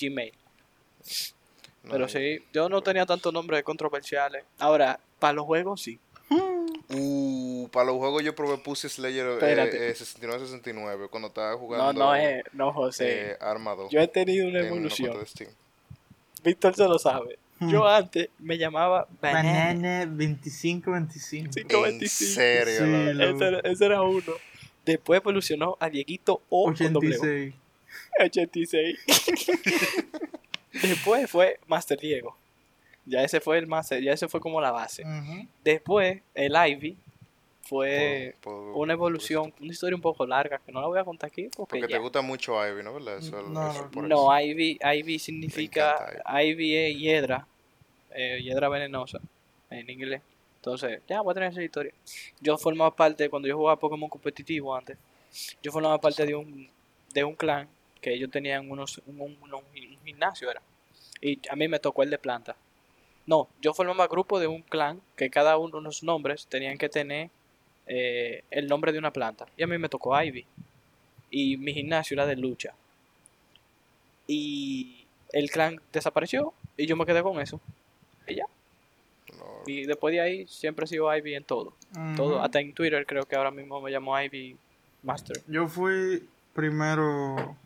Gmail. 0.00 0.32
no, 1.84 1.90
Pero 1.92 2.08
sí, 2.08 2.38
yo 2.52 2.68
no 2.68 2.82
tenía 2.82 3.06
tantos 3.06 3.32
nombres 3.32 3.62
controversiales. 3.62 4.44
Ahora, 4.58 4.98
para 5.20 5.34
los 5.34 5.44
juegos 5.46 5.80
sí. 5.80 6.00
Uh, 6.90 7.68
para 7.68 7.86
los 7.86 7.98
juegos 7.98 8.24
yo 8.24 8.34
probé 8.34 8.58
Pussy 8.58 8.88
Slayer 8.88 9.38
eh, 9.42 9.90
eh, 9.90 9.94
69-69 9.96 11.08
cuando 11.08 11.28
estaba 11.28 11.52
No, 11.52 11.58
jugando 11.58 11.92
no 11.92 12.14
es, 12.16 12.42
no, 12.52 12.72
José. 12.72 13.30
eh, 13.30 13.36
Arma 13.40 13.76
2 13.76 13.90
yo 13.92 14.00
he 14.00 14.08
tenido 14.08 14.48
una 14.48 14.58
evolución. 14.58 15.16
Víctor 16.42 16.74
se 16.74 16.88
lo 16.88 16.98
sabe. 16.98 17.38
Yo 17.60 17.86
antes 17.88 18.28
me 18.38 18.58
llamaba 18.58 19.06
Banana. 19.22 19.52
Banana 19.74 20.06
2525. 20.06 21.52
Sí. 21.52 21.60
En 21.60 21.68
25. 21.68 22.08
serio, 22.34 22.74
Sí. 23.14 23.22
Ese, 23.22 23.46
era- 23.46 23.60
ese 23.60 23.86
era 23.86 24.02
uno. 24.02 24.32
Después 24.84 25.20
evolucionó 25.20 25.76
a 25.80 25.88
Dieguito 25.88 26.42
O 26.50 26.64
con 26.74 26.92
doble 26.92 27.16
O. 27.16 27.20
86. 27.20 27.54
86. 28.20 28.98
Después 30.82 31.30
fue 31.30 31.58
Master 31.66 31.98
Diego. 31.98 32.36
Ya 33.06 33.22
ese 33.22 33.40
fue 33.40 33.58
el 33.58 33.66
Master, 33.66 34.02
ya 34.02 34.12
ese 34.12 34.28
fue 34.28 34.40
como 34.40 34.60
la 34.60 34.70
base. 34.70 35.04
Después 35.62 36.20
el 36.34 36.54
Ivy 36.56 36.96
fue 37.66 38.34
Por- 38.42 38.54
por- 38.54 38.76
una 38.76 38.92
evolución, 38.92 39.52
una 39.60 39.70
historia 39.72 39.96
un 39.96 40.02
poco 40.02 40.26
larga 40.26 40.58
que 40.58 40.70
no 40.72 40.80
la 40.80 40.86
voy 40.86 40.98
a 40.98 41.04
contar 41.04 41.28
aquí 41.28 41.48
porque, 41.56 41.78
Porque 41.78 41.92
ya. 41.92 41.96
te 41.96 42.02
gusta 42.02 42.20
mucho 42.22 42.54
Ivy, 42.66 42.82
¿no? 42.82 42.94
¿Verdad? 42.94 43.18
Eso, 43.18 43.42
No, 43.42 43.70
eso 43.70 43.82
no. 43.84 43.90
por 43.90 44.04
eso. 44.06 44.14
No, 44.14 44.40
Ivy, 44.40 44.78
Ivy 44.82 45.18
significa 45.18 46.22
Ivy 46.42 46.76
es 46.76 46.96
hiedra, 46.98 47.46
eh, 48.10 48.40
hiedra 48.42 48.68
venenosa 48.68 49.18
en 49.70 49.88
inglés. 49.90 50.22
Entonces, 50.56 51.00
ya 51.08 51.20
voy 51.20 51.32
a 51.32 51.34
tener 51.34 51.52
esa 51.52 51.62
historia. 51.62 51.92
Yo 52.40 52.56
formaba 52.56 52.94
parte, 52.94 53.28
cuando 53.28 53.48
yo 53.48 53.56
jugaba 53.56 53.78
Pokémon 53.78 54.08
competitivo 54.08 54.74
antes, 54.74 54.96
yo 55.62 55.72
formaba 55.72 55.98
parte 55.98 56.24
de 56.24 56.34
un, 56.34 56.70
de 57.12 57.24
un 57.24 57.34
clan 57.34 57.68
que 58.00 58.12
ellos 58.14 58.30
tenían 58.30 58.70
unos, 58.70 59.00
un, 59.06 59.20
un- 59.20 59.38
un- 59.42 59.54
un 59.54 60.04
gimnasio, 60.04 60.50
era. 60.50 60.62
Y 61.20 61.38
a 61.50 61.56
mí 61.56 61.68
me 61.68 61.78
tocó 61.78 62.02
el 62.02 62.10
de 62.10 62.18
planta. 62.18 62.56
No, 63.26 63.48
yo 63.62 63.72
formaba 63.72 64.06
grupo 64.06 64.38
de 64.38 64.46
un 64.46 64.60
clan 64.62 65.00
que 65.16 65.30
cada 65.30 65.56
uno 65.56 65.78
de 65.78 65.84
los 65.84 66.02
nombres 66.02 66.46
tenían 66.46 66.76
que 66.78 66.88
tener 66.90 67.30
eh, 67.86 68.44
el 68.50 68.66
nombre 68.66 68.92
de 68.92 68.98
una 68.98 69.12
planta. 69.12 69.46
Y 69.56 69.62
a 69.62 69.66
mí 69.66 69.78
me 69.78 69.88
tocó 69.88 70.20
Ivy. 70.20 70.46
Y 71.30 71.56
mi 71.56 71.74
gimnasio 71.74 72.14
era 72.14 72.26
de 72.26 72.36
lucha. 72.36 72.74
Y 74.26 75.04
el 75.32 75.50
clan 75.50 75.80
desapareció 75.92 76.54
y 76.76 76.86
yo 76.86 76.96
me 76.96 77.06
quedé 77.06 77.22
con 77.22 77.40
eso. 77.40 77.60
Y 78.26 78.36
ya. 78.36 78.46
No, 79.38 79.62
Y 79.66 79.84
después 79.84 80.12
de 80.12 80.20
ahí 80.20 80.46
siempre 80.46 80.84
he 80.84 80.88
sido 80.88 81.14
Ivy 81.14 81.34
en 81.34 81.44
todo. 81.44 81.74
Todo, 82.16 82.42
hasta 82.42 82.60
en 82.60 82.72
Twitter 82.72 83.04
creo 83.06 83.24
que 83.24 83.36
ahora 83.36 83.50
mismo 83.50 83.80
me 83.80 83.90
llamo 83.90 84.18
Ivy 84.20 84.56
Master. 85.02 85.42
Yo 85.46 85.68
fui 85.68 86.28
primero. 86.54 87.56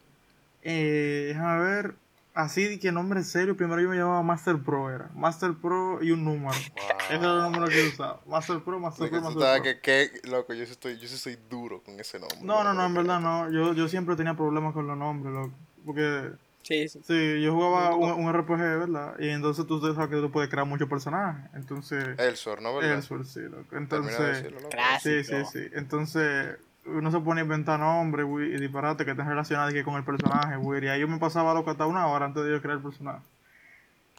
Eh, 0.63 1.27
déjame 1.29 1.63
ver. 1.63 1.95
Así 2.39 2.79
que 2.79 2.93
nombre 2.93 3.25
serio. 3.25 3.57
Primero 3.57 3.83
yo 3.83 3.89
me 3.89 3.97
llamaba 3.97 4.23
Master 4.23 4.59
Pro. 4.63 4.95
Era 4.95 5.11
Master 5.13 5.55
Pro 5.55 5.99
y 6.01 6.13
un 6.13 6.25
número. 6.25 6.53
Ese 6.53 7.15
era 7.17 7.33
el 7.33 7.43
número 7.43 7.67
que 7.67 7.83
yo 7.83 7.89
usaba. 7.89 8.21
Master 8.29 8.61
Pro, 8.61 8.79
Master 8.79 9.11
Pro, 9.11 9.21
Master 9.23 9.61
Pro. 9.61 9.63
que, 9.65 9.81
que, 9.81 10.29
loco, 10.29 10.55
yo 10.55 10.65
sí 10.65 10.71
estoy, 10.71 11.01
yo 11.01 11.09
soy 11.09 11.37
duro 11.51 11.83
con 11.83 11.99
ese 11.99 12.21
nombre. 12.21 12.39
No, 12.43 12.63
no, 12.63 12.73
no, 12.75 12.87
en 12.87 12.95
verdad 12.95 13.19
no. 13.19 13.51
Yo, 13.51 13.73
yo 13.75 13.89
siempre 13.89 14.15
tenía 14.15 14.35
problemas 14.35 14.73
con 14.73 14.87
los 14.87 14.97
nombres, 14.97 15.35
loco. 15.35 15.53
Porque, 15.85 16.31
Sí, 16.63 16.89
sí. 16.89 17.01
sí, 17.03 17.43
yo 17.43 17.55
jugaba 17.55 17.97
un, 17.97 18.25
un 18.25 18.33
RPG, 18.33 18.57
¿verdad? 18.59 19.15
Y 19.19 19.31
entonces 19.31 19.67
tú 19.67 19.81
sabes 19.81 20.09
que 20.09 20.17
tú 20.21 20.31
puedes 20.31 20.49
crear 20.49 20.65
muchos 20.65 20.89
personajes. 20.89 21.51
Entonces, 21.55 22.17
Elsewhere, 22.21 22.63
¿no? 22.63 22.77
¿Verdad? 22.77 22.99
Ellsworth, 22.99 23.25
sí, 23.27 23.41
loco. 23.41 23.65
Termina 23.71 23.89
de 23.89 23.97
Entonces, 23.97 24.37
decirlo, 24.45 24.61
loco. 24.61 24.77
Sí, 25.03 25.25
sí, 25.25 25.35
sí. 25.51 25.69
Entonces, 25.73 26.57
uno 26.89 27.11
se 27.11 27.21
pone 27.21 27.41
a 27.41 27.45
inventar 27.45 27.79
nombres, 27.81 28.27
y 28.27 28.61
disparate 28.61 29.05
que 29.05 29.13
estén 29.13 29.27
relacionados 29.29 29.75
con 29.85 29.95
el 29.97 30.05
personaje, 30.05 30.57
güey. 30.57 30.85
Y 30.85 30.89
ahí 30.89 31.01
yo 31.01 31.09
me 31.09 31.19
pasaba 31.19 31.55
loco 31.55 31.71
hasta 31.71 31.87
una 31.87 32.07
hora 32.07 32.27
antes 32.27 32.45
de 32.45 32.51
yo 32.51 32.61
crear 32.63 32.77
el 32.79 32.83
personaje. 32.83 33.21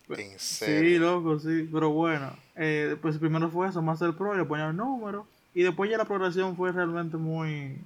En 0.09 0.39
Sí, 0.39 0.65
serio. 0.65 0.99
loco, 1.01 1.39
sí. 1.39 1.69
Pero 1.71 1.91
bueno, 1.91 2.31
eh, 2.55 2.95
pues 3.01 3.17
primero 3.19 3.49
fue 3.49 3.67
eso, 3.67 3.81
Master 3.81 4.13
Pro, 4.13 4.33
le 4.35 4.43
ponía 4.45 4.67
el 4.69 4.75
número. 4.75 5.27
Y 5.53 5.61
después 5.63 5.89
ya 5.89 5.97
la 5.97 6.05
progresión 6.05 6.55
fue 6.55 6.71
realmente 6.71 7.17
muy, 7.17 7.77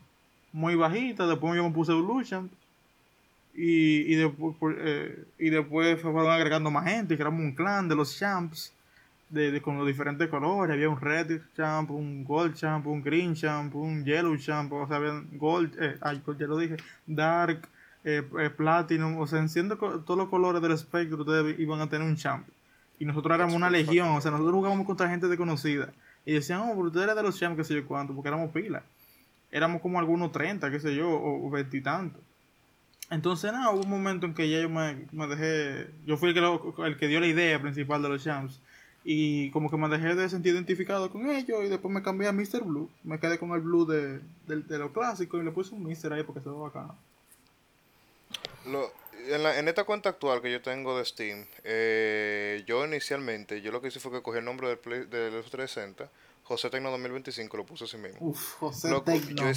muy 0.53 0.75
bajita. 0.75 1.27
Después 1.27 1.55
yo 1.55 1.63
me 1.67 1.73
puse 1.73 1.91
Evolution. 1.91 2.49
Y, 3.55 4.11
y 4.11 4.15
después, 4.15 4.55
eh, 4.79 5.25
y 5.37 5.49
después 5.49 6.01
fueron 6.01 6.29
agregando 6.31 6.71
más 6.71 6.85
gente. 6.85 7.13
y 7.13 7.17
Creamos 7.17 7.41
un 7.41 7.51
clan 7.53 7.87
de 7.89 7.95
los 7.95 8.17
champs. 8.17 8.73
De, 9.29 9.51
de- 9.51 9.62
con 9.62 9.77
los 9.77 9.88
diferentes 9.88 10.27
colores. 10.29 10.73
Había 10.75 10.89
un 10.89 10.99
red 11.01 11.41
champ, 11.55 11.89
un 11.91 12.23
gold 12.23 12.53
champ, 12.55 12.86
un 12.86 13.01
green 13.01 13.33
champ, 13.33 13.73
un 13.75 14.05
yellow 14.05 14.38
champ. 14.38 14.71
O 14.73 14.88
sea, 14.88 14.97
había 14.97 15.23
gold, 15.33 15.75
eh, 15.81 15.97
ay, 16.01 16.21
ya 16.38 16.45
lo 16.47 16.57
dije, 16.57 16.77
dark, 17.07 17.67
eh, 18.03 18.21
eh, 18.39 18.49
platinum. 18.51 19.17
O 19.19 19.25
sea, 19.25 19.39
enciendo 19.39 19.75
todos 19.77 20.17
los 20.17 20.29
colores 20.29 20.62
del 20.62 20.73
espectro. 20.73 21.19
Ustedes 21.21 21.59
iban 21.59 21.81
a 21.81 21.89
tener 21.89 22.07
un 22.07 22.15
champ. 22.15 22.47
Y 22.99 23.05
nosotros 23.05 23.33
éramos 23.33 23.55
una 23.55 23.69
legión. 23.71 24.09
O 24.09 24.21
sea, 24.21 24.29
nosotros 24.31 24.53
jugábamos 24.53 24.86
contra 24.86 25.09
gente 25.09 25.27
desconocida. 25.27 25.91
Y 26.25 26.33
decían, 26.33 26.59
oh, 26.62 26.69
pero 26.75 26.83
ustedes 26.83 27.03
eran 27.05 27.17
de 27.17 27.23
los 27.23 27.38
champs, 27.39 27.57
qué 27.57 27.63
sé 27.63 27.73
yo 27.73 27.86
cuánto. 27.88 28.13
Porque 28.13 28.27
éramos 28.29 28.51
pilas. 28.51 28.83
Éramos 29.51 29.81
como 29.81 29.99
algunos 29.99 30.31
30, 30.31 30.69
qué 30.71 30.79
sé 30.79 30.95
yo, 30.95 31.09
o, 31.09 31.47
o 31.47 31.49
20 31.49 31.75
y 31.77 31.81
tanto. 31.81 32.19
Entonces, 33.09 33.51
nada, 33.51 33.69
hubo 33.71 33.81
un 33.83 33.89
momento 33.89 34.25
en 34.25 34.33
que 34.33 34.49
ya 34.49 34.62
yo 34.62 34.69
me, 34.69 35.05
me 35.12 35.27
dejé. 35.27 35.89
Yo 36.05 36.17
fui 36.17 36.29
el 36.29 36.36
que, 36.36 36.41
lo- 36.41 36.86
el 36.86 36.97
que 36.97 37.07
dio 37.07 37.19
la 37.19 37.27
idea 37.27 37.62
principal 37.62 38.01
de 38.01 38.09
los 38.09 38.23
champs. 38.23 38.59
Y 39.05 39.51
como 39.51 39.69
que 39.69 39.77
me 39.77 39.89
dejé 39.89 40.15
de 40.15 40.29
sentir 40.29 40.53
identificado 40.53 41.11
con 41.11 41.29
ellos. 41.29 41.59
Y 41.63 41.67
después 41.67 41.93
me 41.93 42.01
cambié 42.01 42.27
a 42.27 42.31
Mr. 42.31 42.63
Blue. 42.63 42.89
Me 43.03 43.19
quedé 43.19 43.37
con 43.37 43.51
el 43.51 43.59
Blue 43.61 43.85
de, 43.85 44.19
de, 44.47 44.61
de 44.61 44.77
lo 44.77 44.93
clásico. 44.93 45.37
Y 45.37 45.43
le 45.43 45.51
puse 45.51 45.75
un 45.75 45.83
Mr. 45.83 46.13
ahí 46.13 46.23
porque 46.23 46.41
se 46.41 46.49
ve 46.49 46.55
bacano. 46.55 46.95
Lo- 48.65 48.91
en, 49.27 49.43
la- 49.43 49.57
en 49.59 49.67
esta 49.67 49.83
cuenta 49.83 50.09
actual 50.09 50.41
que 50.41 50.51
yo 50.51 50.61
tengo 50.61 50.97
de 50.97 51.05
Steam, 51.05 51.45
eh, 51.63 52.63
yo 52.65 52.85
inicialmente, 52.85 53.61
yo 53.61 53.71
lo 53.71 53.81
que 53.81 53.87
hice 53.89 53.99
fue 53.99 54.11
que 54.11 54.21
cogí 54.21 54.39
el 54.39 54.45
nombre 54.45 54.67
del, 54.69 54.77
Play- 54.77 55.05
del 55.05 55.31
Xbox 55.33 55.51
360, 55.51 56.09
José 56.43 56.69
Tecno 56.69 56.91
2025, 56.91 57.55
lo 57.57 57.65
puse 57.65 57.85
así 57.85 57.97
mismo. 57.97 58.17
Uf, 58.21 58.55
José 58.55 58.89
Tecno. 59.05 59.43
yo 59.43 59.49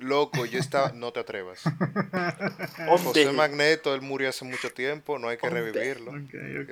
loco, 0.00 0.44
yo 0.46 0.58
estaba, 0.58 0.92
no 0.92 1.12
te 1.12 1.20
atrevas. 1.20 1.60
¿Dónde? 1.64 3.02
José 3.04 3.32
Magneto, 3.32 3.94
él 3.94 4.00
murió 4.02 4.28
hace 4.28 4.44
mucho 4.44 4.72
tiempo, 4.72 5.18
no 5.18 5.28
hay 5.28 5.36
que 5.36 5.48
¿Dónde? 5.48 5.60
revivirlo. 5.72 6.12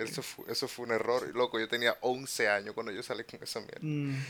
Eso 0.02 0.22
fue, 0.22 0.44
eso 0.50 0.68
fue 0.68 0.86
un 0.86 0.92
error. 0.92 1.28
Loco, 1.34 1.58
yo 1.60 1.68
tenía 1.68 1.96
11 2.00 2.48
años 2.48 2.74
cuando 2.74 2.92
yo 2.92 3.02
salí 3.02 3.24
con 3.24 3.42
esa 3.42 3.60
mierda. 3.60 3.78
Mm, 3.82 4.24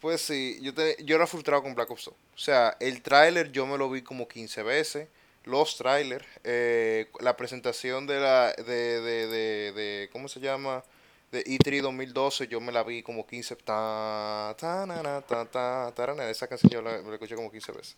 Pues 0.00 0.20
sí, 0.20 0.58
yo, 0.62 0.74
te- 0.74 0.96
yo 1.04 1.14
era 1.16 1.26
frustrado 1.26 1.62
con 1.62 1.74
Black 1.74 1.90
Ops 1.90 2.06
2. 2.06 2.14
O 2.14 2.38
sea, 2.38 2.76
el 2.80 3.02
tráiler 3.02 3.52
yo 3.52 3.66
me 3.66 3.78
lo 3.78 3.88
vi 3.90 4.02
como 4.02 4.26
15 4.28 4.62
veces. 4.62 5.08
Los 5.44 5.76
trailers, 5.76 6.26
eh, 6.44 7.08
la 7.20 7.36
presentación 7.36 8.06
de 8.06 8.20
la, 8.20 8.52
de, 8.52 9.00
de, 9.00 9.26
de, 9.26 9.72
de- 9.72 10.08
¿cómo 10.12 10.28
se 10.28 10.38
llama? 10.40 10.84
De 11.32 11.42
E3 11.46 11.80
2012, 11.82 12.46
yo 12.46 12.60
me 12.60 12.72
la 12.72 12.84
vi 12.84 13.02
como 13.02 13.26
15, 13.26 13.56
ta, 13.56 14.54
ta, 14.58 14.86
na, 14.86 15.02
ta, 15.22 15.44
ta, 15.46 15.92
ta, 15.94 16.30
esa 16.30 16.46
canción 16.46 16.70
yo 16.70 16.82
la, 16.82 16.96
escuché 17.14 17.34
como 17.34 17.50
15 17.50 17.72
veces. 17.72 17.96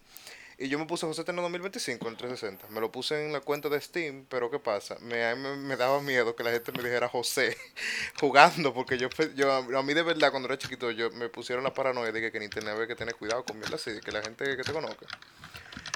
Y 0.59 0.69
yo 0.69 0.79
me 0.79 0.87
puse 0.87 1.07
José 1.07 1.25
Teno 1.25 1.43
2025 1.43 2.07
en 2.07 2.13
el 2.13 2.17
360. 2.19 2.69
Me 2.69 2.81
lo 2.81 2.93
puse 2.93 3.27
en 3.27 3.33
la 3.33 3.41
cuenta 3.41 3.69
de 3.69 3.81
Steam, 3.81 4.27
pero 4.29 4.51
¿qué 4.51 4.61
pasa? 4.61 4.97
Me, 5.01 5.35
me, 5.35 5.57
me 5.57 5.77
daba 5.77 6.01
miedo 6.01 6.37
que 6.37 6.45
la 6.45 6.53
gente 6.53 6.73
me 6.73 6.83
dijera 6.83 7.09
José 7.09 7.57
jugando, 8.21 8.73
porque 8.73 8.99
yo, 8.99 9.11
pe- 9.11 9.33
yo 9.35 9.53
a 9.53 9.83
mí 9.83 9.95
de 9.95 10.03
verdad 10.03 10.31
cuando 10.31 10.49
era 10.49 10.59
chiquito 10.59 10.91
yo 10.93 11.11
me 11.11 11.29
pusieron 11.29 11.65
la 11.65 11.75
paranoia 11.75 12.13
de 12.13 12.21
que, 12.21 12.31
que 12.33 12.39
en 12.39 12.45
internet 12.45 12.75
había 12.75 12.87
que 12.87 12.97
tener 12.97 13.17
cuidado 13.17 13.45
con 13.45 13.59
mierda 13.59 13.77
así, 13.77 14.01
que 14.01 14.13
la 14.13 14.23
gente 14.23 14.57
que 14.57 14.63
te 14.65 14.73
conozca. 14.73 15.07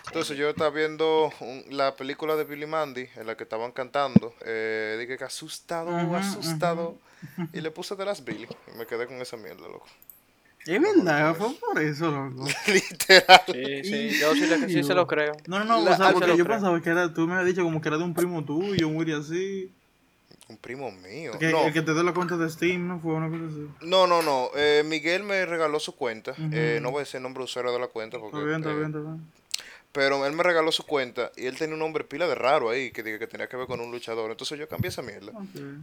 Entonces 0.09 0.37
yo 0.37 0.49
estaba 0.51 0.71
viendo 0.71 1.31
un- 1.40 1.64
la 1.71 1.94
película 1.94 2.35
de 2.37 2.44
Billy 2.44 2.66
Mandy 2.66 3.07
en 3.16 3.27
la 3.27 3.37
que 3.37 3.44
estaban 3.44 3.73
cantando. 3.73 4.35
Eh, 4.44 4.97
dije 5.01 5.16
que 5.18 5.25
asustado, 5.25 5.90
asustado. 6.16 6.97
Y 7.53 7.61
le 7.61 7.71
puse 7.71 7.94
de 7.97 8.05
las 8.05 8.25
Billy. 8.25 8.47
Y 8.73 8.79
me 8.79 8.87
quedé 8.87 9.07
con 9.07 9.16
esa 9.21 9.37
mierda, 9.37 9.68
loco. 9.68 9.87
Es 10.66 10.81
verdad, 10.83 11.35
fue 11.35 11.55
por 11.55 11.81
eso, 11.81 12.11
loco. 12.11 12.44
Literal. 12.66 13.40
Sí, 13.47 13.85
sí, 13.85 14.18
yo 14.21 14.35
sí, 14.35 14.47
sí 14.68 14.83
se 14.83 14.94
lo 14.94 15.07
creo. 15.07 15.33
No, 15.47 15.59
no, 15.61 15.64
no, 15.64 15.85
La- 15.85 15.92
o 15.92 15.97
sea, 15.97 16.07
al- 16.09 16.12
porque 16.14 16.29
yo 16.37 16.44
creo. 16.44 16.57
pensaba 16.57 16.81
que 16.83 16.90
era, 16.90 17.12
tú 17.12 17.27
me 17.27 17.35
habías 17.35 17.47
dicho 17.47 17.62
como 17.64 17.81
que 17.81 17.88
era 17.88 17.97
de 17.99 18.05
un 18.05 18.14
primo 18.14 18.44
tuyo, 18.44 18.88
un 18.88 18.94
güey 18.94 19.12
así. 19.12 19.73
Un 20.49 20.57
primo 20.57 20.90
mío. 20.90 21.33
Que, 21.38 21.51
No, 21.51 21.66
El 21.66 21.73
que 21.75 21.83
te 21.83 21.92
dio 21.92 22.03
la 22.03 22.14
cuenta 22.14 22.37
de 22.38 22.49
Steam, 22.49 22.88
¿no? 22.88 22.99
Fue 23.01 23.12
una 23.14 23.29
cosa 23.29 23.44
así. 23.47 23.68
no, 23.83 24.07
no. 24.07 24.23
no. 24.23 24.49
Eh, 24.57 24.83
Miguel 24.87 25.23
me 25.23 25.44
regaló 25.44 25.79
su 25.79 25.94
cuenta. 25.94 26.33
Eh, 26.53 26.79
no 26.83 26.90
voy 26.90 27.01
a 27.01 27.05
decir 27.05 27.16
el 27.18 27.23
nombre 27.25 27.40
de 27.42 27.44
usuario 27.44 27.71
de 27.73 27.79
la 27.79 27.88
cuenta. 27.88 28.18
Porque, 28.18 28.37
Está 28.38 28.47
bien, 28.47 28.61
está 28.61 28.71
eh, 28.71 28.75
bien, 28.75 28.87
está 28.87 28.99
bien. 29.01 29.33
Pero 29.92 30.27
él 30.27 30.33
me 30.35 30.42
regaló 30.42 30.70
su 30.70 30.85
cuenta 30.85 31.33
y 31.37 31.46
él 31.46 31.57
tenía 31.57 31.72
un 31.74 31.81
nombre 31.81 32.05
pila 32.05 32.29
de 32.29 32.35
raro 32.35 32.68
ahí 32.70 32.90
que, 32.90 33.03
diga 33.03 33.18
que 33.18 33.27
tenía 33.27 33.48
que 33.48 33.57
ver 33.57 33.66
con 33.66 33.81
un 33.81 33.90
luchador. 33.90 34.31
Entonces 34.31 34.59
yo 34.59 34.68
cambié 34.68 34.90
esa 34.90 35.03
mierda. 35.03 35.33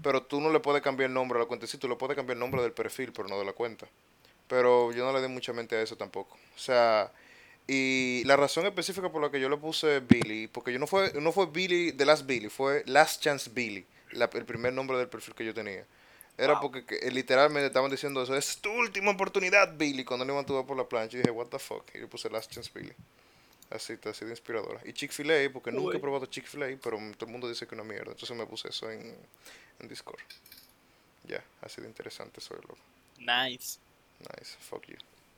Pero 0.03 0.21
tú 0.23 0.39
no 0.39 0.51
le 0.51 0.59
puedes 0.59 0.81
cambiar 0.83 1.09
el 1.09 1.13
nombre 1.13 1.37
a 1.39 1.41
la 1.41 1.47
cuenta. 1.47 1.65
Sí, 1.67 1.77
tú 1.77 1.89
le 1.89 1.95
puedes 1.95 2.15
cambiar 2.15 2.35
el 2.35 2.39
nombre 2.39 2.61
del 2.61 2.71
perfil, 2.71 3.11
pero 3.11 3.27
no 3.27 3.39
de 3.39 3.45
la 3.45 3.53
cuenta. 3.53 3.87
Pero 4.47 4.91
yo 4.91 5.03
no 5.05 5.11
le 5.11 5.21
di 5.21 5.27
mucha 5.27 5.53
mente 5.53 5.75
a 5.75 5.81
eso 5.81 5.97
tampoco. 5.97 6.37
O 6.55 6.59
sea, 6.59 7.11
y 7.67 8.21
la 8.25 8.35
razón 8.35 8.65
específica 8.67 9.11
por 9.11 9.21
la 9.23 9.31
que 9.31 9.39
yo 9.39 9.49
le 9.49 9.57
puse 9.57 9.99
Billy, 10.01 10.47
porque 10.47 10.71
yo 10.71 10.77
no 10.77 10.85
fue, 10.85 11.11
no 11.19 11.31
fue 11.31 11.47
Billy 11.47 11.91
de 11.91 12.05
Last 12.05 12.27
Billy, 12.27 12.47
fue 12.49 12.83
Last 12.85 13.23
Chance 13.23 13.49
Billy, 13.53 13.83
la- 14.11 14.29
el 14.31 14.45
primer 14.45 14.71
nombre 14.71 14.99
del 14.99 15.09
perfil 15.09 15.33
que 15.33 15.43
yo 15.45 15.53
tenía. 15.55 15.83
Era 16.37 16.53
Wow. 16.59 16.61
porque 16.61 16.85
que- 16.85 17.09
literalmente 17.11 17.65
estaban 17.65 17.89
diciendo 17.89 18.21
eso, 18.21 18.35
es 18.35 18.57
tu 18.61 18.69
última 18.71 19.09
oportunidad, 19.11 19.75
Billy, 19.75 20.03
cuando 20.05 20.25
iban 20.25 20.37
a 20.45 20.63
por 20.67 20.77
la 20.77 20.87
plancha. 20.87 21.17
Y 21.17 21.21
dije, 21.21 21.31
what 21.31 21.47
the 21.47 21.57
fuck, 21.57 21.83
y 21.95 22.01
yo 22.01 22.07
puse 22.07 22.29
Last 22.29 22.51
Chance 22.51 22.69
Billy. 22.75 22.93
Así, 23.69 23.93
está, 23.93 24.11
así 24.11 24.25
de 24.25 24.31
inspiradora. 24.31 24.79
Y 24.85 24.93
Chick-fil-A, 24.93 25.51
porque 25.51 25.71
nunca 25.71 25.97
he 25.97 25.99
probado 25.99 26.25
Chick-fil-A, 26.27 26.77
pero 26.81 26.97
todo 27.17 27.25
el 27.25 27.31
mundo 27.31 27.49
dice 27.49 27.65
que 27.65 27.75
es 27.75 27.81
una 27.81 27.89
mierda. 27.89 28.11
Entonces 28.11 28.35
me 28.37 28.45
puse 28.45 28.69
eso 28.69 28.89
en, 28.91 29.15
en 29.79 29.87
Discord. 29.87 30.19
Ya, 31.27 31.43
así 31.61 31.81
de 31.81 31.87
interesante 31.87 32.39
soy, 32.41 32.57
loco. 32.57 32.77
Nice. 33.17 33.79
Nice, 34.19 34.55
fuck 34.59 34.85
you. 34.87 34.97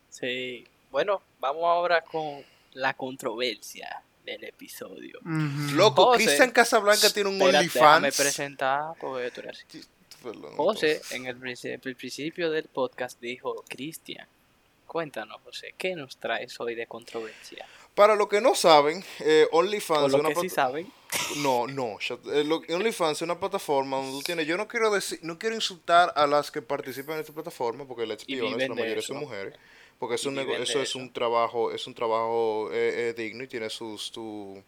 Sí. 0.10 0.66
Bueno, 0.92 1.22
vamos 1.40 1.64
ahora 1.64 2.02
con 2.02 2.44
la 2.74 2.94
controversia 2.94 4.02
del 4.26 4.44
episodio. 4.44 5.20
Loco, 5.74 6.12
Cristian 6.14 6.52
Casablanca 6.52 7.10
tiene 7.10 7.30
un 7.30 7.42
OnlyFans. 7.42 8.16
presentar 8.16 8.94
porque 9.00 9.32
tú 9.32 9.42
eres 9.42 9.66
así. 9.68 9.82
Perdón, 10.22 10.56
José, 10.56 11.02
en 11.12 11.28
el, 11.28 11.38
el 11.44 11.96
principio 11.96 12.52
del 12.52 12.66
podcast, 12.66 13.20
dijo: 13.22 13.64
Cristian, 13.68 14.28
cuéntanos, 14.86 15.40
José, 15.44 15.76
¿qué 15.78 15.96
nos 15.96 16.18
traes 16.18 16.60
hoy 16.60 16.76
de 16.76 16.88
controversia? 16.88 17.66
Para 17.98 18.16
los 18.16 18.28
que 18.30 18.40
no 18.42 18.54
saben, 18.54 19.04
eh, 19.22 19.48
OnlyFans 19.52 20.00
Por 20.02 20.06
es 20.10 20.14
lo 20.14 20.20
una 20.20 20.30
que 20.30 20.42
sí 20.42 20.50
saben, 20.50 20.94
No, 21.38 21.66
no. 21.66 21.98
eh, 22.32 22.74
OnlyFans 22.74 23.18
es 23.18 23.22
una 23.24 23.40
plataforma 23.40 23.98
donde 23.98 24.12
tú 24.12 24.22
tienes. 24.22 24.46
Yo 24.46 24.56
no 24.56 24.68
quiero 24.68 24.92
decir, 24.92 25.18
no 25.24 25.40
quiero 25.40 25.56
insultar 25.56 26.14
a 26.16 26.28
las 26.28 26.52
que 26.52 26.62
participan 26.62 27.16
en 27.16 27.22
esta 27.22 27.34
plataforma, 27.34 27.86
porque 27.86 28.06
let's 28.06 28.24
be 28.28 28.40
honest, 28.40 28.70
la 28.70 28.76
mayoría 28.76 29.00
eso. 29.00 29.08
son 29.14 29.18
mujeres. 29.18 29.56
Porque 29.98 30.14
es 30.14 30.26
un 30.28 30.38
eso 30.38 30.80
es 30.80 30.94
un 30.94 31.12
trabajo, 31.12 31.72
es 31.72 31.88
un 31.88 31.96
trabajo 31.96 32.70
eh, 32.72 33.10
eh, 33.10 33.14
digno 33.20 33.44
y 33.44 33.48
tiene 33.48 33.68
sus, 33.72 34.12
tu- 34.12 34.62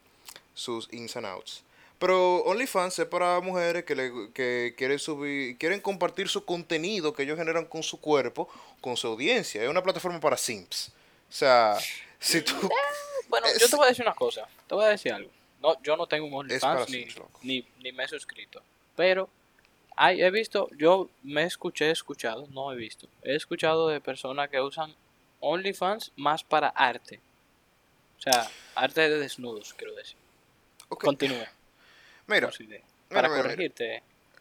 sus 0.55 0.91
ins 0.91 1.15
and 1.15 1.27
outs. 1.27 1.63
Pero 1.99 2.37
OnlyFans 2.45 2.97
es 2.97 3.05
para 3.05 3.39
mujeres 3.41 3.83
que, 3.83 3.93
le, 3.93 4.11
que 4.33 4.73
quieren 4.75 4.97
subir, 4.97 5.55
quieren 5.59 5.81
compartir 5.81 6.29
su 6.29 6.45
contenido 6.45 7.13
que 7.13 7.21
ellos 7.23 7.37
generan 7.37 7.65
con 7.65 7.83
su 7.83 7.99
cuerpo, 8.01 8.49
con 8.81 8.97
su 8.97 9.05
audiencia. 9.05 9.61
Es 9.61 9.69
una 9.69 9.83
plataforma 9.83 10.19
para 10.19 10.35
simps. 10.35 10.91
O 11.29 11.31
sea, 11.31 11.77
si 12.19 12.41
tú... 12.41 12.55
bueno, 13.29 13.47
Es- 13.47 13.59
yo 13.61 13.69
te 13.69 13.75
voy 13.77 13.85
a 13.85 13.89
decir 13.89 14.03
una 14.05 14.15
cosa, 14.15 14.47
te 14.67 14.75
voy 14.75 14.83
a 14.83 14.89
decir 14.89 15.13
algo. 15.13 15.31
No, 15.61 15.81
yo 15.81 15.95
no 15.95 16.07
tengo 16.07 16.25
un 16.25 16.33
OnlyFans 16.33 16.89
ni, 16.89 17.05
ni, 17.41 17.67
ni 17.83 17.91
me 17.91 18.03
he 18.03 18.07
suscrito, 18.07 18.61
pero 18.95 19.29
hay, 19.95 20.21
he 20.21 20.31
visto, 20.31 20.69
yo 20.77 21.09
me 21.23 21.43
escuché, 21.43 21.87
he 21.87 21.91
escuchado, 21.91 22.47
no 22.51 22.71
he 22.71 22.75
visto, 22.75 23.07
he 23.23 23.35
escuchado 23.35 23.87
de 23.89 23.99
personas 24.01 24.49
que 24.49 24.59
usan 24.61 24.95
OnlyFans 25.41 26.11
más 26.15 26.43
para 26.43 26.69
arte. 26.69 27.19
O 28.17 28.21
sea, 28.21 28.49
arte 28.75 29.09
de 29.09 29.17
desnudos, 29.19 29.73
quiero 29.73 29.93
decir. 29.95 30.17
Ok, 30.89 31.03
Continúe. 31.05 31.45
Mira, 32.27 32.47
para 33.09 33.29
mira, 33.29 33.43
mira. 33.43 33.55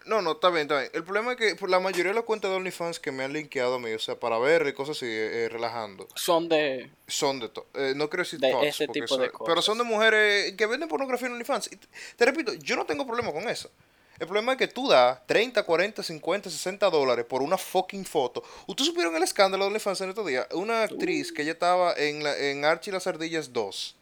No, 0.06 0.22
no, 0.22 0.32
está 0.32 0.48
bien, 0.48 0.62
está 0.62 0.78
bien. 0.78 0.90
El 0.94 1.04
problema 1.04 1.32
es 1.32 1.36
que 1.38 1.54
por 1.54 1.68
la 1.68 1.80
mayoría 1.80 2.12
de 2.12 2.14
las 2.14 2.24
cuentas 2.24 2.50
de 2.50 2.56
OnlyFans 2.56 2.98
que 2.98 3.12
me 3.12 3.24
han 3.24 3.32
linkeado 3.34 3.74
a 3.74 3.78
mí, 3.78 3.90
o 3.92 3.98
sea, 3.98 4.18
para 4.18 4.38
ver 4.38 4.66
y 4.66 4.72
cosas 4.72 4.96
así, 4.96 5.04
eh, 5.06 5.44
eh, 5.44 5.48
relajando, 5.50 6.08
Son 6.14 6.48
de... 6.48 6.90
son 7.06 7.40
de 7.40 7.48
todo. 7.50 7.66
no 7.94 8.08
quiero 8.08 8.22
decir 8.24 8.38
De 8.40 8.50
tots, 8.50 8.66
ese 8.66 8.86
porque 8.86 9.00
tipo 9.02 9.14
eso- 9.16 9.22
de 9.22 9.30
Pero 9.44 9.60
son 9.60 9.76
de 9.76 9.84
cosas. 9.84 9.92
mujeres 9.96 10.52
que 10.54 10.66
venden 10.66 10.88
pornografía 10.88 11.26
en 11.26 11.34
OnlyFans. 11.34 11.70
Y 11.72 11.76
te, 11.76 11.88
te 12.16 12.24
repito, 12.24 12.54
yo 12.54 12.76
no 12.76 12.86
tengo 12.86 13.06
problema 13.06 13.32
con 13.32 13.48
eso. 13.50 13.70
El 14.18 14.26
problema 14.26 14.52
es 14.52 14.58
que 14.58 14.66
tú 14.66 14.88
das 14.88 15.20
30, 15.26 15.62
40, 15.62 16.02
50, 16.02 16.48
60 16.50 16.90
dólares 16.90 17.24
por 17.26 17.42
una 17.42 17.56
fucking 17.58 18.04
foto. 18.06 18.42
¿Ustedes 18.66 18.88
supieron 18.88 19.14
el 19.14 19.22
escándalo 19.22 19.64
de 19.64 19.68
OnlyFans 19.68 20.00
en 20.00 20.08
estos 20.08 20.26
días? 20.26 20.46
Una 20.54 20.84
actriz 20.84 21.32
que 21.32 21.42
ella 21.42 21.52
estaba 21.52 21.92
en, 21.96 22.24
la, 22.24 22.36
en 22.36 22.64
Archie 22.64 22.90
y 22.90 22.94
las 22.94 23.06
Ardillas 23.06 23.52
2. 23.52 23.94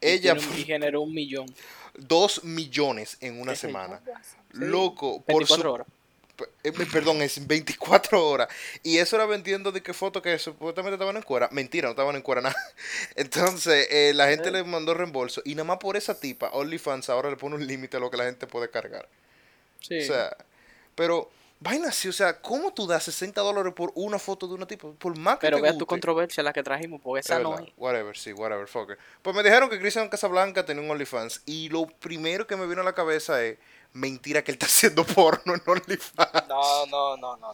y 0.00 0.06
Ella, 0.08 0.34
un- 0.34 0.58
y 0.58 0.64
generó 0.64 1.02
un 1.02 1.12
millón. 1.12 1.46
2 1.98 2.44
millones 2.44 3.16
en 3.20 3.40
una 3.40 3.52
¿Qué 3.52 3.56
se 3.56 3.66
semana. 3.68 4.00
llama? 4.06 4.20
Sí. 4.58 4.64
Loco, 4.64 5.22
por 5.22 5.36
24 5.36 5.62
su 5.62 5.72
horas. 5.74 5.86
Eh, 6.62 6.72
perdón, 6.92 7.22
es 7.22 7.46
24 7.46 8.28
horas. 8.28 8.48
Y 8.82 8.98
eso 8.98 9.16
era 9.16 9.24
vendiendo 9.24 9.72
de 9.72 9.82
qué 9.82 9.94
foto 9.94 10.20
que 10.20 10.38
supuestamente 10.38 10.94
estaban 10.96 11.16
en 11.16 11.22
cuera. 11.22 11.48
Mentira, 11.50 11.86
no 11.86 11.92
estaban 11.92 12.14
en 12.14 12.20
cuera 12.22 12.42
nada. 12.42 12.56
Entonces, 13.16 13.88
eh, 13.90 14.12
la 14.14 14.28
gente 14.28 14.48
Eh. 14.48 14.52
le 14.52 14.64
mandó 14.64 14.92
reembolso. 14.92 15.40
Y 15.46 15.54
nada 15.54 15.64
más 15.64 15.78
por 15.78 15.96
esa 15.96 16.18
tipa, 16.20 16.50
OnlyFans 16.50 17.08
ahora 17.08 17.30
le 17.30 17.36
pone 17.36 17.54
un 17.54 17.66
límite 17.66 17.96
a 17.96 18.00
lo 18.00 18.10
que 18.10 18.18
la 18.18 18.24
gente 18.24 18.46
puede 18.46 18.68
cargar. 18.70 19.08
Sí. 19.80 19.98
O 19.98 20.02
sea, 20.02 20.36
pero, 20.94 21.30
vaina 21.60 21.88
así, 21.88 22.08
o 22.08 22.12
sea, 22.12 22.38
¿cómo 22.42 22.72
tú 22.74 22.86
das 22.86 23.04
60 23.04 23.40
dólares 23.40 23.72
por 23.74 23.92
una 23.94 24.18
foto 24.18 24.46
de 24.46 24.54
una 24.54 24.66
tipa? 24.66 24.88
Por 24.98 25.16
más 25.16 25.36
que 25.36 25.46
Pero 25.46 25.56
te 25.56 25.62
vea 25.62 25.70
guste. 25.72 25.78
tu 25.78 25.86
controversia, 25.86 26.42
la 26.42 26.52
que 26.52 26.62
trajimos, 26.62 27.00
porque 27.02 27.20
Es 27.20 27.26
esa 27.26 27.38
no 27.38 27.52
verdad, 27.52 27.66
es. 27.66 27.72
Whatever, 27.78 28.16
sí, 28.18 28.32
whatever, 28.34 28.66
fucker. 28.68 28.98
Pues 29.22 29.34
me 29.34 29.42
dijeron 29.42 29.70
que 29.70 29.78
Cristian 29.78 30.08
Casablanca 30.10 30.66
tenía 30.66 30.82
un 30.82 30.90
OnlyFans. 30.90 31.42
Y 31.46 31.70
lo 31.70 31.86
primero 31.86 32.46
que 32.46 32.56
me 32.56 32.66
vino 32.66 32.82
a 32.82 32.84
la 32.84 32.94
cabeza 32.94 33.42
es. 33.42 33.56
Mentira 33.96 34.42
que 34.44 34.50
él 34.50 34.56
está 34.56 34.66
haciendo 34.66 35.04
porno 35.06 35.54
en 35.54 35.62
OnlyFans. 35.64 36.48
No, 36.48 36.86
no, 36.86 37.16
no, 37.16 37.36
no. 37.36 37.48
no. 37.48 37.52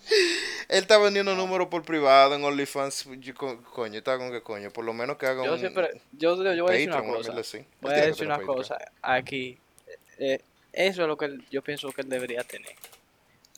Él 0.69 0.83
está 0.83 0.99
vendiendo 0.99 1.35
números 1.37 1.69
por 1.69 1.83
privado 1.83 2.35
en 2.35 2.43
OnlyFans. 2.45 3.09
Yo, 3.21 3.35
co- 3.35 3.63
coño, 3.63 3.99
está 3.99 4.19
con 4.19 4.31
qué 4.31 4.43
coño. 4.43 4.71
Por 4.71 4.85
lo 4.85 4.93
menos 4.93 5.17
que 5.19 5.27
haga 5.27 5.45
Yo 5.45 5.53
un 5.55 5.59
siempre, 5.61 6.01
yo, 6.13 6.35
yo 6.55 6.65
voy 6.65 6.73
a 6.75 6.77
decir 6.77 6.91
una 6.91 7.03
cosa. 7.03 7.33
Voy 7.81 7.93
a 7.93 7.95
que 7.95 8.01
decir 8.07 8.27
una 8.27 8.37
Patreon. 8.37 8.57
cosa 8.57 8.79
aquí. 9.03 9.59
eh, 10.19 10.41
eso 10.73 11.03
es 11.03 11.09
lo 11.09 11.17
que 11.17 11.39
yo 11.51 11.63
pienso 11.63 11.91
que 11.93 12.01
él 12.01 12.09
debería 12.09 12.43
tener. 12.45 12.75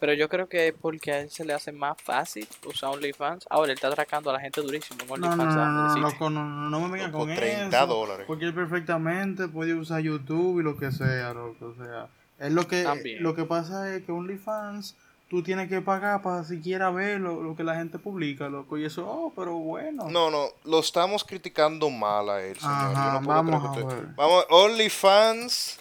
Pero 0.01 0.13
yo 0.13 0.29
creo 0.29 0.49
que 0.49 0.69
es 0.69 0.75
porque 0.79 1.13
a 1.13 1.21
él 1.21 1.31
se 1.31 1.45
le 1.45 1.55
hace 1.55 1.71
más 1.73 1.97
fácil 2.03 2.47
usar 2.67 2.91
OnlyFans. 2.91 3.47
Ahora 3.49 3.71
él 3.73 3.77
está 3.79 3.89
atracando 3.89 4.29
a 4.29 4.35
la 4.35 4.41
gente 4.41 4.61
durísimo 4.61 4.99
no, 5.07 5.15
OnlyFans. 5.15 5.39
no, 5.55 5.67
no, 5.67 5.95
no, 5.95 6.01
loco, 6.01 6.29
no, 6.31 6.45
no, 6.45 6.69
no 6.71 6.81
me 6.81 6.91
vengan 6.93 7.13
con 7.13 7.33
30 7.35 7.77
eso. 7.79 7.87
dólares. 7.87 8.25
Porque 8.27 8.45
él 8.45 8.53
perfectamente 8.55 9.49
puede 9.49 9.73
usar 9.75 10.01
YouTube 10.03 10.61
y 10.61 10.65
lo 10.65 10.77
que 10.77 10.91
sea, 10.93 11.33
loco. 11.33 11.67
O 11.67 11.75
sea, 11.83 12.09
es 12.39 12.53
lo 12.53 12.67
que, 12.69 12.83
También. 12.83 13.23
lo 13.23 13.35
que 13.35 13.45
pasa 13.45 13.95
es 13.95 14.05
que 14.05 14.13
OnlyFans 14.13 14.97
tú 15.31 15.43
tienes 15.43 15.69
que 15.69 15.81
pagar 15.81 16.23
para 16.23 16.45
siquiera 16.45 16.91
ver 16.91 17.21
lo, 17.21 17.43
lo 17.43 17.57
que 17.57 17.65
la 17.65 17.75
gente 17.77 17.99
publica, 17.99 18.49
loco. 18.49 18.77
Y 18.79 18.85
eso, 18.85 19.05
oh, 19.09 19.33
pero 19.35 19.55
bueno. 19.55 20.09
No, 20.11 20.31
no, 20.31 20.47
lo 20.65 20.81
estamos 20.81 21.25
criticando 21.25 21.91
mal 21.91 22.29
a 22.31 22.43
él, 22.43 22.57
señor. 22.59 22.95
Yo 22.95 23.13
no 23.13 23.23
puedo 23.23 23.43
vamos 23.43 23.61
creer 23.61 23.75
que 23.75 23.81
a 23.81 23.85
usted- 23.87 24.07
ver. 24.07 24.15
Vamos, 24.17 24.47
OnlyFans, 24.51 25.79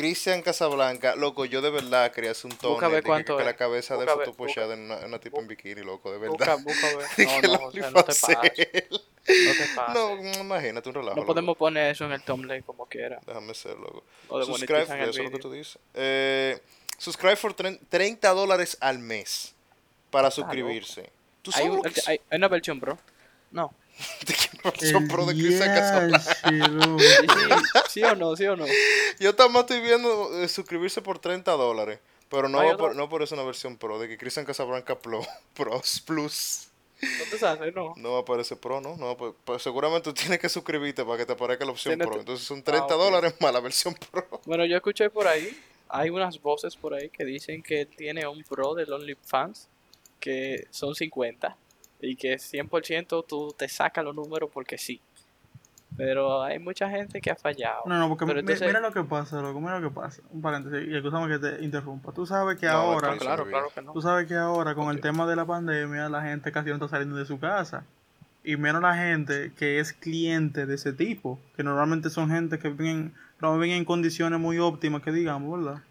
Cristian 0.00 0.40
Casablanca. 0.42 1.14
Loco, 1.14 1.44
yo 1.44 1.60
de 1.60 1.70
verdad 1.70 2.10
quería 2.12 2.30
hacer 2.30 2.50
un 2.50 2.56
tono 2.56 2.88
de 2.90 3.02
que, 3.02 3.44
la 3.44 3.54
cabeza 3.56 3.94
de 3.96 4.04
Busca 4.06 4.16
fotopochada 4.18 4.74
en 4.74 4.80
una, 4.80 4.96
una 5.04 5.18
tipa 5.18 5.38
en 5.40 5.46
bikini, 5.48 5.82
loco, 5.82 6.10
de 6.10 6.18
verdad. 6.18 6.58
busca 6.62 6.88
No, 7.42 7.58
no, 7.58 7.66
o 7.66 7.72
sea, 7.72 7.90
no 7.90 8.02
te 8.04 8.14
pases. 8.14 8.28
No 8.90 9.52
te 9.52 9.66
pases. 9.76 9.94
No, 9.94 10.40
imagínate 10.40 10.88
un 10.88 10.94
relajo. 10.94 11.14
No 11.16 11.20
loco. 11.22 11.26
podemos 11.26 11.56
poner 11.56 11.90
eso 11.92 12.06
en 12.06 12.12
el 12.12 12.22
thumbnail 12.22 12.64
como 12.64 12.86
quiera. 12.86 13.20
Déjame 13.26 13.52
ser, 13.54 13.76
loco. 13.78 14.02
O 14.28 14.42
Subscribe, 14.42 14.82
eso 14.82 14.94
es 14.94 15.16
lo 15.18 15.30
que 15.30 15.38
tú 15.38 15.52
dices. 15.52 15.78
Eh, 15.94 16.58
subscribe 16.96 17.36
por 17.36 17.54
tre- 17.54 17.78
30 17.88 18.30
dólares 18.30 18.78
al 18.80 18.98
mes 18.98 19.54
para 20.10 20.30
suscribirse. 20.30 21.10
¿Tú 21.42 21.50
Hay, 21.54 21.62
sabes 21.64 21.70
un- 21.70 21.76
lo 21.76 21.82
que 21.92 22.00
hay- 22.06 22.20
hay 22.30 22.36
una 22.38 22.48
versión, 22.48 22.80
bro. 22.80 22.98
No. 23.50 23.74
¿De 24.26 24.70
versión 24.70 25.08
pro 25.08 25.26
de 25.26 25.34
Cristian 25.34 25.74
Casablanca? 25.74 26.18
yache, 26.42 26.50
loco. 26.68 26.98
Sí, 27.00 27.26
sí, 27.28 27.80
sí 27.90 28.02
o 28.04 28.14
no, 28.16 28.36
sí 28.36 28.46
o 28.46 28.56
no. 28.56 28.66
Yo 29.18 29.34
también 29.34 29.60
estoy 29.60 29.80
viendo 29.80 30.42
eh, 30.42 30.48
suscribirse 30.48 31.02
por 31.02 31.18
30 31.18 31.52
dólares. 31.52 31.98
Pero 32.28 32.48
no, 32.48 32.58
va 32.58 32.64
otro- 32.66 32.78
por, 32.78 32.96
no 32.96 33.08
por 33.08 33.22
eso 33.22 33.34
una 33.34 33.42
versión 33.44 33.76
pro, 33.76 33.98
de 33.98 34.06
que 34.08 34.16
Cristian 34.16 34.46
Casablanca 34.46 34.98
Pro, 34.98 35.20
Pros 35.54 36.00
Plus. 36.06 36.68
No 37.02 37.24
te 37.30 37.38
sabes, 37.38 37.74
no. 37.74 37.94
No 37.96 38.12
va 38.12 38.18
a 38.18 38.20
aparecer 38.20 38.58
Pro, 38.58 38.80
¿no? 38.80 38.96
no 38.96 39.16
pues, 39.16 39.32
pues 39.44 39.62
seguramente 39.62 40.04
tú 40.04 40.14
tienes 40.14 40.38
que 40.38 40.48
suscribirte 40.48 41.04
para 41.04 41.16
que 41.18 41.26
te 41.26 41.32
aparezca 41.32 41.64
la 41.64 41.70
opción 41.72 41.98
Pro. 41.98 42.20
Entonces 42.20 42.46
son 42.46 42.58
Ah, 42.58 42.64
30 42.64 42.84
ok. 42.96 43.02
dólares 43.02 43.34
más 43.40 43.52
la 43.52 43.60
versión 43.60 43.94
Pro. 43.94 44.26
Bueno, 44.44 44.64
yo 44.66 44.76
escuché 44.76 45.10
por 45.10 45.26
ahí, 45.26 45.58
hay 45.88 46.10
unas 46.10 46.40
voces 46.40 46.76
por 46.76 46.94
ahí 46.94 47.08
que 47.08 47.24
dicen 47.24 47.62
que 47.62 47.80
él 47.82 47.88
tiene 47.96 48.26
un 48.28 48.44
pro 48.44 48.74
del 48.74 48.92
OnlyFans 48.92 49.66
que 50.20 50.66
son 50.70 50.94
50 50.94 51.56
y 52.00 52.16
que 52.16 52.34
100% 52.38 53.24
tú 53.26 53.54
te 53.56 53.68
sacas 53.68 54.04
los 54.04 54.14
números 54.14 54.50
porque 54.52 54.78
sí. 54.78 55.00
Pero 55.96 56.42
hay 56.42 56.58
mucha 56.58 56.88
gente 56.88 57.20
que 57.20 57.30
ha 57.30 57.36
fallado. 57.36 57.82
No, 57.84 57.98
no, 57.98 58.08
porque 58.08 58.24
Pero 58.24 58.40
entonces- 58.40 58.66
mira 58.66 58.80
lo 58.80 58.92
que 58.92 59.02
pasa, 59.02 59.40
loco, 59.42 59.60
mira 59.60 59.80
lo 59.80 59.88
que 59.90 59.94
pasa. 59.94 60.22
Un 60.30 60.40
paréntesis, 60.40 60.88
y 60.88 60.92
excusame 60.94 61.28
que 61.28 61.38
te 61.38 61.64
interrumpa. 61.64 62.12
Tú 62.12 62.24
sabes 62.26 62.58
que 62.58 62.66
No, 62.66 62.72
ahora. 62.72 63.16
Claro, 63.18 63.44
claro 63.46 63.68
que 63.74 63.82
no. 63.82 63.92
tú 63.92 64.00
sabes 64.00 64.26
que 64.26 64.34
ahora 64.36 64.74
con 64.74 64.88
el 64.90 65.00
tema 65.00 65.26
de 65.26 65.36
la 65.36 65.44
pandemia, 65.44 66.08
la 66.08 66.22
gente 66.22 66.52
casi 66.52 66.68
no 66.68 66.76
está 66.76 66.88
saliendo 66.88 67.16
de 67.16 67.26
su 67.26 67.38
casa. 67.40 67.84
Y 68.44 68.56
menos 68.56 68.80
la 68.80 68.94
gente 68.94 69.52
que 69.58 69.80
es 69.80 69.92
cliente 69.92 70.64
de 70.64 70.76
ese 70.76 70.92
tipo, 70.94 71.38
que 71.56 71.62
normalmente 71.64 72.08
son 72.08 72.30
gente 72.30 72.58
que 72.58 72.70
viven, 72.70 73.12
no 73.40 73.52
viven 73.58 73.76
en 73.76 73.84
condiciones 73.84 74.38
muy 74.40 74.58
óptimas, 74.58 75.02
que 75.02 75.12
digamos, 75.12 75.58
¿verdad? 75.62 75.82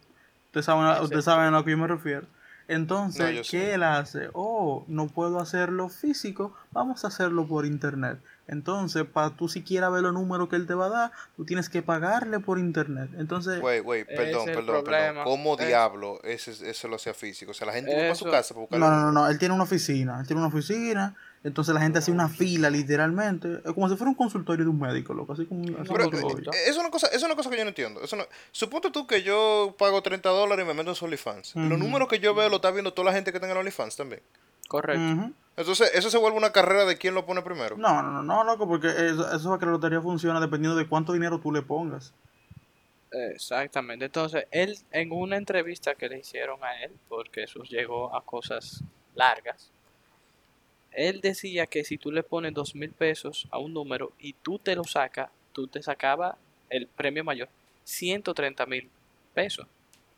Ustedes 0.48 0.66
saben, 0.66 1.04
ustedes 1.04 1.26
saben 1.26 1.48
a 1.48 1.52
lo 1.52 1.64
que 1.66 1.72
yo 1.72 1.78
me 1.78 1.88
refiero. 1.88 2.26
Entonces, 2.70 3.36
No, 3.36 3.42
¿qué 3.42 3.44
sé. 3.44 3.74
él 3.74 3.84
hace? 3.84 4.30
Oh, 4.34 4.86
no 4.88 5.08
puedo 5.08 5.40
hacerlo 5.40 5.90
físico, 5.90 6.54
vamos 6.72 7.04
a 7.04 7.08
hacerlo 7.08 7.48
por 7.48 7.66
internet. 7.66 8.20
Entonces, 8.48 9.06
para 9.06 9.32
tú 9.32 9.48
siquiera 9.50 9.90
ver 9.90 10.04
los 10.04 10.14
números 10.14 10.50
que 10.50 10.56
él 10.56 10.68
te 10.68 10.74
va 10.76 10.86
a 10.86 10.90
dar, 10.90 11.12
tú 11.36 11.46
tienes 11.46 11.68
que 11.68 11.82
pagarle 11.82 12.40
por 12.40 12.60
internet. 12.60 13.10
Entonces, 13.18 13.60
Güey, 13.60 13.80
güey, 13.80 14.02
Ese 14.02 14.16
perdón, 14.16 14.42
es 14.42 14.48
el 14.50 14.56
perdón, 14.66 14.84
problema. 14.84 15.08
perdón. 15.08 15.24
¿Cómo 15.24 15.58
Es- 15.60 15.68
diablo 15.68 16.20
ese, 16.24 16.70
eso 16.70 16.88
lo 16.88 16.96
hacía 16.98 17.14
físico? 17.16 17.52
O 17.52 17.54
sea, 17.56 17.68
la 17.68 17.74
gente 17.74 17.96
va 18.08 18.12
a 18.12 18.16
su 18.16 18.26
casa 18.26 18.54
para 18.54 18.62
buscar 18.62 18.80
no, 18.80 18.90
no, 18.92 18.98
no, 19.02 19.12
no, 19.12 19.28
él 19.30 19.38
tiene 19.40 19.54
una 19.56 19.64
oficina, 19.64 20.20
él 20.20 20.28
tiene 20.28 20.40
una 20.42 20.50
oficina, 20.50 21.16
entonces 21.44 21.74
la 21.74 21.80
gente 21.80 22.00
hace 22.00 22.12
una 22.12 22.28
fila 22.28 22.70
literalmente, 22.70 23.62
es 23.64 23.74
como 23.74 23.88
si 23.88 23.96
fuera 23.96 24.10
un 24.10 24.16
consultorio 24.16 24.66
de 24.66 24.72
un 24.72 24.80
médico, 24.80 25.14
loco, 25.14 25.34
así 25.34 25.46
como 25.46 25.62
un 25.62 25.76
así 25.80 25.90
Pero, 25.92 26.06
eh, 26.06 26.44
es 26.68 26.78
una 26.78 26.90
cosa, 26.90 27.08
es 27.08 27.24
una 27.24 27.36
cosa 27.36 27.50
que 27.50 27.58
yo 27.58 27.64
no 27.64 27.70
entiendo. 27.70 28.02
Eso 28.04 28.16
no, 28.16 28.26
suponte 28.52 28.92
tú 28.92 29.08
que 29.08 29.24
yo 29.24 29.76
pago 29.78 30.02
30 30.02 30.28
dólares 30.30 30.66
y 30.66 30.68
me 30.68 30.74
meto 30.74 30.90
en 30.90 30.96
su 30.96 31.06
OnlyFans. 31.06 31.56
Los 31.56 31.80
números 31.80 32.08
que 32.10 32.20
yo 32.20 32.36
veo 32.36 32.50
lo 32.50 32.58
está 32.58 32.72
viendo 32.72 32.94
toda 32.94 33.12
la 33.12 33.14
gente 33.14 33.32
que 33.32 33.40
tenga 33.40 33.54
en 33.54 33.60
OnlyFans 33.60 33.96
también. 33.96 34.22
Correcto. 34.68 35.34
Entonces, 35.56 35.92
eso 35.96 36.10
se 36.10 36.18
vuelve 36.18 36.38
una 36.38 36.52
carrera 36.52 36.86
de 36.86 36.98
quién 36.98 37.16
lo 37.16 37.26
pone 37.26 37.42
primero. 37.42 37.76
No, 37.78 38.02
no, 38.04 38.12
no, 38.12 38.22
no, 38.22 38.44
loco, 38.44 38.68
porque 38.68 38.88
eso, 38.88 39.34
eso 39.34 39.54
es 39.54 39.60
que 39.60 39.66
la 39.66 39.72
lotería 39.72 40.02
funciona 40.02 40.40
dependiendo 40.40 40.78
de 40.78 40.88
cuánto 40.88 41.14
dinero 41.14 41.40
tú 41.40 41.52
le 41.52 41.62
pongas. 41.62 42.14
Exactamente. 43.12 44.06
Entonces, 44.06 44.46
él 44.52 44.78
en 44.92 45.12
una 45.12 45.38
entrevista 45.38 45.96
que 45.96 46.10
le 46.10 46.20
hicieron 46.20 46.64
a 46.64 46.84
él, 46.84 46.92
porque 47.08 47.44
eso 47.44 47.64
llegó 47.64 48.16
a 48.16 48.24
cosas 48.24 48.84
largas, 49.16 49.72
él 50.92 51.22
decía 51.22 51.68
que 51.68 51.84
si 51.84 51.98
tú 51.98 52.12
le 52.12 52.24
pones 52.24 52.54
dos 52.54 52.76
mil 52.76 52.92
pesos 52.92 53.48
a 53.52 53.58
un 53.60 53.74
número 53.74 54.12
y 54.20 54.34
tú 54.34 54.60
te 54.60 54.76
lo 54.76 54.84
sacas, 54.84 55.30
tú 55.54 55.68
te 55.68 55.82
sacaba 55.84 56.38
el 56.70 56.88
premio 56.88 57.24
mayor, 57.24 57.50
130 57.84 58.66
mil 58.66 58.90
pesos. 59.34 59.66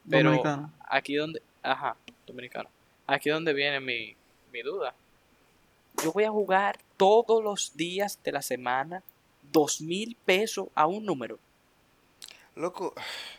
Pero 0.09 0.29
Dominicano. 0.29 0.73
aquí 0.89 1.15
donde, 1.15 1.41
ajá, 1.61 1.95
dominicano. 2.25 2.69
Aquí 3.07 3.29
donde 3.29 3.53
viene 3.53 3.79
mi, 3.79 4.15
mi 4.51 4.61
duda. 4.61 4.93
Yo 6.03 6.11
voy 6.13 6.23
a 6.23 6.31
jugar 6.31 6.79
todos 6.97 7.43
los 7.43 7.75
días 7.75 8.19
de 8.23 8.31
la 8.31 8.41
semana 8.41 9.03
dos 9.51 9.81
mil 9.81 10.15
pesos 10.25 10.69
a 10.75 10.87
un 10.87 11.05
número. 11.05 11.37
Loco, 12.55 12.93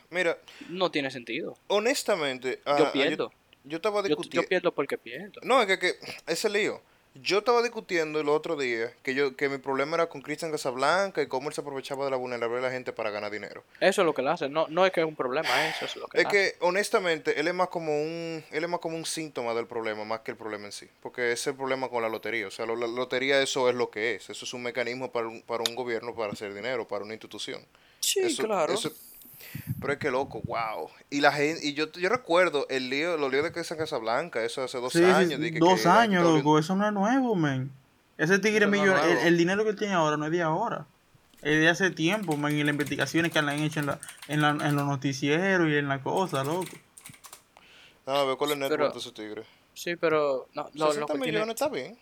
mira, 0.09 0.37
No 0.69 0.89
tiene 0.91 1.11
sentido. 1.11 1.57
honestamente, 1.67 2.61
ah, 2.65 2.75
Yo 2.79 2.85
ah, 2.87 2.91
pierdo. 2.91 3.31
Yo, 3.63 3.77
estaba 3.77 4.01
Yo, 4.01 4.07
discutiendo. 4.09 4.41
yo 4.41 4.47
pierdo 4.49 4.71
porque 4.73 4.97
pierdo. 4.97 5.39
No, 5.43 5.61
es 5.61 5.67
que, 5.67 5.79
que 5.79 5.93
ese 6.27 6.49
lío. 6.49 6.81
Yo 7.15 7.37
estaba 7.39 7.61
discutiendo 7.61 8.19
el 8.19 8.27
otro 8.27 8.55
día 8.55 8.91
que 9.03 9.13
yo 9.13 9.35
que 9.35 9.47
mi 9.47 9.59
problema 9.59 9.95
era 9.97 10.07
con 10.09 10.23
Cristian 10.23 10.51
Casablanca 10.51 11.21
y 11.21 11.27
cómo 11.27 11.47
él 11.47 11.53
se 11.53 11.61
aprovechaba 11.61 12.05
de 12.05 12.11
la 12.11 12.17
vulnerabilidad 12.17 12.61
de 12.63 12.67
la 12.69 12.73
gente 12.73 12.91
para 12.91 13.11
ganar 13.11 13.31
dinero. 13.31 13.63
Eso 13.79 14.01
es 14.01 14.05
lo 14.05 14.15
que 14.15 14.23
le 14.23 14.29
hace. 14.31 14.49
No, 14.49 14.65
no 14.69 14.83
es 14.83 14.91
que 14.91 15.01
es 15.01 15.05
un 15.05 15.15
problema, 15.15 15.67
eso 15.67 15.85
es 15.85 15.95
lo 15.95 16.07
que 16.07 16.17
Es 16.17 16.23
le 16.23 16.27
hace. 16.27 16.53
que 16.53 16.65
honestamente 16.65 17.39
él 17.39 17.47
es 17.47 17.53
más 17.53 17.67
como 17.67 17.91
un 18.01 18.43
él 18.49 18.63
es 18.63 18.69
más 18.69 18.79
como 18.79 18.97
un 18.97 19.05
síntoma 19.05 19.53
del 19.53 19.67
problema 19.67 20.03
más 20.05 20.21
que 20.21 20.31
el 20.31 20.37
problema 20.37 20.65
en 20.65 20.71
sí, 20.71 20.87
porque 21.01 21.31
ese 21.31 21.41
es 21.41 21.47
el 21.47 21.55
problema 21.55 21.87
con 21.87 22.01
la 22.01 22.09
lotería, 22.09 22.47
o 22.47 22.51
sea, 22.51 22.65
la 22.65 22.73
lotería 22.75 23.39
eso 23.43 23.69
es 23.69 23.75
lo 23.75 23.91
que 23.91 24.15
es, 24.15 24.31
eso 24.31 24.45
es 24.45 24.53
un 24.55 24.63
mecanismo 24.63 25.11
para 25.11 25.27
un, 25.27 25.43
para 25.43 25.63
un 25.69 25.75
gobierno 25.75 26.15
para 26.15 26.33
hacer 26.33 26.51
dinero, 26.53 26.87
para 26.87 27.03
una 27.03 27.13
institución. 27.13 27.63
Sí, 27.99 28.21
Eso- 28.21 28.43
claro. 28.43 28.73
eso- 28.73 28.91
pero 29.79 29.93
es 29.93 29.99
que 29.99 30.11
loco, 30.11 30.41
wow. 30.45 30.89
Y 31.09 31.21
la 31.21 31.31
gente 31.31 31.65
y 31.65 31.73
yo 31.73 31.91
yo 31.91 32.09
recuerdo 32.09 32.65
el 32.69 32.89
lío, 32.89 33.17
los 33.17 33.31
líos 33.31 33.43
de 33.43 33.51
Cristian 33.51 33.77
Casablanca, 33.79 34.43
eso 34.43 34.63
hace 34.63 34.77
dos 34.79 34.93
Sí, 34.93 34.99
sí, 34.99 35.05
años, 35.05 35.39
de 35.39 35.51
que- 35.53 35.59
dos 35.59 35.81
que- 35.81 35.87
años, 35.89 36.25
que- 36.25 36.37
loco, 36.37 36.59
eso 36.59 36.75
no 36.75 36.85
es 36.87 36.93
nuevo, 36.93 37.35
men. 37.35 37.71
Ese 38.17 38.39
tigre 38.39 38.65
es 38.65 38.71
millonario, 38.71 39.19
el, 39.19 39.27
el 39.27 39.37
dinero 39.37 39.63
que 39.63 39.71
él 39.71 39.75
tiene 39.75 39.93
ahora 39.93 40.17
no 40.17 40.25
es 40.25 40.31
de 40.31 40.41
ahora. 40.41 40.85
Es 41.41 41.59
de 41.59 41.67
hace 41.67 41.89
tiempo, 41.91 42.37
men, 42.37 42.55
y 42.57 42.63
las 42.63 42.71
investigaciones 42.73 43.31
que 43.31 43.41
le 43.41 43.51
han 43.51 43.59
hecho 43.59 43.79
en, 43.81 43.87
la, 43.87 43.99
en, 44.29 44.41
la, 44.41 44.49
en 44.51 44.75
los 44.75 44.85
noticieros 44.85 45.67
y 45.69 45.75
en 45.75 45.89
la 45.89 46.01
cosa, 46.01 46.43
loco. 46.43 46.65
No, 48.05 48.13
a 48.13 48.23
ver 48.25 48.37
cuál 48.37 48.51
es 48.51 48.53
el 48.55 48.59
net 48.61 48.69
Pero- 48.69 48.83
worth 48.85 48.93
de 48.95 48.99
ese 48.99 49.11
tigre. 49.11 49.43
Sí, 49.73 49.95
pero 49.95 50.47
no, 50.53 50.69
lo, 50.73 50.85
lo 50.85 50.91
60 50.93 51.13
que 51.13 51.19
tiene- 51.19 51.31
millones 51.39 51.55
está 51.55 51.67
bien. 51.69 51.97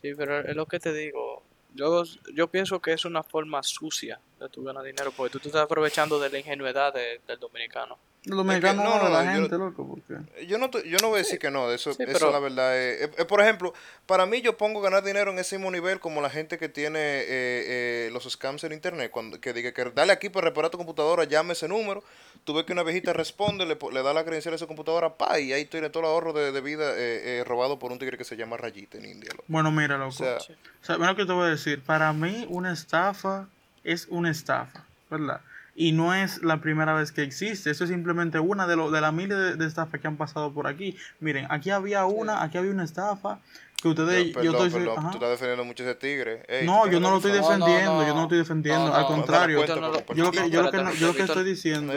Sí, 0.00 0.12
pero 0.16 0.40
es 0.40 0.54
lo 0.54 0.66
que 0.66 0.78
te 0.78 0.92
digo. 0.92 1.42
Yo, 1.76 2.02
yo 2.34 2.48
pienso 2.48 2.80
que 2.80 2.92
es 2.92 3.04
una 3.04 3.22
forma 3.22 3.62
sucia 3.62 4.18
de 4.40 4.48
tu 4.48 4.64
ganar 4.64 4.82
dinero, 4.84 5.12
porque 5.16 5.30
tú 5.32 5.38
te 5.38 5.48
estás 5.48 5.62
aprovechando 5.62 6.18
de 6.18 6.30
la 6.30 6.38
ingenuidad 6.38 6.92
de- 6.94 7.20
del 7.26 7.38
dominicano. 7.38 7.98
Los 8.26 8.38
dominicanos 8.38 8.84
no, 8.84 8.98
no, 8.98 9.04
no, 9.04 9.08
la 9.08 9.24
yo- 9.24 9.40
gente, 9.42 9.56
loco, 9.56 9.86
porque... 9.86 10.46
Yo 10.46 10.58
no, 10.58 10.68
te- 10.68 10.88
yo 10.88 10.98
no 11.00 11.08
voy 11.08 11.16
a 11.16 11.22
decir 11.22 11.38
que 11.38 11.50
no, 11.50 11.70
eso, 11.70 11.92
sí, 11.94 12.02
eso 12.02 12.12
pero- 12.12 12.32
la 12.32 12.40
verdad 12.40 12.76
es, 12.76 13.02
es- 13.02 13.10
es, 13.18 13.24
Por 13.24 13.40
ejemplo, 13.40 13.72
para 14.04 14.26
mí 14.26 14.40
yo 14.42 14.56
pongo 14.56 14.80
ganar 14.80 15.04
dinero 15.04 15.30
en 15.30 15.38
ese 15.38 15.56
mismo 15.56 15.70
nivel 15.70 16.00
como 16.00 16.20
la 16.20 16.28
gente 16.28 16.58
que 16.58 16.68
tiene 16.68 16.98
eh, 17.00 17.26
eh, 17.28 18.10
los 18.12 18.24
scams 18.28 18.64
en 18.64 18.72
internet, 18.72 19.10
cuando, 19.12 19.40
que 19.40 19.52
diga 19.52 19.72
que 19.72 19.84
dale 19.94 20.12
aquí 20.12 20.28
para 20.28 20.48
reparar 20.48 20.70
tu 20.72 20.76
computadora, 20.76 21.22
llame 21.24 21.52
ese 21.52 21.68
número, 21.68 22.02
tú 22.44 22.52
ves 22.52 22.64
que 22.64 22.72
una 22.72 22.82
viejita 22.82 23.12
responde, 23.12 23.64
le, 23.64 23.78
le 23.92 24.02
da 24.02 24.12
la 24.12 24.24
credencial 24.24 24.54
a 24.54 24.58
su 24.58 24.66
computadora, 24.66 25.14
pa, 25.16 25.38
y 25.38 25.52
ahí 25.52 25.64
tiene 25.64 25.88
todo 25.90 26.00
el 26.02 26.08
ahorro 26.08 26.32
de, 26.32 26.50
de 26.50 26.60
vida 26.60 26.92
eh, 26.96 27.38
eh, 27.40 27.44
robado 27.46 27.78
por 27.78 27.92
un 27.92 27.98
tigre 28.00 28.18
que 28.18 28.24
se 28.24 28.36
llama 28.36 28.56
Rayita 28.56 28.98
en 28.98 29.04
India. 29.06 29.30
loco. 29.32 29.44
Bueno, 29.46 29.70
mira, 29.70 29.96
loco. 29.98 30.08
O 30.08 30.12
sea, 30.12 30.40
Sí. 30.40 30.52
O 30.82 30.84
sea, 30.84 30.96
mira 30.98 31.10
lo 31.12 31.16
que 31.16 31.26
te 31.26 31.32
voy 31.32 31.46
a 31.46 31.50
decir. 31.50 31.80
Para 31.82 32.12
mí, 32.12 32.44
una 32.48 32.72
estafa 32.72 33.48
es 33.84 34.06
una 34.10 34.30
estafa, 34.30 34.84
¿verdad? 35.10 35.40
Y 35.78 35.92
no 35.92 36.14
es 36.14 36.42
la 36.42 36.62
primera 36.62 36.94
vez 36.94 37.12
que 37.12 37.22
existe. 37.22 37.70
Eso 37.70 37.84
es 37.84 37.90
simplemente 37.90 38.38
una 38.40 38.66
de, 38.66 38.76
lo- 38.76 38.90
de 38.90 39.00
las 39.02 39.12
miles 39.12 39.36
de, 39.36 39.56
de 39.56 39.66
estafas 39.66 40.00
que 40.00 40.06
han 40.06 40.16
pasado 40.16 40.52
por 40.54 40.66
aquí. 40.66 40.96
Miren, 41.20 41.46
aquí 41.50 41.68
había 41.70 42.06
una, 42.06 42.42
aquí 42.42 42.56
había 42.56 42.70
una 42.70 42.84
estafa 42.84 43.40
que 43.82 43.88
ustedes. 43.88 44.32
yo- 44.42 44.52
estoy- 44.52 44.70
perdón, 44.70 44.98
ajá. 44.98 45.10
tú 45.10 45.16
estás 45.18 45.30
defendiendo 45.30 45.64
mucho 45.66 45.82
ese 45.82 45.94
tigre. 45.94 46.42
Ey, 46.48 46.64
No, 46.66 46.86
yo 46.86 46.98
no 46.98 47.10
lo 47.10 47.16
estoy 47.18 47.32
razón. 47.32 47.58
No, 47.60 47.66
no, 47.66 47.72
defendiendo, 47.74 48.02
yo 48.06 48.08
no 48.08 48.16
lo 48.16 48.22
estoy 48.22 48.38
defendiendo, 48.38 48.86
No, 48.88 48.94
al 48.94 49.06
contrario. 49.06 49.66
Yo 49.66 50.24
lo- 50.24 50.30
que, 50.32 50.50
yo 50.50 50.62
lo 50.62 50.70
que, 50.70 50.78
yo 50.98 51.12
lo 51.12 51.24
estoy 51.24 51.44
diciendo, 51.44 51.92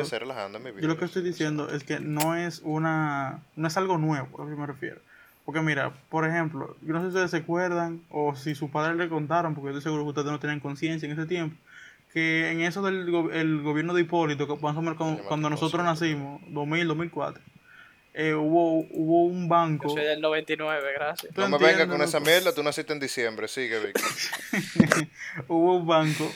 yo 0.82 0.88
lo 0.88 0.98
que 0.98 1.06
estoy 1.06 1.24
diciendo 1.24 1.70
es 1.72 1.84
que 1.86 2.02
no 2.02 2.36
es 2.36 2.62
una, 2.66 3.40
no 3.56 3.68
es 3.68 3.78
algo 3.78 3.98
nuevo, 3.98 4.28
a 4.42 4.44
lo 4.44 4.50
que 4.50 4.56
me 4.60 4.68
refiero. 4.68 5.00
Porque 5.46 5.62
mira, 5.62 5.94
por 6.10 6.26
ejemplo, 6.28 6.76
yo 6.82 6.94
no 6.94 7.00
sé 7.00 7.06
si 7.06 7.08
ustedes 7.10 7.32
se 7.32 7.38
acuerdan 7.38 8.02
o 8.12 8.36
si 8.36 8.54
sus 8.56 8.70
padres 8.70 8.98
le 8.98 9.08
contaron, 9.10 9.56
porque 9.56 9.72
yo 9.72 9.78
estoy 9.78 9.90
seguro 9.90 10.04
que 10.04 10.10
ustedes 10.10 10.28
no 10.32 10.40
tenían 10.40 10.60
conciencia 10.60 11.08
en 11.08 11.14
ese 11.18 11.26
tiempo, 11.26 11.56
que 12.14 12.52
en 12.52 12.62
eso 12.62 12.82
del 12.82 13.10
go- 13.12 13.32
el 13.32 13.62
gobierno 13.62 13.94
de 13.94 14.02
Hipólito, 14.02 14.48
que 14.48 14.62
más 14.62 14.76
o 14.76 14.82
menos 14.82 14.98
cuando, 15.28 15.50
nosotros 15.50 15.84
nacimos, 15.84 16.42
2000, 16.48 16.88
2004, 16.88 17.42
eh, 18.16 18.34
hubo, 18.34 18.80
hubo 18.92 19.26
un 19.26 19.48
banco. 19.48 19.90
Yo 19.90 19.94
soy 19.96 20.04
del 20.06 20.20
99, 20.20 20.94
gracias. 20.94 21.34
¿Tú 21.34 21.42
No 21.42 21.50
me 21.50 21.58
vengas 21.60 21.88
con 21.88 22.02
esa 22.02 22.20
mierda, 22.20 22.54
tú 22.54 22.64
naciste 22.64 22.92
en 22.94 23.00
diciembre, 23.00 23.48
sigue, 23.48 23.80
Vic. 23.80 24.00
hubo 25.48 25.76
un 25.78 25.86
banco 25.88 26.32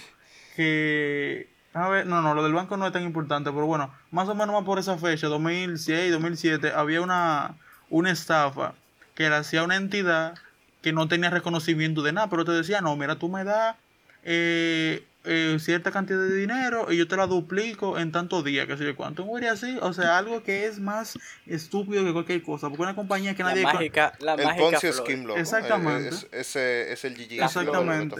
que 0.56 1.48
a 1.74 1.90
ver, 1.90 2.06
no, 2.06 2.22
no, 2.22 2.36
lo 2.36 2.44
del 2.44 2.54
banco 2.54 2.78
no 2.78 2.86
es 2.86 2.94
tan 2.94 3.02
importante, 3.04 3.52
pero 3.52 3.66
bueno, 3.66 3.92
más 4.12 4.30
o 4.30 4.36
menos 4.36 4.54
más 4.56 4.64
por 4.64 4.78
esa 4.78 4.98
fecha, 5.00 5.28
2006, 5.28 6.12
2007, 6.12 6.72
había 6.76 7.02
una, 7.02 7.56
una 7.90 8.12
estafa 8.12 8.76
que 9.16 9.28
la 9.30 9.38
hacía 9.40 9.64
una 9.64 9.76
entidad 9.76 10.36
que 10.84 10.94
no 10.94 11.08
tenía 11.08 11.32
reconocimiento 11.32 12.04
de 12.04 12.14
nada, 12.14 12.30
pero 12.30 12.46
te 12.46 12.52
decía, 12.52 12.82
no, 12.82 12.96
mira, 12.96 13.16
tú 13.16 13.28
me 13.30 13.44
das 13.44 13.76
eh, 14.24 15.04
eh, 15.26 15.58
cierta 15.60 15.92
cantidad 15.92 16.20
de 16.20 16.36
dinero 16.36 16.92
y 16.92 16.98
yo 16.98 17.08
te 17.08 17.16
la 17.16 17.28
duplico 17.28 17.98
en 17.98 18.12
tantos 18.12 18.44
días, 18.44 18.68
que 18.68 18.78
sé 18.78 18.86
yo 18.86 18.96
cuánto. 18.96 19.24
Un 19.24 19.44
así, 19.46 19.78
o 19.82 19.94
sea, 19.94 20.18
algo 20.18 20.44
que 20.44 20.66
es 20.66 20.80
más 20.80 21.18
estúpido 21.46 22.04
que 22.04 22.12
cualquier 22.12 22.44
cosa, 22.44 22.70
porque 22.70 22.84
una 22.84 22.96
compañía 22.96 23.36
que 23.36 23.44
La 23.44 23.50
nadie... 23.50 23.64
mágica, 23.64 24.14
la 24.20 24.34
el 24.34 24.44
mágica 24.44 24.64
Ponzi 24.64 24.92
flor. 24.92 25.06
Scheme, 25.06 25.24
loco. 25.26 25.40
Exactamente. 25.40 26.10
Es, 26.10 26.28
ese 26.32 26.92
es 26.92 27.06
el 27.06 27.16
GG. 27.16 27.44
Exactamente. 27.44 28.16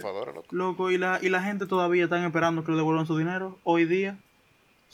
Loco, 0.50 0.90
y 0.90 0.98
la, 0.98 1.18
y 1.20 1.28
la 1.28 1.42
gente 1.42 1.66
todavía 1.66 2.04
están 2.04 2.24
esperando 2.24 2.64
que 2.64 2.70
le 2.72 2.78
devuelvan 2.78 3.06
su 3.06 3.16
dinero 3.16 3.58
hoy 3.64 3.84
día. 3.84 4.16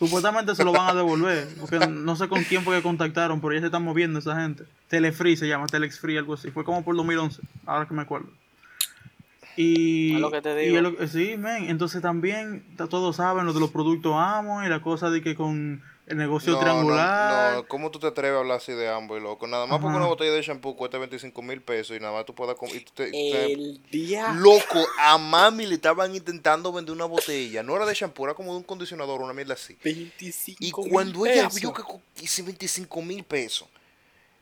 Supuestamente 0.00 0.54
se 0.54 0.64
lo 0.64 0.72
van 0.72 0.88
a 0.88 0.94
devolver, 0.94 1.46
porque 1.60 1.78
no 1.86 2.16
sé 2.16 2.26
con 2.28 2.42
quién 2.44 2.62
fue 2.62 2.74
que 2.76 2.82
contactaron, 2.82 3.40
pero 3.40 3.52
ya 3.52 3.60
se 3.60 3.66
están 3.66 3.84
moviendo 3.84 4.18
esa 4.18 4.34
gente. 4.40 4.64
Telefree 4.88 5.36
se 5.36 5.46
llama, 5.46 5.66
Telexfree, 5.66 6.16
algo 6.16 6.34
así. 6.34 6.50
Fue 6.50 6.64
como 6.64 6.82
por 6.82 6.96
2011, 6.96 7.42
ahora 7.66 7.86
que 7.86 7.92
me 7.92 8.00
acuerdo. 8.02 8.28
Y, 9.56 10.14
Es 10.14 10.20
lo 10.20 10.30
que 10.30 10.40
te 10.42 10.64
y 10.64 10.68
digo. 10.68 10.80
lo 10.80 11.08
sí, 11.08 11.36
men. 11.36 11.68
Entonces 11.68 12.00
también 12.02 12.64
ta- 12.76 12.88
todos 12.88 13.16
saben 13.16 13.44
lo 13.46 13.52
de 13.52 13.60
los 13.60 13.70
productos 13.70 14.14
Amo 14.16 14.64
y 14.64 14.68
la 14.68 14.80
cosa 14.82 15.10
de 15.10 15.22
que 15.22 15.34
con 15.34 15.82
El 16.06 16.16
negocio 16.16 16.52
No, 16.52 16.58
no, 16.58 16.64
triangular. 16.64 17.54
no, 17.54 17.66
¿cómo 17.68 17.90
tú 17.92 18.00
te 18.00 18.06
atreves 18.08 18.36
a 18.36 18.40
hablar 18.40 18.56
así 18.56 18.72
de 18.72 18.88
ambos, 18.88 19.22
loco? 19.22 19.46
Nada 19.46 19.66
más 19.66 19.78
porque 19.78 19.90
Ajá. 19.90 19.98
una 19.98 20.06
botella 20.06 20.32
de 20.32 20.42
shampoo 20.42 20.74
cuesta 20.74 20.98
25 20.98 21.40
mil 21.42 21.62
pesos 21.62 21.96
y 21.96 22.00
nada 22.00 22.12
más 22.12 22.24
tú 22.24 22.34
puedas... 22.34 22.56
com- 22.56 22.68
y 22.68 22.80
tú 22.80 22.90
te- 22.94 23.52
El 23.52 23.80
día. 23.92 24.32
Loco, 24.32 24.84
a 24.98 25.18
mami 25.18 25.66
le 25.66 25.76
estaban 25.76 26.12
intentando 26.14 26.72
vender 26.72 26.94
una 26.96 27.04
botella. 27.04 27.62
No 27.62 27.76
era 27.76 27.86
de 27.86 27.94
shampoo, 27.94 28.24
era 28.24 28.34
como 28.34 28.50
de 28.52 28.58
un 28.58 28.64
condicionador, 28.64 29.20
una 29.20 29.32
mierda 29.32 29.54
así. 29.54 29.76
25 29.84 30.58
Y 30.60 30.90
cuando 30.90 31.26
ella 31.26 31.44
pesos. 31.44 31.60
vio 31.60 31.72
que 31.72 31.82
hice 32.22 32.42
25 32.42 33.02
mil 33.02 33.22
pesos. 33.22 33.68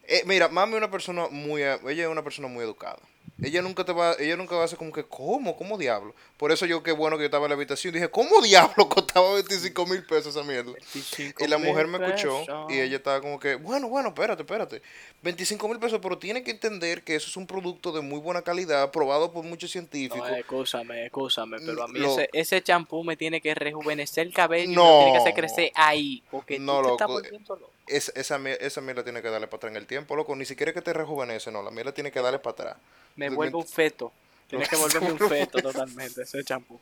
Eh, 0.05 0.23
mira, 0.25 0.49
mami 0.49 0.73
es 0.73 0.79
una 0.79 0.91
persona 0.91 1.29
muy, 1.31 1.63
eh, 1.63 1.79
ella 1.87 2.05
es 2.05 2.09
una 2.09 2.23
persona 2.25 2.49
muy 2.49 2.65
educada. 2.65 2.99
Ella 3.41 3.63
nunca 3.63 3.85
te 3.85 3.93
va, 3.93 4.15
ella 4.19 4.37
nunca 4.37 4.57
va 4.57 4.63
a 4.63 4.65
hacer 4.65 4.79
como 4.79 4.91
que, 4.93 5.05
¿cómo? 5.05 5.57
¿Cómo 5.57 5.79
diablo? 5.79 6.13
Por 6.37 6.51
eso 6.51 6.67
yo, 6.67 6.83
qué 6.83 6.91
bueno 6.91 7.17
que 7.17 7.23
yo 7.23 7.27
estaba 7.27 7.45
en 7.47 7.51
la 7.51 7.55
habitación, 7.55 7.95
dije, 7.95 8.09
¿cómo 8.11 8.41
diablo 8.43 8.89
costaba 8.89 9.33
25 9.35 9.87
mil 9.87 10.05
pesos 10.05 10.35
esa 10.35 10.43
mierda? 10.45 10.73
25 10.73 11.45
Y 11.45 11.47
la 11.49 11.59
mujer 11.59 11.87
me 11.87 11.99
escuchó 12.05 12.41
pesos. 12.41 12.65
y 12.69 12.81
ella 12.81 12.97
estaba 12.97 13.21
como 13.21 13.39
que, 13.39 13.55
bueno, 13.55 13.89
bueno, 13.89 14.09
espérate, 14.09 14.43
espérate. 14.43 14.83
25 15.23 15.69
mil 15.69 15.79
pesos, 15.79 16.01
pero 16.03 16.19
tiene 16.19 16.43
que 16.43 16.51
entender 16.51 17.05
que 17.05 17.15
eso 17.15 17.29
es 17.29 17.37
un 17.37 17.47
producto 17.47 17.93
de 17.93 18.01
muy 18.01 18.19
buena 18.19 18.43
calidad, 18.43 18.91
probado 18.91 19.33
por 19.33 19.45
muchos 19.45 19.71
científicos. 19.71 20.29
No, 20.29 20.37
escúchame, 20.37 21.07
escúchame, 21.07 21.59
pero 21.65 21.85
a 21.85 21.89
mí 21.89 22.01
Lo- 22.01 22.11
ese, 22.13 22.29
ese 22.33 22.61
champú 22.63 23.05
me 23.05 23.17
tiene 23.17 23.41
que 23.41 23.55
rejuvenecer 23.55 24.27
el 24.27 24.35
cabello 24.35 24.65
y 24.65 24.69
me 24.69 24.75
No. 24.75 24.85
lo 24.85 24.99
tiene 24.99 25.13
que 25.13 25.19
hacer 25.19 25.35
crecer 25.35 25.73
ahí, 25.77 26.25
porque 26.31 26.59
No, 26.59 26.79
tú 26.81 26.87
te 26.89 26.93
estás 26.95 27.09
loco, 27.09 27.21
volviendo 27.23 27.55
loco. 27.57 27.73
Es- 27.89 28.13
esa, 28.15 28.39
miel- 28.39 28.59
esa 28.61 28.81
mierda 28.81 29.03
tiene 29.05 29.23
que 29.23 29.29
darle 29.31 29.47
para 29.47 29.57
atrás 29.59 29.71
en 29.73 29.77
el 29.77 29.87
tiempo, 29.87 30.15
loco. 30.17 30.35
Ni 30.37 30.45
siquiera 30.45 30.73
que 30.73 30.83
te 30.83 30.93
rejuvenece, 30.93 31.51
no. 31.51 31.63
La 31.63 31.71
mierda 31.71 31.93
tiene 31.93 32.11
que 32.13 32.21
darle 32.21 32.39
para 32.39 32.53
atrás. 32.53 32.77
Me 33.17 33.29
vuelvo 33.31 33.59
un 33.59 33.67
feto. 33.67 34.13
Tiene 34.49 34.67
que 34.67 34.77
volverme 35.03 35.13
un 35.13 35.19
feto 35.19 35.61
totalmente 35.61 36.23
ese 36.23 36.43
champú. 36.45 36.81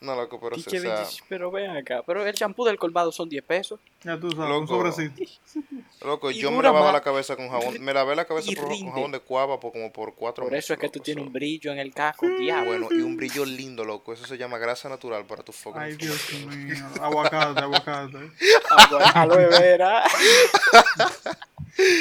No, 0.00 0.16
loco, 0.16 0.40
pero, 0.40 0.56
sí, 0.56 0.62
o 0.66 0.80
sea, 0.80 0.94
20 0.94 1.10
pero 1.28 1.50
ven 1.50 1.70
acá, 1.76 2.02
pero 2.06 2.24
el 2.26 2.34
champú 2.34 2.64
del 2.64 2.78
colmado 2.78 3.12
son 3.12 3.28
10 3.28 3.44
pesos. 3.44 3.78
Ya 4.02 4.18
tú 4.18 4.30
sabes, 4.30 4.48
Loco. 4.48 4.60
un 4.60 4.68
sobrecito. 4.68 5.22
loco, 6.06 6.30
y 6.30 6.38
yo 6.38 6.50
me 6.50 6.62
lavaba 6.62 6.86
más. 6.86 6.94
la 6.94 7.00
cabeza 7.02 7.36
con 7.36 7.50
jabón. 7.50 7.78
Me 7.82 7.92
lavé 7.92 8.16
la 8.16 8.24
cabeza 8.24 8.50
por- 8.56 8.68
con 8.68 8.90
jabón 8.92 9.12
de 9.12 9.20
cuava 9.20 9.60
por 9.60 9.72
como 9.72 9.92
por 9.92 10.14
cuatro 10.14 10.44
Por 10.44 10.52
meses. 10.52 10.64
eso 10.64 10.72
es 10.72 10.80
que 10.80 10.88
tú 10.88 11.00
tienes 11.00 11.26
un 11.26 11.30
brillo 11.32 11.70
en 11.70 11.78
el 11.80 11.92
casco, 11.92 12.26
diablo. 12.26 12.70
Bueno, 12.70 12.88
y 12.90 13.02
un 13.02 13.16
brillo 13.18 13.44
lindo, 13.44 13.84
loco. 13.84 14.14
Eso 14.14 14.24
se 14.26 14.38
llama 14.38 14.56
grasa 14.56 14.88
natural 14.88 15.26
para 15.26 15.42
tu 15.42 15.52
fucking 15.52 15.82
Ay, 15.82 15.96
Dios 15.96 16.32
mío. 16.46 16.76
Aguacate, 17.02 17.60
aguacate. 17.60 18.30
Agua- 18.70 19.10
Aloe 19.14 19.46
vera. 19.48 20.02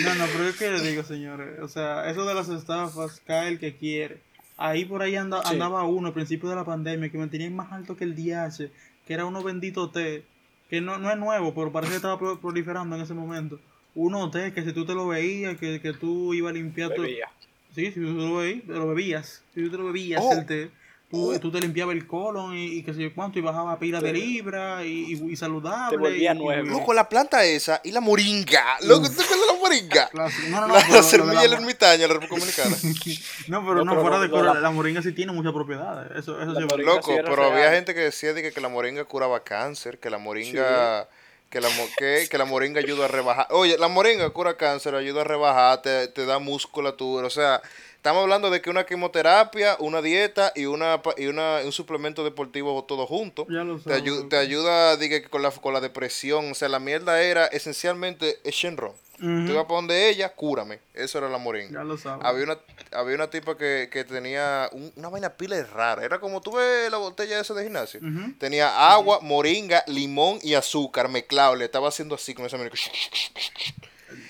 No, 0.03 0.15
no, 0.15 0.25
pero 0.33 0.49
es 0.49 0.55
que 0.57 0.69
le 0.71 0.81
digo, 0.81 1.03
señores. 1.03 1.59
O 1.61 1.67
sea, 1.67 2.09
eso 2.09 2.25
de 2.25 2.33
las 2.33 2.49
estafas, 2.49 3.21
cae 3.25 3.47
el 3.49 3.59
que 3.59 3.75
quiere. 3.77 4.21
Ahí 4.61 4.83
por 4.85 5.01
ahí 5.01 5.15
anda- 5.15 5.41
Sí. 5.43 5.53
andaba 5.53 5.83
uno 5.83 6.07
al 6.07 6.13
principio 6.13 6.49
de 6.49 6.55
la 6.57 6.65
pandemia 6.65 7.09
que 7.09 7.17
me 7.17 7.27
tenía 7.27 7.49
más 7.49 7.71
alto 7.71 7.95
que 7.95 8.03
el 8.03 8.13
DH, 8.15 8.69
que 9.07 9.13
era 9.13 9.25
uno 9.25 9.41
bendito 9.41 9.89
té, 9.89 10.23
que 10.69 10.81
no, 10.81 10.97
no 10.97 11.09
es 11.09 11.17
nuevo, 11.17 11.53
pero 11.55 11.71
parece 11.71 11.91
que 11.91 11.95
estaba 11.95 12.19
pro- 12.19 12.39
proliferando 12.39 12.95
en 12.95 13.01
ese 13.01 13.13
momento. 13.13 13.57
Uno 13.95 14.29
té 14.29 14.51
que 14.53 14.61
si 14.63 14.73
tú 14.73 14.85
te 14.85 14.93
lo 14.93 15.07
veías, 15.07 15.57
que, 15.57 15.79
que 15.81 15.93
tú 15.93 16.33
ibas 16.33 16.51
a 16.51 16.53
limpiar 16.53 16.93
tu... 16.93 17.03
Sí, 17.03 17.85
si 17.91 17.91
tú 18.01 18.17
te 18.17 18.27
lo 18.27 18.35
veías, 18.37 18.63
te 18.65 18.73
lo 18.73 18.87
bebías. 18.89 19.43
Si 19.53 19.63
tú 19.63 19.71
te 19.71 19.77
lo 19.77 19.85
bebías 19.85 20.21
Oh. 20.23 20.33
el 20.33 20.45
té, 20.45 20.69
tú, 21.09 21.37
tú 21.39 21.51
te 21.51 21.59
limpiabas 21.59 21.95
el 21.95 22.05
colon 22.07 22.55
y, 22.55 22.65
y 22.77 22.83
que 22.83 22.93
sé 22.93 23.01
yo 23.01 23.13
cuánto, 23.15 23.39
y 23.39 23.41
bajaba 23.41 23.77
pila 23.79 23.99
de 23.99 24.13
libra 24.13 24.85
y, 24.85 25.13
y, 25.13 25.31
y 25.31 25.35
saludable. 25.35 25.97
Te 25.97 26.01
volvía 26.01 26.33
nuevo. 26.33 26.67
Loco, 26.69 26.93
la 26.93 27.09
planta 27.09 27.43
esa 27.43 27.81
y 27.83 27.91
la 27.91 27.99
moringa. 28.01 28.77
Loco, 28.81 29.09
¿tú 29.09 29.15
te 29.15 29.23
acuerdas 29.23 29.47
de 29.47 29.53
la 29.53 29.59
moringa? 29.59 30.09
La, 30.13 30.29
no, 30.49 30.61
no, 30.61 30.67
no, 30.67 30.73
La, 30.75 30.87
la 30.89 31.03
semilla 31.03 31.41
de 31.41 31.47
la 31.49 31.55
mo- 31.55 31.61
ermitaña, 31.61 32.07
la 32.07 32.13
República 32.15 32.63
Dominicana. 32.63 32.77
No, 33.47 33.61
pero 33.65 33.75
No, 33.75 33.83
no, 33.85 33.91
pero 33.91 34.01
fuera 34.01 34.19
de 34.19 34.29
cura, 34.29 34.53
la- 34.53 34.59
la 34.59 34.71
moringa 34.71 35.01
sí 35.01 35.11
tiene 35.13 35.31
muchas 35.31 35.53
propiedades. 35.53 36.11
Eso, 36.17 36.39
eso 36.41 36.53
sí. 36.55 36.61
Loco, 36.83 37.11
sí 37.13 37.19
pero 37.23 37.43
había 37.51 37.71
gente 37.71 37.93
que 37.93 38.01
decía 38.01 38.33
de 38.33 38.41
que, 38.41 38.51
que 38.51 38.61
la 38.61 38.69
moringa 38.69 39.03
curaba 39.05 39.43
cáncer, 39.43 39.99
que 39.99 40.09
la 40.09 40.17
moringa, 40.19 41.07
que, 41.49 41.61
la, 41.61 41.69
que, 41.97 42.27
que 42.29 42.37
la 42.37 42.45
moringa 42.45 42.79
ayuda 42.79 43.05
a 43.05 43.07
rebajar. 43.07 43.47
Oye, 43.51 43.77
la 43.77 43.87
moringa 43.87 44.29
cura 44.29 44.55
cáncer, 44.57 44.95
ayuda 44.95 45.21
a 45.21 45.23
rebajar, 45.23 45.81
te, 45.81 46.07
te 46.07 46.25
da 46.25 46.39
musculatura. 46.39 47.25
O 47.27 47.29
sea, 47.29 47.61
estamos 47.95 48.21
hablando 48.23 48.49
de 48.49 48.61
que 48.61 48.69
una 48.69 48.85
quimioterapia, 48.85 49.75
una 49.79 50.01
dieta 50.01 50.51
y 50.55 50.65
una 50.65 51.01
y 51.17 51.25
una, 51.27 51.61
un 51.65 51.71
suplemento 51.71 52.23
deportivo 52.23 52.83
todo 52.83 53.05
junto. 53.07 53.45
Te, 53.83 53.93
ayu- 54.03 54.29
te 54.29 54.37
ayuda 54.37 54.95
diga, 54.97 55.21
con, 55.29 55.41
la, 55.41 55.51
con 55.51 55.73
la 55.73 55.81
depresión. 55.81 56.51
O 56.51 56.55
sea, 56.55 56.69
la 56.69 56.79
mierda 56.79 57.21
era 57.21 57.47
esencialmente 57.47 58.39
Shenron. 58.45 58.93
Ujú. 59.21 59.45
Tú 59.45 59.51
ibas 59.53 59.65
para 59.65 59.75
donde 59.75 60.09
ella, 60.09 60.29
cúrame. 60.33 60.79
Eso 60.93 61.17
era 61.17 61.29
la 61.29 61.37
moringa. 61.37 61.71
Ya 61.79 61.83
lo 61.83 61.97
sabes. 61.97 62.25
Había 62.25 62.43
una, 62.45 62.57
había 62.91 63.15
una 63.15 63.29
tipa 63.29 63.57
que, 63.57 63.89
que 63.91 64.03
tenía 64.03 64.69
un- 64.71 64.91
una 64.95 65.09
vaina 65.09 65.29
pila 65.35 65.61
rara. 65.63 66.03
Era 66.03 66.19
como 66.19 66.41
tú 66.41 66.53
ves 66.53 66.89
la 66.89 66.97
botella 66.97 67.39
esa 67.39 67.53
de 67.53 67.63
gimnasio. 67.63 67.99
Tenía 68.39 68.91
agua, 68.93 69.19
moringa, 69.21 69.83
limón 69.87 70.39
y 70.41 70.53
azúcar 70.53 71.09
mezclado. 71.09 71.55
Le 71.55 71.65
estaba 71.65 71.89
haciendo 71.89 72.15
así 72.15 72.33
con 72.33 72.45
esa 72.45 72.57
mierda. 72.57 72.75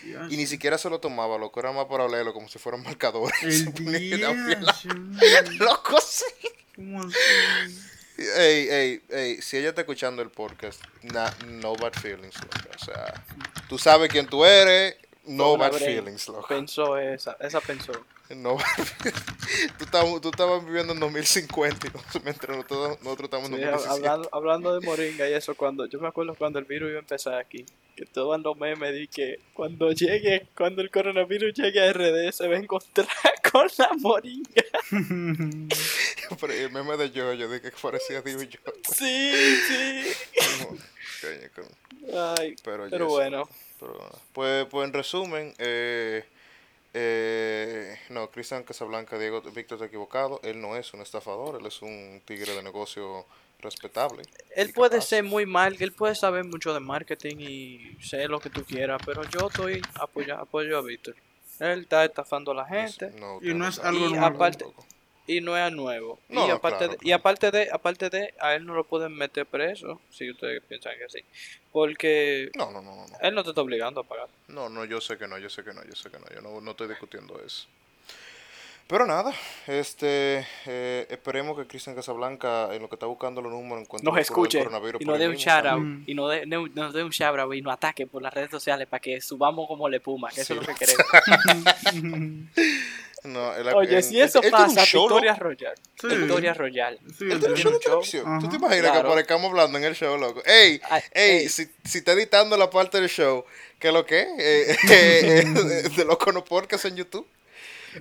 Ya, 0.06 0.28
Y 0.30 0.38
ni 0.38 0.48
siquiera 0.48 0.78
se 0.78 0.90
lo 0.90 1.00
tomaba, 1.00 1.38
loco. 1.38 1.60
Era 1.60 1.72
más 1.72 1.86
para 1.86 2.06
olerlo, 2.06 2.34
como 2.34 2.50
si 2.50 2.58
fueran 2.60 2.84
marcadores. 2.84 3.40
Se 3.42 3.70
El 3.70 4.22
la. 4.66 4.74
Loco, 5.60 6.00
sí. 6.02 6.26
¿Cómo 6.76 7.04
así? 7.04 7.16
Ey, 8.20 8.68
ey, 8.70 9.02
ey, 9.10 9.42
si 9.42 9.58
ella 9.58 9.70
está 9.70 9.82
escuchando 9.82 10.22
el 10.22 10.30
podcast, 10.30 10.82
na- 11.04 11.34
no 11.48 11.76
bad 11.76 11.94
feelings, 11.94 12.36
loco. 12.42 12.70
O 12.76 12.86
sea, 12.86 13.26
tú 13.70 13.78
sabes 13.78 14.10
quién 14.10 14.26
tú 14.28 14.44
eres, 14.46 14.96
no 15.26 15.54
Una 15.54 15.70
bad 15.70 15.78
feelings, 15.78 16.28
loco. 16.28 16.48
Pensó 16.48 16.98
esa, 16.98 17.38
esa 17.40 17.62
pensó. 17.62 17.92
No, 18.36 18.58
tú, 19.80 19.84
estabas, 19.86 20.22
tú 20.22 20.30
estabas 20.30 20.64
viviendo 20.64 20.94
en 20.94 21.00
2050 21.00 21.88
y 21.88 21.90
nosotros, 21.92 22.24
mientras 22.24 22.56
nosotros, 22.58 23.02
nosotros 23.02 23.24
estamos 23.26 23.50
en 23.50 23.56
Sí, 23.56 23.62
2017. 23.64 23.90
hablando, 24.08 24.30
hablando 24.32 24.80
de 24.80 24.86
moringa 24.86 25.28
y 25.30 25.34
eso, 25.34 25.56
cuando 25.56 25.88
yo 25.88 26.00
me 26.00 26.08
acuerdo 26.10 26.36
cuando 26.36 26.60
el 26.60 26.66
virus 26.66 26.90
iba 26.90 27.00
a 27.00 27.02
empezar 27.02 27.34
aquí, 27.40 27.66
que 27.96 28.06
todos 28.06 28.40
los 28.42 28.56
memes 28.56 28.94
di 28.94 29.08
que 29.08 29.40
cuando 29.54 29.92
llegue, 29.94 30.48
cuando 30.56 30.84
el 30.84 30.92
coronavirus 30.92 31.54
llegue 31.56 31.82
a 31.82 31.92
RD 31.92 32.32
se 32.32 32.48
va 32.48 32.56
a 32.56 32.60
encontrar 32.60 33.08
con 33.52 33.68
la 33.80 33.90
moringa. 33.98 34.64
Pero 36.40 36.54
el 36.54 36.72
meme 36.72 36.98
de 36.98 37.12
yo, 37.12 37.34
yo 37.34 37.48
dije 37.50 37.72
que 37.72 37.78
parecía 37.82 38.22
Dios 38.22 38.44
y 38.44 38.48
yo. 38.48 38.60
Sí, 38.94 39.32
sí. 39.68 40.14
Ay, 42.14 42.56
Pero, 42.64 42.88
pero 42.90 43.06
yes, 43.06 43.14
bueno, 43.14 43.50
pero, 43.80 44.10
pues, 44.34 44.66
pues 44.68 44.88
en 44.88 44.94
resumen, 44.94 45.54
eh, 45.58 46.26
eh, 46.94 48.00
no, 48.10 48.30
Cristian 48.32 48.64
Casablanca, 48.64 49.18
Diego 49.18 49.42
Víctor 49.42 49.76
está 49.78 49.86
equivocado. 49.86 50.40
Él 50.44 50.60
no 50.62 50.76
es 50.76 50.94
un 50.94 51.02
estafador, 51.02 51.60
él 51.60 51.66
es 51.66 51.82
un 51.82 52.22
tigre 52.26 52.54
de 52.56 52.64
negocio 52.64 53.26
respetable. 53.60 54.24
él 54.56 54.72
puede 54.74 54.92
capaz. 54.92 55.06
ser 55.06 55.24
muy 55.24 55.46
mal, 55.46 55.76
él 55.80 55.92
puede 55.92 56.16
saber 56.16 56.46
mucho 56.46 56.74
de 56.74 56.80
marketing 56.80 57.36
y 57.40 57.98
sé 58.02 58.28
lo 58.28 58.40
que 58.40 58.50
tú 58.50 58.64
quieras, 58.64 59.02
pero 59.06 59.24
yo 59.26 59.48
estoy 59.48 59.82
apoya, 59.96 60.36
apoyo 60.40 60.78
a 60.78 60.82
Víctor. 60.82 61.16
Él 61.60 61.82
está 61.82 62.06
estafando 62.06 62.52
a 62.52 62.56
la 62.56 62.66
gente. 62.66 63.12
No, 63.20 63.40
Y 63.42 63.54
no 63.54 63.68
es 63.68 63.80
algo 63.80 64.10
Y 64.10 64.16
aparte-. 64.16 64.66
Y 65.30 65.42
no 65.42 65.56
es 65.56 65.72
nuevo. 65.72 66.20
No, 66.28 66.48
y 66.48 66.50
aparte 66.50 66.86
claro, 66.86 66.94
de, 66.94 67.08
y 67.08 67.12
aparte 67.12 67.52
de, 67.52 67.70
aparte 67.72 68.10
de, 68.10 68.34
a 68.40 68.56
él 68.56 68.66
no 68.66 68.74
lo 68.74 68.84
pueden 68.84 69.16
meter 69.16 69.46
preso, 69.46 70.02
si 70.10 70.30
ustedes 70.32 70.62
piensan 70.68 70.94
que 70.98 71.08
sí. 71.10 71.24
Porque 71.72 72.50
No, 72.56 72.72
no, 72.72 72.82
no, 72.82 72.96
no, 72.96 73.06
él 73.22 73.36
no 73.36 73.44
te 73.44 73.50
está 73.50 73.62
obligando 73.62 74.02
a 74.02 74.04
pagar. 74.04 74.28
No, 74.48 74.70
no, 74.70 74.86
yo 74.86 75.00
sé 75.00 75.18
que 75.18 75.28
no, 75.28 75.38
yo 75.38 75.50
sé 75.50 75.64
que 75.64 75.72
no, 75.74 75.84
yo 75.86 75.94
sé 75.96 76.10
que 76.10 76.18
no, 76.18 76.26
yo 76.34 76.42
no, 76.42 76.60
no 76.62 76.72
estoy 76.72 76.88
discutiendo 76.88 77.40
eso. 77.46 77.68
Pero 78.88 79.06
nada, 79.06 79.32
este, 79.68 80.48
eh, 80.66 81.06
esperemos 81.12 81.56
que 81.56 81.68
Cristian 81.68 81.96
Casablanca, 81.96 82.74
en 82.74 82.82
lo 82.82 82.90
que 82.90 82.96
está 82.96 83.06
buscando 83.06 83.40
los 83.40 83.52
números, 83.52 83.84
encuentre 83.84 84.10
Nos 84.12 84.20
escuche 84.20 84.58
coronavirus 84.58 85.00
y 85.00 85.06
nos 85.06 85.20
dé 85.20 85.28
un 85.28 85.34
mismo, 85.34 85.46
shout 85.46 85.64
¿sabes? 85.64 85.72
out 85.74 85.82
Mm. 85.84 86.04
y 86.08 86.14
nos 86.16 86.32
dé, 86.32 86.46
nos 86.48 86.94
dé 86.96 87.04
un 87.04 87.12
shout 87.12 87.38
out 87.38 87.54
y 87.54 87.62
nos 87.62 87.74
ataque 87.74 88.08
por 88.08 88.24
las 88.24 88.34
redes 88.34 88.50
sociales 88.50 88.88
para 88.88 89.00
que 89.00 89.22
subamos 89.22 89.68
como 89.68 89.88
le 89.88 90.00
puma, 90.00 90.30
que 90.32 90.42
eso 90.42 90.56
es 90.56 90.62
lo 90.62 90.66
que 90.66 90.74
queremos. 90.74 91.06
No, 93.24 93.54
él- 93.56 93.68
Oye, 93.76 94.02
si 94.02 94.20
eso 94.22 94.42
él 94.42 94.50
pasa. 94.52 94.82
Victoria 94.84 95.36
Royal. 95.36 95.76
Sí. 96.00 96.08
Victoria 96.08 96.54
Royal. 96.54 96.98
Sí, 97.18 97.26
Él 97.26 97.32
él 97.34 97.40
tiene 97.40 97.54
un 97.54 97.60
show 97.60 97.72
de 97.72 97.78
un 97.78 97.82
show. 97.84 97.92
televisión. 98.02 98.40
¿Tú 98.40 98.50
te 98.50 98.56
imaginas 98.56 98.82
Claro. 98.92 99.02
que 99.02 99.08
aparezcamos 99.08 99.50
hablando 99.50 99.78
en 99.78 99.84
el 99.84 99.96
show, 99.96 100.18
loco? 100.18 100.42
¡Ey! 100.46 100.80
Ay, 100.90 101.02
¡Ey! 101.12 101.32
ey. 101.40 101.50
Si, 101.50 101.70
si 101.84 101.98
está 102.00 102.14
editando 102.14 102.56
la 102.56 102.70
parte 102.70 103.00
del 103.02 103.10
show, 103.10 103.44
¿qué 103.78 103.90
es 103.90 103.94
lo 103.94 104.06
que? 104.06 104.22
Eh, 104.22 104.72
eh, 104.72 104.78
eh, 105.46 105.90
de 105.96 106.06
Loco 106.06 106.32
No 106.32 106.46
Podcast 106.46 106.86
en 106.86 106.96
YouTube. 106.96 107.28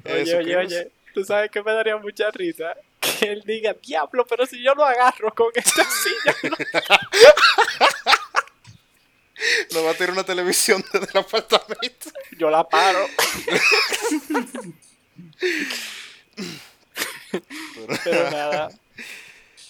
Eh, 0.04 0.20
Oye, 0.22 0.36
oye, 0.36 0.56
oye, 0.56 0.90
tú 1.14 1.24
sabes 1.24 1.50
que 1.50 1.62
me 1.62 1.72
daría 1.72 1.96
mucha 1.96 2.30
risa 2.30 2.74
que 3.00 3.32
él 3.32 3.42
diga, 3.46 3.74
diablo, 3.82 4.26
pero 4.26 4.44
si 4.46 4.62
yo 4.62 4.74
lo 4.74 4.84
agarro 4.84 5.32
con 5.34 5.48
esta 5.54 5.84
silla. 5.90 6.36
no". 6.50 6.56
Nos 9.72 9.84
va 9.84 9.90
a 9.90 9.94
tirar 9.94 10.10
una 10.10 10.24
televisión 10.24 10.84
desde 10.92 11.06
el 11.12 11.18
apartamento. 11.18 12.10
Yo 12.38 12.50
la 12.50 12.68
paro. 12.68 13.06
Pero 18.04 18.30
nada. 18.30 18.68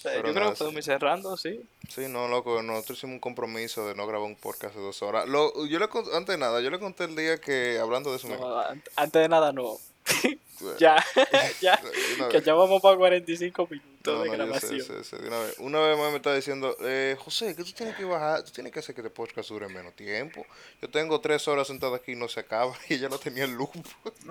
Pero 0.01 0.27
yo 0.29 0.33
creo 0.33 0.51
que 0.51 0.57
podemos 0.57 0.77
ir 0.77 0.83
cerrando, 0.83 1.35
sí. 1.37 1.61
Sí, 1.89 2.01
no, 2.07 2.27
loco, 2.27 2.61
nosotros 2.63 2.97
hicimos 2.97 3.15
un 3.15 3.19
compromiso 3.19 3.85
de 3.87 3.95
no 3.95 4.07
grabar 4.07 4.27
un 4.27 4.35
podcast 4.35 4.75
de 4.75 4.81
dos 4.81 5.01
horas. 5.01 5.27
Lo, 5.27 5.65
yo 5.65 5.77
le 5.79 5.85
antes 6.13 6.27
de 6.33 6.37
nada, 6.37 6.61
yo 6.61 6.69
le 6.69 6.79
conté 6.79 7.03
el 7.05 7.15
día 7.15 7.37
que, 7.39 7.79
hablando 7.79 8.11
de 8.11 8.17
eso, 8.17 8.27
me- 8.27 8.37
No, 8.37 8.61
antes 8.95 9.21
de 9.21 9.27
nada, 9.27 9.51
no. 9.51 9.77
Ya, 10.77 11.01
ya. 11.61 11.79
Que 12.31 12.41
ya 12.41 12.53
vamos 12.53 12.81
para 12.81 12.97
45 12.97 13.67
minutos. 13.71 13.88
Todo 14.01 14.23
de 14.23 14.29
no, 14.29 14.35
yo 14.37 14.59
sé, 14.59 14.67
grabación. 14.77 14.81
sé, 14.81 15.03
sé, 15.03 15.17
de 15.17 15.27
una 15.27 15.39
vez. 15.39 15.55
Una 15.59 15.79
vez 15.81 15.97
más 15.97 16.09
me 16.11 16.17
está 16.17 16.33
diciendo, 16.33 16.75
eh, 16.81 17.17
José, 17.19 17.53
que 17.55 17.63
tú 17.65 17.71
tienes 17.73 17.95
que 17.97 18.05
bajar, 18.05 18.43
tú 18.43 18.51
tienes 18.51 18.71
que 18.71 18.79
hacer 18.79 18.95
que 18.95 19.01
este 19.01 19.09
podcast 19.09 19.49
dure 19.49 19.67
menos 19.67 19.93
tiempo. 19.93 20.45
Yo 20.81 20.89
tengo 20.89 21.19
tres 21.19 21.47
horas 21.49 21.67
sentado 21.67 21.95
aquí 21.95 22.13
y 22.13 22.15
no 22.15 22.27
se 22.29 22.39
acaba. 22.39 22.73
Y 22.89 22.93
ella 22.93 23.09
no 23.09 23.19
tenía 23.19 23.45
luz. 23.45 23.69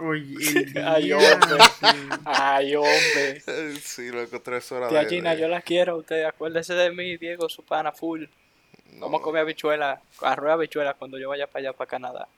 Oye, 0.00 0.36
el 0.74 0.78
Ay, 0.78 1.12
hombre. 1.12 1.58
Ay, 2.24 2.74
hombre. 2.76 3.40
sí, 3.80 4.10
loco, 4.10 4.40
tres 4.40 4.72
horas 4.72 4.88
Tía 4.88 5.00
de- 5.04 5.08
Gina, 5.10 5.34
de- 5.34 5.42
yo 5.42 5.48
la 5.48 5.60
quiero 5.60 5.92
a 5.92 5.96
usted. 5.96 6.24
Acuérdese 6.24 6.72
de 6.74 6.90
mí, 6.90 7.16
Diego, 7.18 7.48
su 7.50 7.62
pana 7.62 7.92
full. 7.92 8.24
no, 8.92 9.00
Vamos 9.00 9.20
a 9.20 9.22
comer 9.24 9.42
habichuela, 9.42 10.00
arroz 10.22 10.52
habichuela 10.52 10.94
cuando 10.94 11.18
yo 11.18 11.28
vaya 11.28 11.46
para 11.46 11.68
allá, 11.68 11.72
para 11.76 11.88
Canadá. 11.90 12.28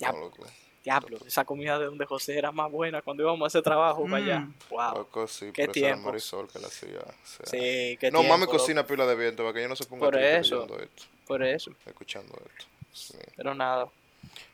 no, 0.00 0.12
loco. 0.18 0.44
Diablo, 0.88 1.18
esa 1.26 1.44
comida 1.44 1.78
de 1.78 1.84
donde 1.86 2.06
José 2.06 2.38
era 2.38 2.50
más 2.50 2.70
buena 2.70 3.02
cuando 3.02 3.22
íbamos 3.22 3.42
a 3.44 3.46
hacer 3.48 3.62
trabajo 3.62 4.04
para 4.04 4.16
allá. 4.16 4.38
Mm. 4.40 4.54
Wow. 4.70 4.94
Loco, 4.94 5.26
sí, 5.26 5.46
Qué 5.52 5.62
pero 5.66 5.72
esa 5.72 5.80
era 5.80 5.88
tiempos. 5.88 6.06
Marisol 6.06 6.48
que 6.48 6.58
la 6.58 6.66
hacía. 6.68 6.98
o 7.00 7.26
sea. 7.26 7.46
Sí, 7.46 7.96
qué 8.00 8.10
no, 8.10 8.22
mami 8.22 8.46
tiempo, 8.46 8.52
cocina 8.52 8.86
pila 8.86 9.06
de 9.06 9.14
viento 9.14 9.42
para 9.42 9.54
que 9.54 9.62
yo 9.62 9.68
no 9.68 9.76
se 9.76 9.84
ponga 9.84 10.06
Por 10.06 10.16
eso. 10.18 10.62
esto. 10.62 11.06
Por 11.26 11.42
eso, 11.42 11.70
escuchando 11.84 12.32
esto. 12.46 12.64
Sí. 12.92 13.18
pero 13.36 13.54
nada. 13.54 13.88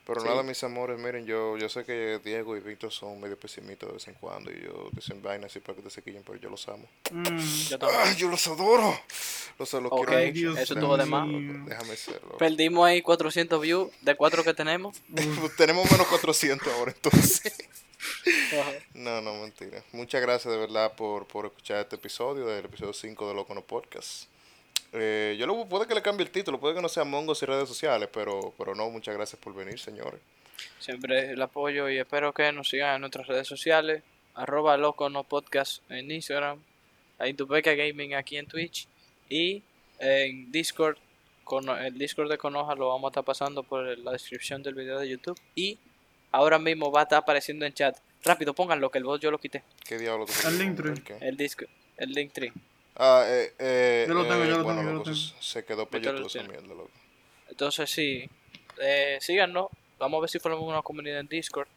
Pero 0.07 0.21
Sí. 0.21 0.29
nada, 0.29 0.43
mis 0.43 0.63
amores, 0.65 0.99
miren, 0.99 1.25
yo, 1.25 1.57
yo 1.57 1.69
sé 1.69 1.85
que 1.85 2.21
Diego 2.23 2.57
y 2.57 2.61
Víctor 2.61 2.93
son 2.93 3.21
medio 3.21 3.39
pesimistas 3.39 3.89
de 3.89 3.95
vez 3.95 4.09
en 4.09 4.15
cuando 4.15 4.51
y 4.51 4.63
yo 4.63 4.91
dicen 4.93 5.23
vainas 5.23 5.51
así 5.51 5.61
para 5.61 5.77
que 5.77 5.83
te 5.83 5.89
se 5.91 6.03
quillen, 6.03 6.23
pero 6.25 6.39
yo 6.39 6.51
los 6.51 6.69
amo. 6.69 6.87
Mm. 7.11 7.39
Yo 7.71 7.79
también. 7.79 8.01
¡Ay, 8.05 8.17
yo 8.17 8.29
los 8.29 8.47
adoro! 8.47 9.01
Los, 9.59 9.73
los 9.73 9.93
Ok, 9.93 10.07
quiero 10.09 10.21
mucho. 10.27 10.33
Dios 10.33 10.59
eso 10.59 10.75
Déjame 10.75 10.81
estuvo 10.81 10.97
de 10.99 11.07
más. 11.07 11.67
Déjame 11.69 11.97
ser, 11.97 12.23
loco. 12.23 12.37
Perdimos 12.39 12.87
ahí 12.87 13.01
400 13.03 13.61
views 13.63 13.91
de 14.03 14.15
cuatro 14.15 14.45
que 14.45 14.53
tenemos. 14.53 14.97
Tenemos 15.57 15.91
menos 15.91 16.07
400 16.09 16.69
ahora, 16.75 16.93
entonces. 16.93 17.53
No, 18.93 19.21
no, 19.23 19.33
mentira. 19.41 19.83
Muchas 19.93 20.21
gracias 20.21 20.53
de 20.53 20.59
verdad 20.59 20.95
por, 20.95 21.27
por 21.27 21.47
escuchar 21.47 21.79
este 21.81 21.97
episodio, 21.97 22.47
del 22.47 22.65
episodio 22.67 22.93
5 22.93 23.29
de 23.29 23.35
Loco 23.35 23.55
No 23.55 23.63
Podcast. 23.63 24.25
Eh, 24.97 25.37
yo 25.39 25.47
lo, 25.47 25.67
puede 25.67 25.89
que 25.89 25.95
le 25.95 26.03
cambie 26.03 26.25
el 26.25 26.31
título, 26.31 26.61
puede 26.61 26.77
que 26.77 26.83
no 26.83 26.89
sea 26.89 27.05
Mongos 27.05 27.43
y 27.43 27.47
redes 27.47 27.69
sociales, 27.69 28.09
pero, 28.13 28.55
pero 28.57 28.77
no, 28.77 28.89
muchas 28.91 29.15
gracias 29.15 29.41
por 29.41 29.53
venir, 29.53 29.79
señores. 29.79 30.21
Siempre 30.79 31.33
el 31.33 31.43
apoyo 31.43 31.89
y 31.89 31.99
espero 31.99 32.33
que 32.33 32.53
nos 32.53 32.69
sigan 32.69 32.95
en 32.95 33.01
nuestras 33.01 33.27
redes 33.27 33.49
sociales. 33.49 34.03
Arroba 34.35 34.77
loco 34.77 35.09
no 35.11 35.25
podcast 35.25 35.83
en 35.91 36.11
Instagram. 36.11 36.61
Ahí 37.19 37.35
tu 37.35 37.47
beca 37.47 37.75
gaming 37.75 38.15
aquí 38.15 38.37
en 38.37 38.47
Twitch. 38.47 38.87
Y 39.29 39.63
en 39.99 40.51
Discord. 40.53 40.97
Con 41.43 41.69
el 41.69 41.99
Discord 41.99 42.31
de 42.31 42.39
Conoja 42.39 42.75
lo 42.75 42.89
vamos 42.89 43.09
a 43.09 43.11
estar 43.11 43.25
pasando 43.25 43.63
por 43.63 43.99
la 43.99 44.13
descripción 44.13 44.63
del 44.63 44.75
video 44.75 44.99
de 44.99 45.09
YouTube. 45.09 45.39
Y 45.55 45.79
ahora 46.33 46.59
mismo 46.59 46.91
va 46.91 47.01
a 47.01 47.03
estar 47.03 47.19
apareciendo 47.19 47.67
en 47.67 47.75
chat. 47.75 47.99
Rápido, 48.23 48.55
pónganlo, 48.55 48.91
que 48.91 48.99
el 48.99 49.05
bot 49.05 49.21
yo 49.21 49.31
lo 49.31 49.39
quité. 49.39 49.63
¿Qué 49.85 49.99
diablo 49.99 50.25
tú 50.25 50.33
El 50.49 50.59
link 50.59 50.77
tree. 50.77 51.19
El 51.21 51.37
Discord, 51.37 51.69
el 51.99 52.13
Linktree. 52.13 52.53
Ah, 52.97 53.25
eh, 53.27 53.53
eh, 53.59 54.05
Yo 54.09 54.15
lo 54.15 54.27
tengo, 54.27 54.45
eh, 54.45 54.49
yo 54.49 54.57
lo 54.59 54.65
bueno, 54.65 54.81
tengo, 54.81 54.93
yo 54.93 54.99
lo 54.99 55.03
tengo. 55.03 55.17
se- 55.17 55.65
quedó 55.65 55.89
YouTube 55.91 56.27
esa 56.27 56.43
mierda, 56.43 56.69
loco. 56.69 56.91
Entonces 57.49 57.91
sí, 57.91 58.29
eh, 58.81 59.19
síganos. 59.21 59.69
Vamos 59.99 60.19
a 60.19 60.21
ver 60.23 60.31
si 60.31 60.39
formamos 60.39 60.69
una 60.69 60.83
comunidad 60.83 61.21
en 61.21 61.29
Discord. 61.29 61.69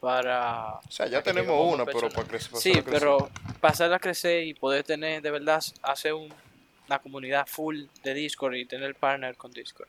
Para 0.00 0.74
O 0.74 0.90
sea, 0.90 1.06
ya 1.06 1.22
tenemos 1.22 1.72
una, 1.72 1.84
pero 1.86 2.08
para 2.10 2.28
crecer. 2.28 2.50
para 2.50 2.60
Sí, 2.60 2.72
crecer. 2.72 2.90
pero 2.90 3.28
pasarla 3.60 3.96
a 3.96 4.00
crecer 4.00 4.44
y 4.44 4.54
poder 4.54 4.84
tener 4.84 5.22
de 5.22 5.30
verdad 5.30 5.62
hacer 5.82 6.12
un- 6.12 6.32
una 6.86 6.98
comunidad 6.98 7.46
full 7.46 7.84
de 8.02 8.14
Discord 8.14 8.54
y 8.56 8.66
tener 8.66 8.94
partner 8.94 9.34
con 9.36 9.50
Discord. 9.50 9.88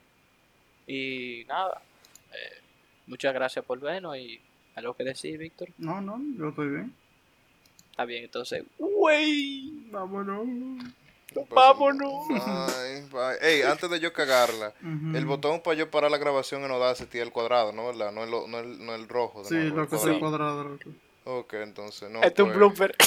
Y 0.87 1.43
nada, 1.47 1.81
eh, 2.31 2.61
muchas 3.07 3.33
gracias 3.33 3.65
por 3.65 3.79
vernos 3.79 4.17
y 4.17 4.39
a 4.75 4.81
lo 4.81 4.95
que 4.95 5.03
decís, 5.03 5.37
Víctor. 5.37 5.69
No, 5.77 5.99
no, 5.99 6.19
yo 6.37 6.49
estoy 6.49 6.69
bien. 6.69 6.95
Está 7.95 8.03
bien, 8.03 8.25
entonces, 8.25 8.61
wey, 8.77 9.87
Vámonos. 9.89 10.45
Vámonos. 11.49 12.27
Bye, 12.27 13.01
bye. 13.09 13.37
Ey, 13.41 13.61
antes 13.61 13.89
de 13.89 14.01
yo 14.01 14.11
cagarla, 14.11 14.73
Ujú. 14.81 15.15
el 15.15 15.25
botón 15.25 15.61
para 15.61 15.77
yo 15.77 15.89
parar 15.89 16.11
la 16.11 16.17
grabación 16.17 16.65
en 16.65 16.71
Audacity 16.71 17.19
es 17.19 17.23
el 17.23 17.31
cuadrado, 17.31 17.71
¿no? 17.71 17.87
¿Verdad? 17.87 18.11
No 18.11 18.25
el, 18.25 18.31
no 18.51 18.59
el, 18.59 18.85
no 18.85 18.95
el 18.95 19.07
rojo. 19.07 19.43
de 19.43 19.47
Sí, 19.47 19.55
nuevo, 19.55 19.77
lo 19.77 19.83
el 19.83 19.87
que 19.87 19.95
es 19.95 20.03
el 20.03 20.19
cuadrado. 20.19 20.77
Ok, 21.23 21.53
entonces, 21.53 22.09
no. 22.09 22.21
este 22.21 22.41
es 22.41 22.47
un 22.49 22.53
pues, 22.53 22.57
blooper. 22.57 22.95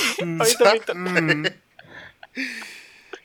Mm. 0.95 1.47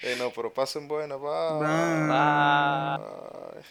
Eh, 0.01 0.15
no, 0.19 0.31
pero 0.31 0.53
pasen 0.53 0.89
buenas, 0.89 1.17
bye. 1.17 1.59
Bye. 1.59 2.07
Bye. 2.07 2.97
Bye. 2.97 3.63